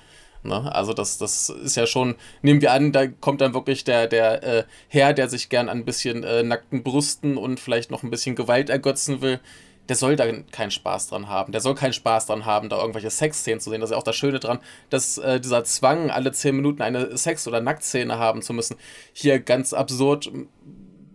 Ne? 0.46 0.74
Also 0.74 0.92
das, 0.92 1.18
das 1.18 1.48
ist 1.48 1.76
ja 1.76 1.86
schon, 1.86 2.14
nehmen 2.42 2.60
wir 2.60 2.72
an, 2.72 2.92
da 2.92 3.06
kommt 3.06 3.40
dann 3.40 3.54
wirklich 3.54 3.84
der, 3.84 4.06
der 4.06 4.42
äh, 4.42 4.64
Herr, 4.88 5.12
der 5.12 5.28
sich 5.28 5.48
gern 5.48 5.68
an 5.68 5.78
ein 5.78 5.84
bisschen 5.84 6.24
äh, 6.24 6.42
nackten 6.42 6.82
Brüsten 6.82 7.36
und 7.36 7.60
vielleicht 7.60 7.90
noch 7.90 8.02
ein 8.02 8.10
bisschen 8.10 8.36
Gewalt 8.36 8.70
ergötzen 8.70 9.20
will, 9.20 9.40
der 9.88 9.96
soll 9.96 10.16
da 10.16 10.26
keinen 10.50 10.70
Spaß 10.70 11.08
dran 11.08 11.28
haben. 11.28 11.52
Der 11.52 11.60
soll 11.60 11.74
keinen 11.74 11.92
Spaß 11.92 12.26
dran 12.26 12.44
haben, 12.44 12.68
da 12.68 12.78
irgendwelche 12.80 13.10
Sexszenen 13.10 13.60
zu 13.60 13.70
sehen. 13.70 13.80
Das 13.80 13.90
ist 13.90 13.94
ja 13.94 13.98
auch 13.98 14.02
das 14.02 14.16
Schöne 14.16 14.40
dran, 14.40 14.58
dass 14.90 15.18
äh, 15.18 15.40
dieser 15.40 15.64
Zwang, 15.64 16.10
alle 16.10 16.32
zehn 16.32 16.56
Minuten 16.56 16.82
eine 16.82 17.16
Sex- 17.16 17.46
oder 17.46 17.60
Nacktszene 17.60 18.18
haben 18.18 18.42
zu 18.42 18.52
müssen, 18.52 18.76
hier 19.12 19.38
ganz 19.38 19.72
absurd 19.72 20.30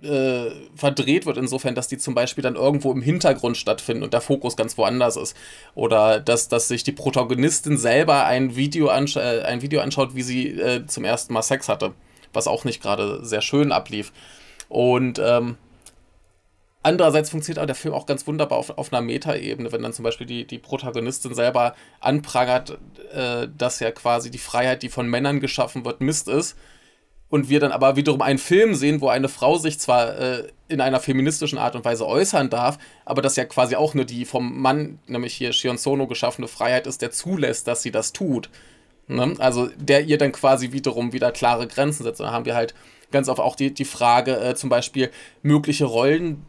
äh, 0.04 0.52
verdreht 0.76 1.26
wird, 1.26 1.38
insofern, 1.38 1.76
dass 1.76 1.88
die 1.88 1.98
zum 1.98 2.16
Beispiel 2.16 2.42
dann 2.42 2.56
irgendwo 2.56 2.92
im 2.92 3.02
Hintergrund 3.02 3.58
stattfinden 3.58 4.04
und 4.04 4.14
der 4.14 4.22
Fokus 4.22 4.56
ganz 4.56 4.78
woanders 4.78 5.16
ist. 5.16 5.36
Oder 5.76 6.20
dass, 6.20 6.48
dass 6.48 6.68
sich 6.68 6.84
die 6.84 6.92
Protagonistin 6.92 7.78
selber 7.78 8.26
ein 8.26 8.56
Video, 8.56 8.90
ansch 8.90 9.16
äh, 9.16 9.42
ein 9.42 9.62
Video 9.62 9.82
anschaut, 9.82 10.16
wie 10.16 10.24
sie 10.24 10.50
äh, 10.50 10.86
zum 10.88 11.04
ersten 11.04 11.34
Mal 11.34 11.44
Sex 11.44 11.70
hatte, 11.70 11.94
was 12.34 12.48
auch 12.48 12.66
nicht 12.66 12.82
gerade 12.82 13.26
sehr 13.26 13.42
schön 13.42 13.72
ablief. 13.72 14.12
Und 14.70 15.20
ähm, 15.24 15.58
Andererseits 16.84 17.30
funktioniert 17.30 17.60
aber 17.60 17.68
der 17.68 17.76
Film 17.76 17.94
auch 17.94 18.08
ganz 18.08 18.26
wunderbar 18.26 18.58
auf, 18.58 18.72
auf 18.72 18.92
einer 18.92 19.04
Metaebene, 19.04 19.72
wenn 19.72 19.84
dann 19.84 19.94
zum 19.94 20.02
Beispiel 20.02 20.26
die, 20.26 20.48
die 20.48 20.58
Protagonistin 20.58 21.36
selber 21.36 21.76
anprangert, 22.00 22.80
äh, 23.14 23.48
dass 23.56 23.80
ja 23.82 23.92
quasi 23.92 24.32
die 24.32 24.40
Freiheit, 24.40 24.82
die 24.82 24.90
von 24.90 25.08
Männern 25.08 25.40
geschaffen 25.42 25.86
wird, 25.86 26.02
Mist 26.02 26.28
ist 26.28 26.58
und 27.32 27.50
wir 27.50 27.62
dann 27.62 27.72
aber 27.72 27.96
wiederum 27.96 28.22
einen 28.22 28.38
Film 28.38 28.76
sehen, 28.76 29.00
wo 29.00 29.08
eine 29.08 29.30
Frau 29.30 29.58
sich 29.58 29.80
zwar 29.80 30.18
äh, 30.20 30.48
in 30.68 30.82
einer 30.82 31.00
feministischen 31.00 31.58
Art 31.58 31.76
und 31.78 31.86
Weise 31.86 32.06
äußern 32.06 32.50
darf, 32.50 32.78
aber 33.06 33.22
das 33.22 33.38
ja 33.38 33.46
quasi 33.46 33.76
auch 33.76 33.94
nur 33.94 34.04
die 34.04 34.26
vom 34.26 34.62
Mann, 34.62 35.00
nämlich 35.08 35.34
hier 35.34 35.54
Shion 35.54 35.78
Sono 35.78 36.08
geschaffene 36.08 36.50
Freiheit 36.50 36.88
ist, 36.88 37.02
der 37.02 37.12
zulässt, 37.12 37.68
dass 37.68 37.84
sie 37.84 37.92
das 37.92 38.12
tut. 38.12 38.50
Ne? 39.08 39.34
Also 39.40 39.70
der 39.78 40.04
ihr 40.04 40.18
dann 40.18 40.34
quasi 40.34 40.74
wiederum 40.74 41.14
wieder 41.14 41.32
klare 41.32 41.68
Grenzen 41.68 42.04
setzt. 42.04 42.20
Und 42.20 42.28
da 42.28 42.34
haben 42.34 42.46
wir 42.46 42.54
halt 42.54 42.76
ganz 43.12 43.30
oft 43.30 43.40
auch 43.40 43.56
die, 43.56 43.74
die 43.74 43.86
Frage, 43.86 44.38
äh, 44.38 44.56
zum 44.56 44.70
Beispiel 44.70 45.10
mögliche 45.42 45.86
Rollen 45.86 46.46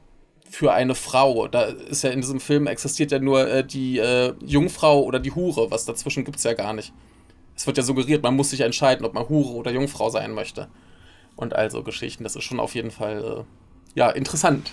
für 0.51 0.73
eine 0.73 0.97
Frau. 0.97 1.47
Da 1.47 1.63
ist 1.63 2.03
ja 2.03 2.11
in 2.11 2.23
diesem 2.23 2.41
Film 2.41 2.67
existiert 2.67 3.13
ja 3.13 3.21
nur 3.21 3.49
äh, 3.49 3.65
die 3.65 3.99
äh, 3.99 4.35
Jungfrau 4.45 5.03
oder 5.05 5.21
die 5.21 5.33
Hure, 5.33 5.71
was 5.71 5.85
dazwischen 5.85 6.25
gibt 6.25 6.39
es 6.39 6.43
ja 6.43 6.55
gar 6.55 6.73
nicht. 6.73 6.93
Es 7.57 7.67
wird 7.67 7.77
ja 7.77 7.83
suggeriert, 7.83 8.23
man 8.23 8.35
muss 8.35 8.51
sich 8.51 8.61
entscheiden, 8.61 9.05
ob 9.05 9.15
man 9.15 9.29
Hure 9.29 9.55
oder 9.55 9.71
Jungfrau 9.71 10.11
sein 10.11 10.33
möchte. 10.33 10.69
Und 11.37 11.55
also 11.55 11.83
Geschichten, 11.83 12.25
das 12.25 12.37
ist 12.37 12.45
schon 12.45 12.61
auf 12.61 12.75
jeden 12.75 12.91
Fall 12.91 13.45
äh, 13.47 13.99
ja 13.99 14.11
interessant. 14.11 14.71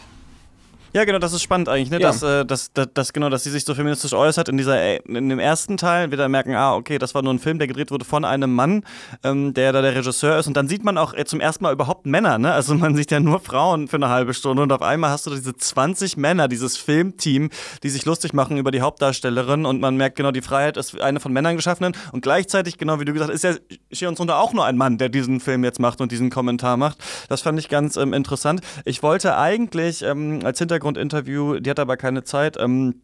Ja, 0.92 1.06
genau, 1.06 1.20
das 1.20 1.34
ist 1.34 1.44
spannend 1.44 1.70
eigentlich, 1.70 1.92
ne? 1.92 2.00
Ja. 2.00 2.08
Dass, 2.08 2.24
äh, 2.24 2.46
dass, 2.46 2.74
dass, 2.74 2.88
dass, 2.94 3.14
genau, 3.14 3.30
dass 3.30 3.44
sie 3.44 3.52
sich 3.52 3.64
so 3.64 3.76
feministisch 3.76 4.14
äußert 4.14 4.50
in 4.50 4.58
dieser 4.58 4.82
äh, 4.82 5.00
in 5.06 5.30
dem 5.30 5.40
ersten 5.40 5.78
Teil, 5.78 6.10
wir 6.10 6.18
dann 6.18 6.32
merken, 6.32 6.56
ah, 6.56 6.76
okay, 6.76 6.98
das 6.98 7.14
war 7.14 7.22
nur 7.22 7.34
ein 7.34 7.40
Film, 7.40 7.60
der 7.60 7.68
gedreht 7.68 7.92
wurde 7.92 8.06
von 8.06 8.26
einem 8.26 8.54
Mann, 8.54 8.84
ähm, 9.24 9.54
der 9.54 9.72
da 9.72 9.82
der 9.82 9.96
Regisseur 9.96 10.40
ist. 10.40 10.48
Und 10.48 10.58
dann 10.58 10.68
sieht 10.68 10.84
man 10.84 10.98
auch 10.98 11.14
äh, 11.14 11.26
zum 11.26 11.40
ersten 11.40 11.64
Mal 11.64 11.74
überhaupt 11.74 12.06
Männer, 12.06 12.38
ne? 12.38 12.54
Also 12.54 12.74
man 12.76 12.96
sieht 12.96 13.12
ja 13.12 13.20
nur 13.20 13.40
Frauen 13.40 13.88
für 13.88 13.98
eine 13.98 14.10
halbe 14.10 14.34
Stunde 14.34 14.64
und 14.64 14.72
auf 14.72 14.82
einmal 14.82 15.12
hast 15.12 15.26
du 15.26 15.32
diese 15.32 15.56
20 15.56 16.18
Männer, 16.18 16.48
dieses 16.48 16.78
Filmteam, 16.78 17.50
die 17.84 17.90
sich 17.90 18.06
lustig 18.06 18.34
machen 18.34 18.58
über 18.58 18.72
die 18.72 18.82
Hauptdarstellerin 18.82 19.66
und 19.66 19.82
man 19.82 19.96
merkt 19.96 20.16
genau, 20.16 20.32
die 20.32 20.42
Freiheit 20.42 20.78
ist 20.78 21.00
eine 21.00 21.20
von 21.20 21.34
Männern 21.34 21.56
geschaffenen 21.56 21.94
und 22.12 22.22
gleichzeitig, 22.22 22.78
genau 22.78 23.00
wie 23.00 23.06
du 23.06 23.14
gesagt 23.14 23.32
hast, 23.32 23.44
ist 23.44 23.44
ja 23.44 23.78
Shion 23.92 24.16
Sundo 24.16 24.34
auch 24.34 24.54
nur 24.54 24.66
ein 24.66 24.78
Mann, 24.78 24.98
der 24.98 25.10
diesen 25.10 25.40
Film 25.40 25.64
jetzt 25.64 25.80
macht 25.80 26.02
und 26.02 26.12
diesen 26.12 26.30
Kommentar 26.30 26.78
macht. 26.78 26.98
Das 27.28 27.42
fand 27.42 27.60
ich 27.60 27.70
ganz 27.70 27.96
ähm, 27.96 28.14
interessant. 28.14 28.62
Ich 28.86 29.04
wollte 29.04 29.38
eigentlich 29.38 30.02
ähm, 30.02 30.40
als 30.44 30.60
Hintergrundinterview 30.80 31.60
die 31.60 31.70
hat 31.70 31.80
aber 31.80 31.98
keine 31.98 32.24
Zeit. 32.24 32.58
Ähm, 32.60 33.02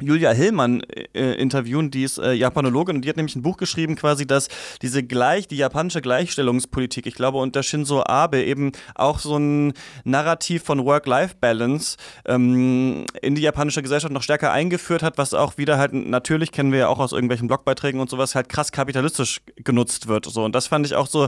Julia 0.00 0.30
Hillmann 0.30 0.82
äh, 1.12 1.32
interviewen, 1.34 1.90
die 1.90 2.04
ist 2.04 2.18
äh, 2.18 2.32
Japanologin 2.32 2.96
und 2.96 3.02
die 3.04 3.08
hat 3.08 3.16
nämlich 3.16 3.34
ein 3.34 3.42
Buch 3.42 3.56
geschrieben, 3.56 3.96
quasi, 3.96 4.28
dass 4.28 4.46
diese 4.80 5.02
gleich, 5.02 5.48
die 5.48 5.56
japanische 5.56 6.00
Gleichstellungspolitik, 6.00 7.06
ich 7.06 7.14
glaube, 7.14 7.38
unter 7.38 7.64
Shinzo 7.64 8.04
Abe 8.06 8.44
eben 8.44 8.70
auch 8.94 9.18
so 9.18 9.36
ein 9.36 9.72
Narrativ 10.04 10.62
von 10.62 10.84
Work-Life-Balance 10.84 11.96
ähm, 12.26 13.06
in 13.22 13.34
die 13.34 13.42
japanische 13.42 13.82
Gesellschaft 13.82 14.12
noch 14.12 14.22
stärker 14.22 14.52
eingeführt 14.52 15.02
hat, 15.02 15.18
was 15.18 15.34
auch 15.34 15.58
wieder 15.58 15.78
halt, 15.78 15.92
natürlich 15.92 16.52
kennen 16.52 16.70
wir 16.70 16.78
ja 16.78 16.88
auch 16.88 17.00
aus 17.00 17.10
irgendwelchen 17.10 17.48
Blogbeiträgen 17.48 18.00
und 18.00 18.08
sowas, 18.08 18.36
halt 18.36 18.48
krass 18.48 18.70
kapitalistisch 18.70 19.40
genutzt 19.56 20.06
wird. 20.06 20.26
So. 20.26 20.44
Und 20.44 20.54
das 20.54 20.68
fand 20.68 20.86
ich 20.86 20.94
auch 20.94 21.08
so, 21.08 21.26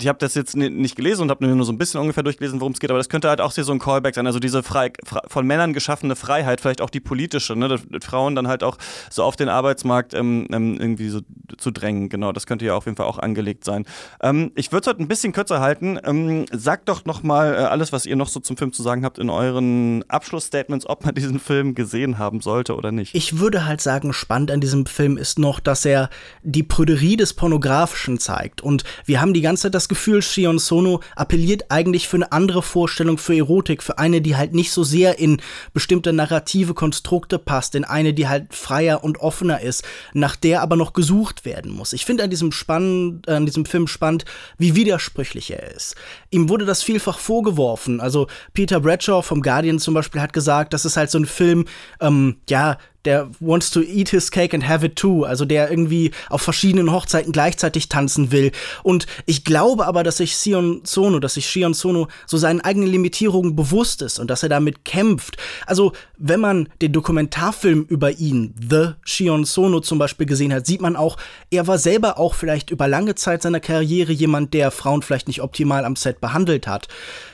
ich 0.00 0.08
habe 0.08 0.18
das 0.18 0.34
jetzt 0.34 0.56
nicht 0.56 0.96
gelesen 0.96 1.22
und 1.22 1.30
habe 1.30 1.46
nur 1.46 1.64
so 1.64 1.72
ein 1.72 1.78
bisschen 1.78 2.00
ungefähr 2.00 2.22
durchgelesen, 2.22 2.60
worum 2.60 2.72
es 2.72 2.80
geht, 2.80 2.90
aber 2.90 2.98
das 2.98 3.08
könnte 3.08 3.28
halt 3.28 3.40
auch 3.40 3.52
so 3.52 3.72
ein 3.72 3.78
Callback 3.78 4.14
sein. 4.14 4.26
Also 4.26 4.38
diese 4.38 4.62
frei, 4.62 4.92
von 5.26 5.46
Männern 5.46 5.72
geschaffene 5.72 6.14
Freiheit, 6.16 6.60
vielleicht 6.60 6.80
auch 6.80 6.90
die 6.90 7.00
politische, 7.00 7.56
ne? 7.56 7.68
dass 7.68 7.80
Frauen 8.04 8.34
dann 8.34 8.48
halt 8.48 8.62
auch 8.62 8.78
so 9.10 9.22
auf 9.24 9.36
den 9.36 9.48
Arbeitsmarkt 9.48 10.14
ähm, 10.14 10.46
ähm, 10.52 10.78
irgendwie 10.78 11.08
so 11.08 11.20
zu 11.56 11.70
drängen. 11.70 12.08
Genau, 12.08 12.32
das 12.32 12.46
könnte 12.46 12.64
ja 12.64 12.74
auf 12.74 12.84
jeden 12.84 12.96
Fall 12.96 13.06
auch 13.06 13.18
angelegt 13.18 13.64
sein. 13.64 13.84
Ähm, 14.22 14.52
ich 14.54 14.70
würde 14.70 14.82
es 14.82 14.86
heute 14.86 15.02
ein 15.02 15.08
bisschen 15.08 15.32
kürzer 15.32 15.60
halten. 15.60 15.98
Ähm, 16.04 16.46
sagt 16.52 16.88
doch 16.88 17.04
noch 17.04 17.22
mal 17.22 17.54
äh, 17.54 17.56
alles, 17.58 17.92
was 17.92 18.06
ihr 18.06 18.16
noch 18.16 18.28
so 18.28 18.40
zum 18.40 18.56
Film 18.56 18.72
zu 18.72 18.82
sagen 18.82 19.04
habt 19.04 19.18
in 19.18 19.30
euren 19.30 20.04
Abschlussstatements, 20.08 20.86
ob 20.86 21.04
man 21.04 21.14
diesen 21.14 21.40
Film 21.40 21.74
gesehen 21.74 22.18
haben 22.18 22.40
sollte 22.40 22.76
oder 22.76 22.92
nicht. 22.92 23.14
Ich 23.14 23.38
würde 23.38 23.66
halt 23.66 23.80
sagen, 23.80 24.12
spannend 24.12 24.50
an 24.50 24.60
diesem 24.60 24.86
Film 24.86 25.16
ist 25.16 25.38
noch, 25.38 25.58
dass 25.60 25.84
er 25.84 26.10
die 26.42 26.62
Prüderie 26.62 27.16
des 27.16 27.34
Pornografischen 27.34 28.18
zeigt. 28.18 28.60
Und 28.60 28.84
wir 29.04 29.20
haben 29.20 29.34
die 29.34 29.37
ganze 29.40 29.64
Zeit 29.64 29.74
das 29.74 29.88
Gefühl, 29.88 30.22
Shion 30.22 30.58
Sono 30.58 31.00
appelliert 31.16 31.70
eigentlich 31.70 32.08
für 32.08 32.16
eine 32.16 32.32
andere 32.32 32.62
Vorstellung 32.62 33.18
für 33.18 33.36
Erotik, 33.36 33.82
für 33.82 33.98
eine, 33.98 34.20
die 34.20 34.36
halt 34.36 34.54
nicht 34.54 34.70
so 34.70 34.84
sehr 34.84 35.18
in 35.18 35.40
bestimmte 35.72 36.12
narrative 36.12 36.74
Konstrukte 36.74 37.38
passt, 37.38 37.74
in 37.74 37.84
eine, 37.84 38.14
die 38.14 38.28
halt 38.28 38.54
freier 38.54 39.04
und 39.04 39.18
offener 39.18 39.60
ist, 39.60 39.84
nach 40.12 40.36
der 40.36 40.62
aber 40.62 40.76
noch 40.76 40.92
gesucht 40.92 41.44
werden 41.44 41.72
muss. 41.72 41.92
Ich 41.92 42.04
finde 42.04 42.24
an 42.24 42.30
diesem 42.30 42.52
Spann, 42.52 43.22
an 43.26 43.46
diesem 43.46 43.64
Film 43.64 43.86
spannend, 43.86 44.24
wie 44.58 44.74
widersprüchlich 44.74 45.50
er 45.50 45.74
ist. 45.74 45.94
Ihm 46.30 46.48
wurde 46.48 46.64
das 46.64 46.82
vielfach 46.82 47.18
vorgeworfen. 47.18 48.00
Also 48.00 48.26
Peter 48.52 48.80
Bradshaw 48.80 49.22
vom 49.22 49.42
Guardian 49.42 49.78
zum 49.78 49.94
Beispiel 49.94 50.20
hat 50.20 50.32
gesagt, 50.32 50.72
das 50.72 50.84
ist 50.84 50.96
halt 50.96 51.10
so 51.10 51.18
ein 51.18 51.26
Film, 51.26 51.66
ähm, 52.00 52.36
ja, 52.48 52.78
der 53.08 53.30
wants 53.40 53.70
to 53.70 53.80
eat 53.80 54.10
his 54.10 54.30
cake 54.30 54.52
and 54.52 54.68
have 54.68 54.84
it 54.84 54.94
too, 54.94 55.24
also 55.24 55.46
der 55.46 55.70
irgendwie 55.70 56.10
auf 56.28 56.42
verschiedenen 56.42 56.92
Hochzeiten 56.92 57.32
gleichzeitig 57.32 57.88
tanzen 57.88 58.32
will. 58.32 58.52
Und 58.82 59.06
ich 59.24 59.44
glaube 59.44 59.86
aber, 59.86 60.02
dass 60.02 60.18
sich 60.18 60.36
Sion 60.36 60.82
Sono, 60.84 61.18
dass 61.18 61.34
sich 61.34 61.48
Shion 61.48 61.72
Sono 61.72 62.08
so 62.26 62.36
seinen 62.36 62.60
eigenen 62.60 62.90
Limitierungen 62.90 63.56
bewusst 63.56 64.02
ist 64.02 64.18
und 64.18 64.28
dass 64.28 64.42
er 64.42 64.50
damit 64.50 64.84
kämpft. 64.84 65.38
Also, 65.64 65.92
wenn 66.18 66.40
man 66.40 66.68
den 66.82 66.92
Dokumentarfilm 66.92 67.86
über 67.88 68.10
ihn, 68.18 68.54
The 68.60 68.90
Shion 69.06 69.46
Sono 69.46 69.80
zum 69.80 69.98
Beispiel 69.98 70.26
gesehen 70.26 70.52
hat, 70.52 70.66
sieht 70.66 70.82
man 70.82 70.94
auch, 70.94 71.16
er 71.50 71.66
war 71.66 71.78
selber 71.78 72.18
auch 72.18 72.34
vielleicht 72.34 72.70
über 72.70 72.88
lange 72.88 73.14
Zeit 73.14 73.40
seiner 73.40 73.60
Karriere 73.60 74.12
jemand, 74.12 74.52
der 74.52 74.70
Frauen 74.70 75.00
vielleicht 75.00 75.28
nicht 75.28 75.40
optimal 75.40 75.86
am 75.86 75.96
Set 75.96 76.20
behandelt 76.20 76.66
hat. 76.66 76.88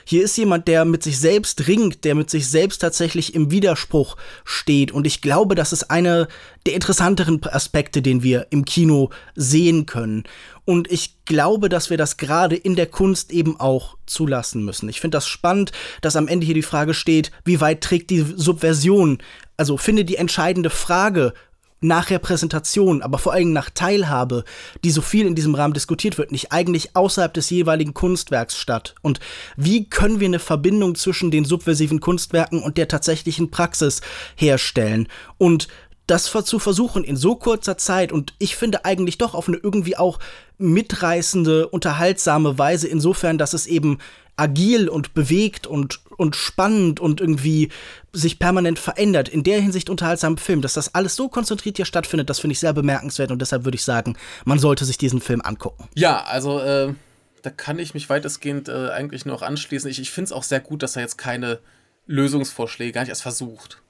Hier 0.07 0.23
ist 0.23 0.37
jemand, 0.37 0.67
der 0.67 0.85
mit 0.85 1.01
sich 1.03 1.19
selbst 1.19 1.67
ringt, 1.67 2.03
der 2.05 2.13
mit 2.13 2.29
sich 2.29 2.47
selbst 2.47 2.77
tatsächlich 2.79 3.33
im 3.33 3.49
Widerspruch 3.49 4.17
steht. 4.43 4.91
Und 4.91 5.07
ich 5.07 5.21
glaube, 5.21 5.55
das 5.55 5.73
ist 5.73 5.89
einer 5.89 6.27
der 6.65 6.75
interessanteren 6.75 7.41
Aspekte, 7.43 8.03
den 8.03 8.21
wir 8.21 8.47
im 8.51 8.65
Kino 8.65 9.09
sehen 9.35 9.87
können. 9.87 10.23
Und 10.63 10.91
ich 10.91 11.15
glaube, 11.25 11.69
dass 11.69 11.89
wir 11.89 11.97
das 11.97 12.17
gerade 12.17 12.55
in 12.55 12.75
der 12.75 12.87
Kunst 12.87 13.31
eben 13.31 13.59
auch 13.59 13.97
zulassen 14.05 14.63
müssen. 14.63 14.89
Ich 14.89 15.01
finde 15.01 15.17
das 15.17 15.27
spannend, 15.27 15.71
dass 16.01 16.15
am 16.15 16.27
Ende 16.27 16.45
hier 16.45 16.55
die 16.55 16.61
Frage 16.61 16.93
steht, 16.93 17.31
wie 17.43 17.59
weit 17.59 17.81
trägt 17.81 18.11
die 18.11 18.25
Subversion, 18.35 19.19
also 19.57 19.77
finde 19.77 20.05
die 20.05 20.17
entscheidende 20.17 20.69
Frage 20.69 21.33
nach 21.81 22.09
Repräsentation, 22.09 23.01
aber 23.01 23.17
vor 23.17 23.33
allem 23.33 23.53
nach 23.53 23.69
Teilhabe, 23.69 24.43
die 24.83 24.91
so 24.91 25.01
viel 25.01 25.27
in 25.27 25.35
diesem 25.35 25.55
Rahmen 25.55 25.73
diskutiert 25.73 26.17
wird, 26.17 26.31
nicht 26.31 26.51
eigentlich 26.51 26.95
außerhalb 26.95 27.33
des 27.33 27.49
jeweiligen 27.49 27.93
Kunstwerks 27.93 28.57
statt? 28.57 28.95
Und 29.01 29.19
wie 29.57 29.85
können 29.89 30.19
wir 30.19 30.27
eine 30.27 30.39
Verbindung 30.39 30.95
zwischen 30.95 31.31
den 31.31 31.45
subversiven 31.45 31.99
Kunstwerken 31.99 32.61
und 32.61 32.77
der 32.77 32.87
tatsächlichen 32.87 33.51
Praxis 33.51 34.01
herstellen? 34.35 35.07
Und 35.37 35.67
das 36.07 36.31
zu 36.45 36.59
versuchen 36.59 37.03
in 37.03 37.17
so 37.17 37.35
kurzer 37.35 37.77
Zeit 37.77 38.11
und 38.11 38.35
ich 38.37 38.55
finde 38.55 38.85
eigentlich 38.85 39.17
doch 39.17 39.33
auf 39.33 39.47
eine 39.47 39.57
irgendwie 39.57 39.97
auch 39.97 40.19
mitreißende, 40.59 41.67
unterhaltsame 41.67 42.57
Weise, 42.59 42.87
insofern, 42.87 43.37
dass 43.37 43.53
es 43.53 43.65
eben 43.65 43.97
agil 44.37 44.89
und 44.89 45.13
bewegt 45.13 45.67
und, 45.67 46.01
und 46.17 46.35
spannend 46.35 46.99
und 46.99 47.21
irgendwie 47.21 47.69
sich 48.11 48.39
permanent 48.39 48.79
verändert. 48.79 49.29
In 49.29 49.43
der 49.43 49.61
Hinsicht 49.61 49.89
unterhaltsam 49.89 50.37
Film, 50.37 50.61
dass 50.61 50.73
das 50.73 50.93
alles 50.93 51.15
so 51.15 51.29
konzentriert 51.29 51.77
hier 51.77 51.85
stattfindet, 51.85 52.29
das 52.29 52.39
finde 52.39 52.53
ich 52.53 52.59
sehr 52.59 52.73
bemerkenswert 52.73 53.31
und 53.31 53.41
deshalb 53.41 53.65
würde 53.65 53.75
ich 53.75 53.83
sagen, 53.83 54.17
man 54.43 54.59
sollte 54.59 54.85
sich 54.85 54.97
diesen 54.97 55.21
Film 55.21 55.41
angucken. 55.41 55.87
Ja, 55.95 56.23
also 56.23 56.59
äh, 56.59 56.93
da 57.41 57.49
kann 57.49 57.79
ich 57.79 57.93
mich 57.93 58.09
weitestgehend 58.09 58.69
äh, 58.69 58.89
eigentlich 58.89 59.25
noch 59.25 59.41
anschließen. 59.41 59.89
Ich, 59.89 59.99
ich 59.99 60.11
finde 60.11 60.25
es 60.25 60.31
auch 60.31 60.43
sehr 60.43 60.59
gut, 60.59 60.83
dass 60.83 60.95
er 60.95 61.03
jetzt 61.03 61.17
keine 61.17 61.59
Lösungsvorschläge 62.07 62.91
gar 62.91 63.01
nicht 63.01 63.09
erst 63.09 63.21
versucht. 63.21 63.81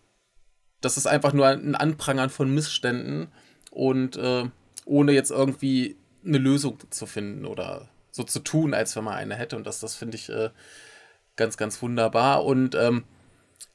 Das 0.81 0.97
ist 0.97 1.07
einfach 1.07 1.33
nur 1.33 1.47
ein 1.47 1.75
Anprangern 1.75 2.29
von 2.29 2.53
Missständen 2.53 3.27
und 3.71 4.17
äh, 4.17 4.43
ohne 4.85 5.11
jetzt 5.13 5.31
irgendwie 5.31 5.95
eine 6.25 6.37
Lösung 6.37 6.77
zu 6.89 7.05
finden 7.05 7.45
oder 7.45 7.89
so 8.15 8.23
zu 8.23 8.39
tun, 8.39 8.73
als 8.73 8.95
wenn 8.95 9.03
man 9.03 9.15
eine 9.15 9.35
hätte. 9.35 9.57
Und 9.57 9.67
das, 9.67 9.81
das 9.81 9.95
finde 9.95 10.15
ich 10.15 10.29
äh, 10.29 10.49
ganz, 11.35 11.57
ganz 11.57 11.81
wunderbar. 11.81 12.45
Und 12.45 12.73
ähm, 12.75 13.03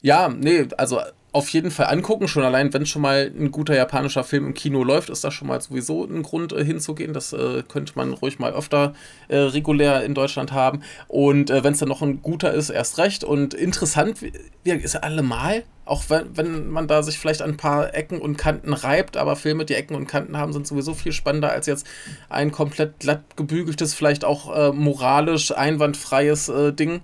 ja, 0.01 0.28
nee, 0.30 0.66
also 0.78 1.01
auf 1.32 1.48
jeden 1.50 1.70
Fall 1.70 1.86
angucken. 1.86 2.28
Schon 2.28 2.42
allein, 2.42 2.72
wenn 2.72 2.86
schon 2.86 3.02
mal 3.02 3.30
ein 3.36 3.50
guter 3.50 3.74
japanischer 3.74 4.24
Film 4.24 4.46
im 4.46 4.54
Kino 4.54 4.82
läuft, 4.82 5.10
ist 5.10 5.24
das 5.24 5.34
schon 5.34 5.48
mal 5.48 5.60
sowieso 5.60 6.04
ein 6.04 6.22
Grund 6.22 6.52
äh, 6.52 6.64
hinzugehen. 6.64 7.12
Das 7.12 7.32
äh, 7.32 7.62
könnte 7.68 7.92
man 7.96 8.12
ruhig 8.12 8.38
mal 8.38 8.52
öfter 8.52 8.94
äh, 9.28 9.36
regulär 9.36 10.02
in 10.04 10.14
Deutschland 10.14 10.52
haben. 10.52 10.82
Und 11.08 11.50
äh, 11.50 11.62
wenn 11.62 11.72
es 11.72 11.78
dann 11.78 11.88
noch 11.88 12.02
ein 12.02 12.22
guter 12.22 12.52
ist, 12.52 12.70
erst 12.70 12.98
recht. 12.98 13.24
Und 13.24 13.54
interessant 13.54 14.22
wie, 14.22 14.32
ist 14.70 14.94
er 14.94 15.04
allemal, 15.04 15.64
auch 15.84 16.04
wenn, 16.08 16.36
wenn 16.36 16.68
man 16.68 16.86
da 16.86 17.02
sich 17.02 17.18
vielleicht 17.18 17.42
an 17.42 17.50
ein 17.50 17.56
paar 17.56 17.94
Ecken 17.94 18.20
und 18.20 18.36
Kanten 18.36 18.72
reibt, 18.72 19.16
aber 19.16 19.36
Filme, 19.36 19.64
die 19.64 19.74
Ecken 19.74 19.96
und 19.96 20.06
Kanten 20.06 20.36
haben, 20.36 20.52
sind 20.52 20.66
sowieso 20.66 20.94
viel 20.94 21.12
spannender 21.12 21.50
als 21.50 21.66
jetzt 21.66 21.86
ein 22.28 22.52
komplett 22.52 23.00
glatt 23.00 23.36
gebügeltes, 23.36 23.94
vielleicht 23.94 24.24
auch 24.24 24.54
äh, 24.54 24.72
moralisch 24.72 25.52
einwandfreies 25.52 26.48
äh, 26.48 26.72
Ding. 26.72 27.02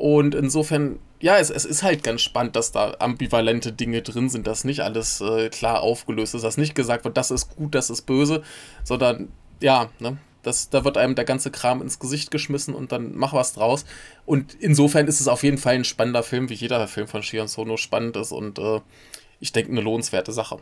Und 0.00 0.34
insofern 0.34 0.98
ja, 1.20 1.36
es, 1.36 1.50
es 1.50 1.66
ist 1.66 1.82
halt 1.82 2.02
ganz 2.02 2.22
spannend, 2.22 2.56
dass 2.56 2.72
da 2.72 2.94
ambivalente 2.98 3.72
Dinge 3.72 4.00
drin 4.00 4.30
sind, 4.30 4.46
dass 4.46 4.64
nicht 4.64 4.80
alles 4.80 5.20
äh, 5.20 5.50
klar 5.50 5.82
aufgelöst 5.82 6.34
ist, 6.34 6.42
dass 6.42 6.56
nicht 6.56 6.74
gesagt 6.74 7.04
wird, 7.04 7.16
das 7.16 7.30
ist 7.30 7.54
gut, 7.56 7.74
das 7.74 7.90
ist 7.90 8.02
böse, 8.02 8.42
sondern 8.84 9.28
ja, 9.60 9.90
ne, 9.98 10.16
das, 10.42 10.70
da 10.70 10.84
wird 10.84 10.96
einem 10.96 11.14
der 11.14 11.26
ganze 11.26 11.50
Kram 11.50 11.82
ins 11.82 11.98
Gesicht 11.98 12.30
geschmissen 12.30 12.74
und 12.74 12.92
dann 12.92 13.14
mach 13.14 13.34
was 13.34 13.52
draus. 13.52 13.84
Und 14.24 14.54
insofern 14.54 15.06
ist 15.06 15.20
es 15.20 15.28
auf 15.28 15.42
jeden 15.42 15.58
Fall 15.58 15.74
ein 15.74 15.84
spannender 15.84 16.22
Film, 16.22 16.48
wie 16.48 16.54
jeder 16.54 16.88
Film 16.88 17.06
von 17.06 17.22
Shion 17.22 17.48
Sono 17.48 17.76
spannend 17.76 18.16
ist 18.16 18.32
und 18.32 18.58
äh, 18.58 18.80
ich 19.40 19.52
denke 19.52 19.72
eine 19.72 19.82
lohnenswerte 19.82 20.32
Sache. 20.32 20.58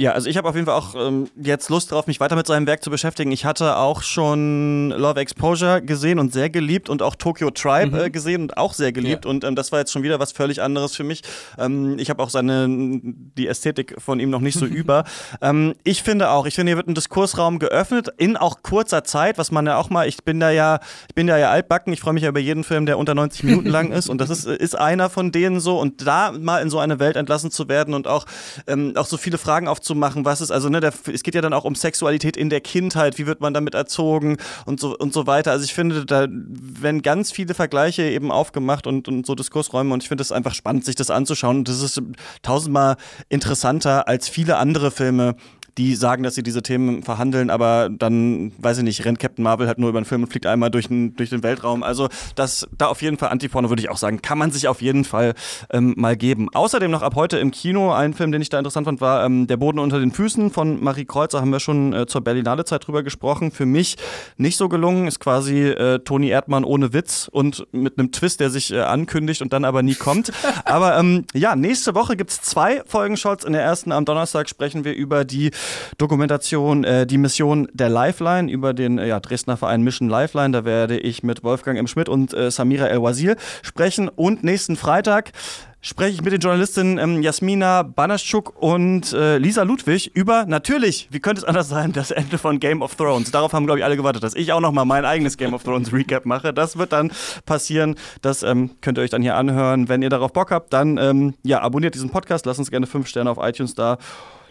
Ja, 0.00 0.12
also 0.12 0.30
ich 0.30 0.38
habe 0.38 0.48
auf 0.48 0.54
jeden 0.54 0.66
Fall 0.66 0.76
auch 0.76 0.94
ähm, 0.94 1.28
jetzt 1.36 1.68
Lust 1.68 1.92
drauf, 1.92 2.06
mich 2.06 2.20
weiter 2.20 2.34
mit 2.34 2.46
seinem 2.46 2.66
Werk 2.66 2.82
zu 2.82 2.88
beschäftigen. 2.88 3.32
Ich 3.32 3.44
hatte 3.44 3.76
auch 3.76 4.00
schon 4.00 4.88
Love 4.92 5.20
Exposure 5.20 5.82
gesehen 5.82 6.18
und 6.18 6.32
sehr 6.32 6.48
geliebt 6.48 6.88
und 6.88 7.02
auch 7.02 7.14
Tokyo 7.14 7.50
Tribe 7.50 7.94
mhm. 7.94 8.04
äh, 8.04 8.10
gesehen 8.10 8.40
und 8.40 8.56
auch 8.56 8.72
sehr 8.72 8.92
geliebt. 8.92 9.26
Ja. 9.26 9.30
Und 9.30 9.44
ähm, 9.44 9.56
das 9.56 9.72
war 9.72 9.78
jetzt 9.78 9.92
schon 9.92 10.02
wieder 10.02 10.18
was 10.18 10.32
völlig 10.32 10.62
anderes 10.62 10.96
für 10.96 11.04
mich. 11.04 11.20
Ähm, 11.58 11.98
ich 11.98 12.08
habe 12.08 12.22
auch 12.22 12.30
seine 12.30 12.66
die 12.66 13.46
Ästhetik 13.46 13.96
von 13.98 14.20
ihm 14.20 14.30
noch 14.30 14.40
nicht 14.40 14.58
so 14.58 14.64
über. 14.80 15.04
Ähm, 15.42 15.74
ich 15.84 16.02
finde 16.02 16.30
auch, 16.30 16.46
ich 16.46 16.54
finde, 16.54 16.70
hier 16.70 16.78
wird 16.78 16.88
ein 16.88 16.94
Diskursraum 16.94 17.58
geöffnet 17.58 18.08
in 18.16 18.38
auch 18.38 18.62
kurzer 18.62 19.04
Zeit, 19.04 19.36
was 19.36 19.52
man 19.52 19.66
ja 19.66 19.76
auch 19.76 19.90
mal, 19.90 20.08
ich 20.08 20.24
bin 20.24 20.40
da 20.40 20.50
ja, 20.50 20.80
ich 21.10 21.14
bin 21.14 21.26
da 21.26 21.36
ja 21.36 21.50
altbacken, 21.50 21.92
ich 21.92 22.00
freue 22.00 22.14
mich 22.14 22.22
ja 22.22 22.30
über 22.30 22.40
jeden 22.40 22.64
Film, 22.64 22.86
der 22.86 22.96
unter 22.96 23.14
90 23.14 23.44
Minuten 23.44 23.68
lang 23.68 23.92
ist. 23.92 24.08
Und 24.08 24.18
das 24.22 24.30
ist, 24.30 24.46
ist 24.46 24.78
einer 24.78 25.10
von 25.10 25.30
denen 25.30 25.60
so. 25.60 25.78
Und 25.78 26.06
da 26.06 26.32
mal 26.32 26.62
in 26.62 26.70
so 26.70 26.78
eine 26.78 27.00
Welt 27.00 27.16
entlassen 27.16 27.50
zu 27.50 27.68
werden 27.68 27.92
und 27.92 28.08
auch, 28.08 28.24
ähm, 28.66 28.94
auch 28.96 29.04
so 29.04 29.18
viele 29.18 29.36
Fragen 29.36 29.68
auf 29.68 29.89
aufzumachen, 29.90 30.24
was 30.24 30.40
ist, 30.40 30.50
also 30.50 30.68
ne, 30.68 30.80
der, 30.80 30.92
es 31.12 31.22
geht 31.22 31.34
ja 31.34 31.40
dann 31.40 31.52
auch 31.52 31.64
um 31.64 31.74
Sexualität 31.74 32.36
in 32.36 32.50
der 32.50 32.60
Kindheit, 32.60 33.18
wie 33.18 33.26
wird 33.26 33.40
man 33.40 33.52
damit 33.52 33.74
erzogen 33.74 34.36
und 34.66 34.80
so 34.80 34.96
und 34.96 35.12
so 35.12 35.26
weiter. 35.26 35.50
Also 35.50 35.64
ich 35.64 35.74
finde, 35.74 36.06
da 36.06 36.26
werden 36.30 37.02
ganz 37.02 37.32
viele 37.32 37.54
Vergleiche 37.54 38.02
eben 38.02 38.30
aufgemacht 38.30 38.86
und, 38.86 39.08
und 39.08 39.26
so 39.26 39.34
Diskursräume 39.34 39.92
und 39.92 40.02
ich 40.02 40.08
finde 40.08 40.22
es 40.22 40.32
einfach 40.32 40.54
spannend, 40.54 40.84
sich 40.84 40.94
das 40.94 41.10
anzuschauen. 41.10 41.58
Und 41.58 41.68
das 41.68 41.82
ist 41.82 42.00
tausendmal 42.42 42.96
interessanter 43.28 44.06
als 44.08 44.28
viele 44.28 44.56
andere 44.56 44.90
Filme, 44.90 45.34
die 45.78 45.94
sagen, 45.94 46.22
dass 46.22 46.34
sie 46.34 46.42
diese 46.42 46.62
Themen 46.62 47.02
verhandeln, 47.02 47.50
aber 47.50 47.88
dann, 47.90 48.52
weiß 48.58 48.78
ich 48.78 48.84
nicht, 48.84 49.04
rennt 49.04 49.18
Captain 49.18 49.42
Marvel 49.42 49.66
halt 49.66 49.78
nur 49.78 49.90
über 49.90 50.00
den 50.00 50.04
Film 50.04 50.22
und 50.22 50.28
fliegt 50.28 50.46
einmal 50.46 50.70
durch 50.70 50.88
den, 50.88 51.14
durch 51.16 51.30
den 51.30 51.42
Weltraum. 51.42 51.82
Also 51.82 52.08
das, 52.34 52.66
da 52.76 52.86
auf 52.86 53.02
jeden 53.02 53.18
Fall 53.18 53.30
Antiporno 53.30 53.68
würde 53.68 53.82
ich 53.82 53.90
auch 53.90 53.96
sagen, 53.96 54.22
kann 54.22 54.38
man 54.38 54.50
sich 54.50 54.68
auf 54.68 54.82
jeden 54.82 55.04
Fall 55.04 55.34
ähm, 55.72 55.94
mal 55.96 56.16
geben. 56.16 56.48
Außerdem 56.52 56.90
noch 56.90 57.02
ab 57.02 57.14
heute 57.14 57.38
im 57.38 57.50
Kino, 57.50 57.92
ein 57.92 58.14
Film, 58.14 58.32
den 58.32 58.42
ich 58.42 58.48
da 58.48 58.58
interessant 58.58 58.86
fand, 58.86 59.00
war 59.00 59.24
ähm, 59.24 59.46
Der 59.46 59.56
Boden 59.56 59.78
unter 59.78 60.00
den 60.00 60.12
Füßen 60.12 60.50
von 60.50 60.82
Marie 60.82 61.04
Kreuzer, 61.04 61.40
haben 61.40 61.52
wir 61.52 61.60
schon 61.60 61.92
äh, 61.92 62.06
zur 62.06 62.22
Berlinale 62.22 62.64
Zeit 62.64 62.86
drüber 62.86 63.02
gesprochen. 63.02 63.50
Für 63.50 63.66
mich 63.66 63.96
nicht 64.36 64.56
so 64.56 64.68
gelungen, 64.68 65.06
ist 65.06 65.20
quasi 65.20 65.68
äh, 65.68 65.98
Toni 66.00 66.28
Erdmann 66.28 66.64
ohne 66.64 66.92
Witz 66.92 67.28
und 67.30 67.66
mit 67.72 67.98
einem 67.98 68.12
Twist, 68.12 68.40
der 68.40 68.50
sich 68.50 68.72
äh, 68.72 68.80
ankündigt 68.80 69.42
und 69.42 69.52
dann 69.52 69.64
aber 69.64 69.82
nie 69.82 69.94
kommt. 69.94 70.32
aber 70.64 70.98
ähm, 70.98 71.24
ja, 71.34 71.56
nächste 71.56 71.94
Woche 71.94 72.16
gibt 72.16 72.30
es 72.30 72.42
zwei 72.42 72.82
Folgenshots. 72.86 73.44
In 73.44 73.52
der 73.52 73.62
ersten 73.62 73.92
am 73.92 74.04
Donnerstag 74.04 74.48
sprechen 74.48 74.84
wir 74.84 74.94
über 74.94 75.24
die 75.24 75.50
Dokumentation 75.98 76.84
äh, 76.84 77.06
Die 77.06 77.18
Mission 77.18 77.68
der 77.72 77.88
Lifeline 77.88 78.50
über 78.50 78.74
den 78.74 78.98
äh, 78.98 79.08
ja, 79.08 79.20
Dresdner 79.20 79.56
Verein 79.56 79.82
Mission 79.82 80.08
Lifeline. 80.08 80.50
Da 80.50 80.64
werde 80.64 80.98
ich 80.98 81.22
mit 81.22 81.44
Wolfgang 81.44 81.78
M. 81.78 81.86
Schmidt 81.86 82.08
und 82.08 82.34
äh, 82.34 82.50
Samira 82.50 82.86
El-Wazir 82.86 83.36
sprechen. 83.62 84.08
Und 84.08 84.44
nächsten 84.44 84.76
Freitag 84.76 85.32
spreche 85.80 86.12
ich 86.12 86.22
mit 86.22 86.32
den 86.32 86.40
Journalistinnen 86.40 86.98
ähm, 86.98 87.22
Jasmina 87.22 87.82
Banaschuk 87.82 88.60
und 88.60 89.12
äh, 89.12 89.38
Lisa 89.38 89.62
Ludwig 89.62 90.10
über, 90.14 90.44
natürlich, 90.46 91.08
wie 91.10 91.20
könnte 91.20 91.40
es 91.40 91.44
anders 91.44 91.68
sein, 91.68 91.92
das 91.92 92.10
Ende 92.10 92.38
von 92.38 92.60
Game 92.60 92.82
of 92.82 92.94
Thrones. 92.94 93.30
Darauf 93.30 93.52
haben, 93.52 93.66
glaube 93.66 93.78
ich, 93.78 93.84
alle 93.84 93.96
gewartet, 93.96 94.22
dass 94.22 94.34
ich 94.34 94.52
auch 94.52 94.60
nochmal 94.60 94.84
mein 94.84 95.04
eigenes 95.04 95.36
Game 95.36 95.54
of 95.54 95.62
Thrones 95.62 95.92
Recap 95.92 96.26
mache. 96.26 96.52
Das 96.52 96.76
wird 96.76 96.92
dann 96.92 97.10
passieren. 97.46 97.94
Das 98.20 98.42
ähm, 98.42 98.70
könnt 98.80 98.98
ihr 98.98 99.02
euch 99.02 99.10
dann 99.10 99.22
hier 99.22 99.36
anhören. 99.36 99.88
Wenn 99.88 100.02
ihr 100.02 100.10
darauf 100.10 100.32
Bock 100.32 100.50
habt, 100.50 100.72
dann 100.72 100.98
ähm, 100.98 101.34
ja, 101.42 101.60
abonniert 101.60 101.94
diesen 101.94 102.10
Podcast, 102.10 102.46
lasst 102.46 102.58
uns 102.58 102.70
gerne 102.70 102.86
fünf 102.86 103.08
Sterne 103.08 103.30
auf 103.30 103.38
iTunes 103.40 103.74
da. 103.74 103.98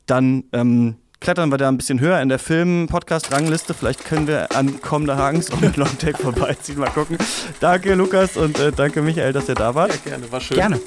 Dann 0.06 0.46
ähm, 0.54 0.96
klettern 1.20 1.52
wir 1.52 1.58
da 1.58 1.68
ein 1.68 1.78
bisschen 1.78 2.00
höher 2.00 2.22
in 2.22 2.30
der 2.30 2.40
Film-Podcast-Rangliste. 2.40 3.74
Vielleicht 3.74 4.06
können 4.06 4.28
wir 4.28 4.56
an 4.56 4.82
kommende 4.82 5.18
Hagens 5.18 5.50
und 5.50 5.78
Longtake 5.78 6.18
vorbeiziehen. 6.18 6.80
Mal 6.80 6.90
gucken. 6.90 7.18
Danke, 7.60 7.96
Lukas, 7.96 8.38
und 8.38 8.60
äh, 8.60 8.72
danke, 8.72 9.02
Michael, 9.02 9.34
dass 9.34 9.50
ihr 9.50 9.56
da 9.56 9.76
wart. 9.76 9.92
Ja, 9.92 10.12
gerne, 10.12 10.32
war 10.32 10.40
schön. 10.40 10.58
Gerne. 10.58 10.80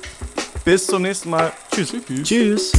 Bis 0.64 0.86
zum 0.86 1.02
nächsten 1.02 1.30
Mal. 1.30 1.52
Tschüss. 1.70 1.94
Tschüss. 2.06 2.22
Tschüss. 2.22 2.72